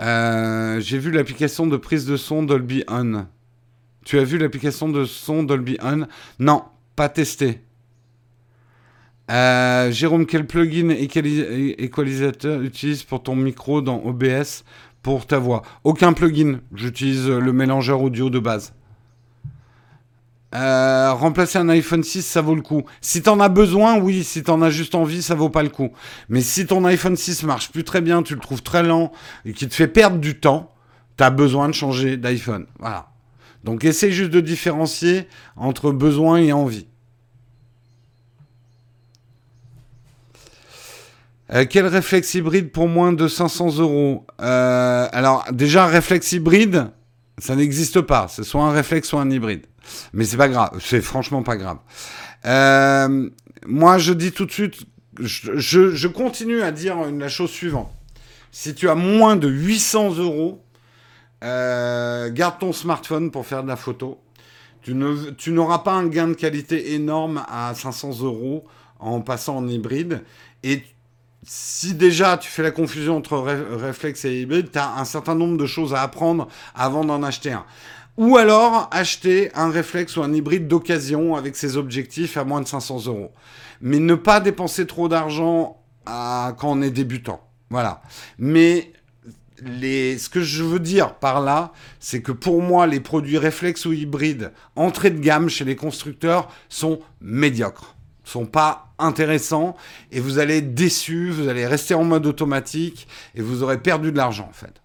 Euh, 0.00 0.80
j'ai 0.80 0.98
vu 0.98 1.10
l'application 1.10 1.66
de 1.66 1.76
prise 1.76 2.06
de 2.06 2.16
son 2.16 2.42
Dolby 2.42 2.84
On. 2.88 3.26
Tu 4.04 4.18
as 4.18 4.24
vu 4.24 4.38
l'application 4.38 4.88
de 4.88 5.04
son 5.04 5.42
Dolby 5.42 5.76
On 5.82 6.06
Non, 6.38 6.64
pas 6.96 7.10
testé. 7.10 7.60
Euh, 9.30 9.90
Jérôme, 9.92 10.26
quel 10.26 10.46
plugin 10.46 10.88
équalisateur 10.90 12.60
utilise 12.62 13.02
pour 13.04 13.22
ton 13.22 13.36
micro 13.36 13.82
dans 13.82 14.02
OBS 14.04 14.64
pour 15.02 15.26
ta 15.26 15.38
voix? 15.38 15.62
Aucun 15.84 16.14
plugin. 16.14 16.60
J'utilise 16.74 17.28
le 17.28 17.52
mélangeur 17.52 18.02
audio 18.02 18.30
de 18.30 18.38
base. 18.38 18.74
Euh, 20.54 21.12
remplacer 21.14 21.58
un 21.58 21.68
iPhone 21.70 22.02
6, 22.02 22.22
ça 22.22 22.42
vaut 22.42 22.54
le 22.54 22.62
coup. 22.62 22.82
Si 23.00 23.22
t'en 23.22 23.40
as 23.40 23.48
besoin, 23.48 23.98
oui. 23.98 24.22
Si 24.22 24.42
t'en 24.42 24.60
as 24.60 24.70
juste 24.70 24.94
envie, 24.94 25.22
ça 25.22 25.34
vaut 25.34 25.48
pas 25.48 25.62
le 25.62 25.70
coup. 25.70 25.92
Mais 26.28 26.42
si 26.42 26.66
ton 26.66 26.84
iPhone 26.84 27.16
6 27.16 27.44
marche 27.44 27.70
plus 27.70 27.84
très 27.84 28.00
bien, 28.00 28.22
tu 28.22 28.34
le 28.34 28.40
trouves 28.40 28.62
très 28.62 28.82
lent 28.82 29.12
et 29.44 29.54
qui 29.54 29.66
te 29.66 29.74
fait 29.74 29.88
perdre 29.88 30.18
du 30.18 30.38
temps, 30.38 30.74
t'as 31.16 31.30
besoin 31.30 31.68
de 31.68 31.74
changer 31.74 32.16
d'iPhone. 32.16 32.66
Voilà. 32.78 33.08
Donc 33.64 33.84
essaye 33.84 34.12
juste 34.12 34.30
de 34.30 34.40
différencier 34.40 35.26
entre 35.56 35.90
besoin 35.92 36.38
et 36.38 36.52
envie. 36.52 36.86
Euh, 41.54 41.66
quel 41.68 41.86
réflexe 41.86 42.34
hybride 42.34 42.72
pour 42.72 42.88
moins 42.88 43.12
de 43.12 43.28
500 43.28 43.78
euros? 43.78 44.26
Euh, 44.40 45.08
Alors 45.12 45.44
déjà, 45.52 45.86
réflexe 45.86 46.32
hybride, 46.32 46.88
ça 47.38 47.56
n'existe 47.56 48.00
pas. 48.00 48.26
C'est 48.28 48.42
soit 48.42 48.64
un 48.64 48.72
réflexe, 48.72 49.08
soit 49.08 49.20
un 49.20 49.30
hybride. 49.30 49.66
Mais 50.12 50.24
c'est 50.24 50.36
pas 50.36 50.48
grave. 50.48 50.78
C'est 50.80 51.00
franchement 51.00 51.42
pas 51.42 51.56
grave. 51.56 51.78
Euh, 52.44 53.30
moi, 53.66 53.98
je 53.98 54.12
dis 54.12 54.32
tout 54.32 54.46
de 54.46 54.52
suite, 54.52 54.86
je, 55.20 56.06
continue 56.06 56.62
à 56.62 56.72
dire 56.72 56.96
la 57.10 57.28
chose 57.28 57.50
suivante. 57.50 57.90
Si 58.50 58.74
tu 58.74 58.88
as 58.88 58.94
moins 58.94 59.36
de 59.36 59.48
800 59.48 60.16
euros, 60.16 60.62
euh, 61.42 62.30
garde 62.30 62.58
ton 62.58 62.72
smartphone 62.72 63.30
pour 63.30 63.46
faire 63.46 63.62
de 63.62 63.68
la 63.68 63.76
photo. 63.76 64.20
Tu, 64.82 64.96
tu 65.38 65.52
n'auras 65.52 65.78
pas 65.78 65.92
un 65.92 66.06
gain 66.06 66.28
de 66.28 66.34
qualité 66.34 66.94
énorme 66.94 67.44
à 67.48 67.72
500 67.74 68.20
euros 68.22 68.64
en 68.98 69.20
passant 69.20 69.56
en 69.56 69.68
hybride. 69.68 70.22
Et 70.62 70.82
si 71.44 71.94
déjà 71.94 72.38
tu 72.38 72.48
fais 72.48 72.62
la 72.62 72.70
confusion 72.70 73.16
entre 73.16 73.38
réflexe 73.38 74.24
et 74.24 74.42
hybride, 74.42 74.70
tu 74.70 74.78
as 74.78 74.96
un 74.96 75.04
certain 75.04 75.34
nombre 75.34 75.56
de 75.56 75.66
choses 75.66 75.94
à 75.94 76.02
apprendre 76.02 76.48
avant 76.74 77.04
d'en 77.04 77.22
acheter 77.22 77.52
un. 77.52 77.64
Ou 78.18 78.36
alors 78.36 78.88
acheter 78.90 79.50
un 79.54 79.70
réflexe 79.70 80.16
ou 80.16 80.22
un 80.22 80.32
hybride 80.32 80.68
d'occasion 80.68 81.34
avec 81.34 81.56
ses 81.56 81.76
objectifs 81.76 82.36
à 82.36 82.44
moins 82.44 82.60
de 82.60 82.68
500 82.68 83.06
euros. 83.06 83.32
Mais 83.80 83.98
ne 83.98 84.14
pas 84.14 84.40
dépenser 84.40 84.86
trop 84.86 85.08
d'argent 85.08 85.82
quand 86.04 86.64
on 86.64 86.82
est 86.82 86.90
débutant. 86.90 87.40
Voilà. 87.70 88.02
Mais 88.36 88.92
ce 89.64 90.28
que 90.28 90.42
je 90.42 90.62
veux 90.62 90.78
dire 90.78 91.14
par 91.14 91.40
là, 91.40 91.72
c'est 92.00 92.20
que 92.20 92.32
pour 92.32 92.60
moi, 92.60 92.86
les 92.86 93.00
produits 93.00 93.38
réflexes 93.38 93.86
ou 93.86 93.92
hybrides 93.92 94.52
entrée 94.76 95.10
de 95.10 95.18
gamme 95.18 95.48
chez 95.48 95.64
les 95.64 95.76
constructeurs 95.76 96.48
sont 96.68 97.00
médiocres, 97.22 97.96
sont 98.24 98.44
pas 98.44 98.92
intéressants 98.98 99.74
et 100.10 100.20
vous 100.20 100.38
allez 100.38 100.58
être 100.58 100.74
déçu, 100.74 101.30
vous 101.30 101.48
allez 101.48 101.66
rester 101.66 101.94
en 101.94 102.04
mode 102.04 102.26
automatique 102.26 103.08
et 103.34 103.40
vous 103.40 103.62
aurez 103.62 103.78
perdu 103.78 104.12
de 104.12 104.16
l'argent 104.18 104.48
en 104.50 104.52
fait. 104.52 104.81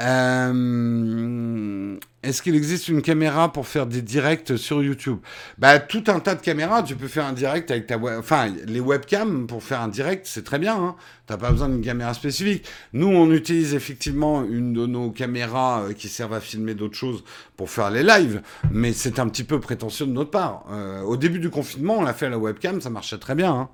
Euh, 0.00 1.96
est-ce 2.22 2.42
qu'il 2.42 2.54
existe 2.54 2.88
une 2.88 3.02
caméra 3.02 3.52
pour 3.52 3.66
faire 3.66 3.86
des 3.86 4.02
directs 4.02 4.58
sur 4.58 4.82
YouTube? 4.82 5.18
Bah 5.58 5.78
tout 5.78 6.04
un 6.08 6.20
tas 6.20 6.34
de 6.34 6.42
caméras. 6.42 6.82
Tu 6.82 6.94
peux 6.94 7.08
faire 7.08 7.24
un 7.24 7.32
direct 7.32 7.70
avec 7.70 7.86
ta 7.86 7.98
enfin 8.18 8.52
les 8.66 8.80
webcams 8.80 9.46
pour 9.46 9.62
faire 9.62 9.80
un 9.80 9.88
direct, 9.88 10.26
c'est 10.26 10.44
très 10.44 10.58
bien. 10.58 10.76
Hein 10.76 10.96
T'as 11.26 11.36
pas 11.36 11.50
besoin 11.50 11.68
d'une 11.68 11.82
caméra 11.82 12.12
spécifique. 12.12 12.66
Nous, 12.92 13.06
on 13.06 13.30
utilise 13.30 13.74
effectivement 13.74 14.44
une 14.44 14.72
de 14.72 14.86
nos 14.86 15.10
caméras 15.10 15.82
euh, 15.82 15.92
qui 15.92 16.08
servent 16.08 16.34
à 16.34 16.40
filmer 16.40 16.74
d'autres 16.74 16.96
choses 16.96 17.24
pour 17.56 17.70
faire 17.70 17.90
les 17.90 18.02
lives, 18.02 18.42
mais 18.70 18.92
c'est 18.92 19.18
un 19.18 19.28
petit 19.28 19.44
peu 19.44 19.60
prétentieux 19.60 20.06
de 20.06 20.12
notre 20.12 20.30
part. 20.30 20.64
Euh, 20.70 21.02
au 21.02 21.16
début 21.16 21.38
du 21.38 21.50
confinement, 21.50 21.98
on 21.98 22.02
l'a 22.02 22.14
fait 22.14 22.26
à 22.26 22.30
la 22.30 22.38
webcam, 22.38 22.80
ça 22.80 22.90
marchait 22.90 23.18
très 23.18 23.34
bien. 23.34 23.52
Hein 23.52 23.68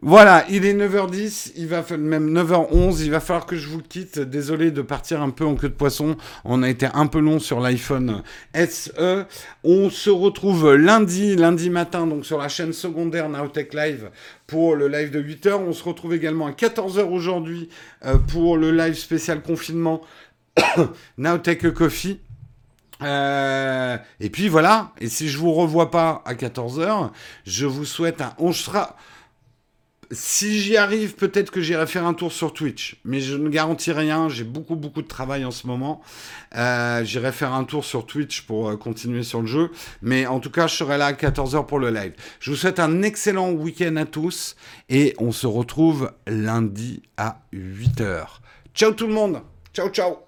Voilà, 0.00 0.44
il 0.48 0.64
est 0.64 0.74
9h10, 0.74 1.54
il 1.56 1.66
va 1.66 1.84
même 1.96 2.32
9h11, 2.32 3.02
il 3.02 3.10
va 3.10 3.18
falloir 3.18 3.46
que 3.46 3.56
je 3.56 3.66
vous 3.66 3.82
quitte. 3.82 4.20
Désolé 4.20 4.70
de 4.70 4.80
partir 4.80 5.20
un 5.20 5.30
peu 5.30 5.44
en 5.44 5.56
queue 5.56 5.68
de 5.68 5.74
poisson. 5.74 6.16
On 6.44 6.62
a 6.62 6.68
été 6.68 6.86
un 6.94 7.08
peu 7.08 7.18
long 7.18 7.40
sur 7.40 7.58
l'iPhone 7.58 8.22
SE. 8.54 9.24
On 9.64 9.90
se 9.90 10.10
retrouve 10.10 10.72
lundi, 10.76 11.34
lundi 11.34 11.68
matin, 11.68 12.06
donc 12.06 12.24
sur 12.24 12.38
la 12.38 12.48
chaîne 12.48 12.72
secondaire 12.72 13.28
Nowtech 13.28 13.74
Live 13.74 14.10
pour 14.46 14.76
le 14.76 14.86
live 14.86 15.10
de 15.10 15.20
8h. 15.20 15.54
On 15.54 15.72
se 15.72 15.82
retrouve 15.82 16.14
également 16.14 16.46
à 16.46 16.52
14h 16.52 17.02
aujourd'hui 17.02 17.68
euh, 18.04 18.18
pour 18.18 18.56
le 18.56 18.70
live 18.70 18.94
spécial 18.94 19.42
confinement 19.42 20.02
Nowtech 21.18 21.72
Coffee. 21.74 22.20
Euh, 23.02 23.96
et 24.20 24.30
puis 24.30 24.48
voilà, 24.48 24.92
et 25.00 25.08
si 25.08 25.28
je 25.28 25.38
vous 25.38 25.52
revois 25.52 25.90
pas 25.90 26.22
à 26.24 26.34
14h, 26.34 27.10
je 27.46 27.66
vous 27.66 27.84
souhaite 27.84 28.20
un... 28.20 28.34
On 28.38 28.52
sera 28.52 28.96
si 30.10 30.60
j'y 30.60 30.76
arrive, 30.76 31.14
peut-être 31.14 31.50
que 31.50 31.60
j'irai 31.60 31.86
faire 31.86 32.06
un 32.06 32.14
tour 32.14 32.32
sur 32.32 32.52
Twitch. 32.52 32.96
Mais 33.04 33.20
je 33.20 33.36
ne 33.36 33.48
garantis 33.48 33.92
rien. 33.92 34.28
J'ai 34.28 34.44
beaucoup, 34.44 34.76
beaucoup 34.76 35.02
de 35.02 35.06
travail 35.06 35.44
en 35.44 35.50
ce 35.50 35.66
moment. 35.66 36.00
Euh, 36.56 37.04
j'irai 37.04 37.32
faire 37.32 37.52
un 37.52 37.64
tour 37.64 37.84
sur 37.84 38.06
Twitch 38.06 38.42
pour 38.42 38.68
euh, 38.68 38.76
continuer 38.76 39.22
sur 39.22 39.40
le 39.40 39.46
jeu. 39.46 39.70
Mais 40.00 40.26
en 40.26 40.40
tout 40.40 40.50
cas, 40.50 40.66
je 40.66 40.76
serai 40.76 40.98
là 40.98 41.06
à 41.06 41.12
14h 41.12 41.66
pour 41.66 41.78
le 41.78 41.90
live. 41.90 42.14
Je 42.40 42.50
vous 42.50 42.56
souhaite 42.56 42.80
un 42.80 43.02
excellent 43.02 43.50
week-end 43.50 43.96
à 43.96 44.06
tous. 44.06 44.56
Et 44.88 45.14
on 45.18 45.32
se 45.32 45.46
retrouve 45.46 46.12
lundi 46.26 47.02
à 47.16 47.40
8h. 47.52 48.24
Ciao 48.74 48.92
tout 48.92 49.06
le 49.06 49.14
monde. 49.14 49.42
Ciao, 49.74 49.88
ciao. 49.90 50.18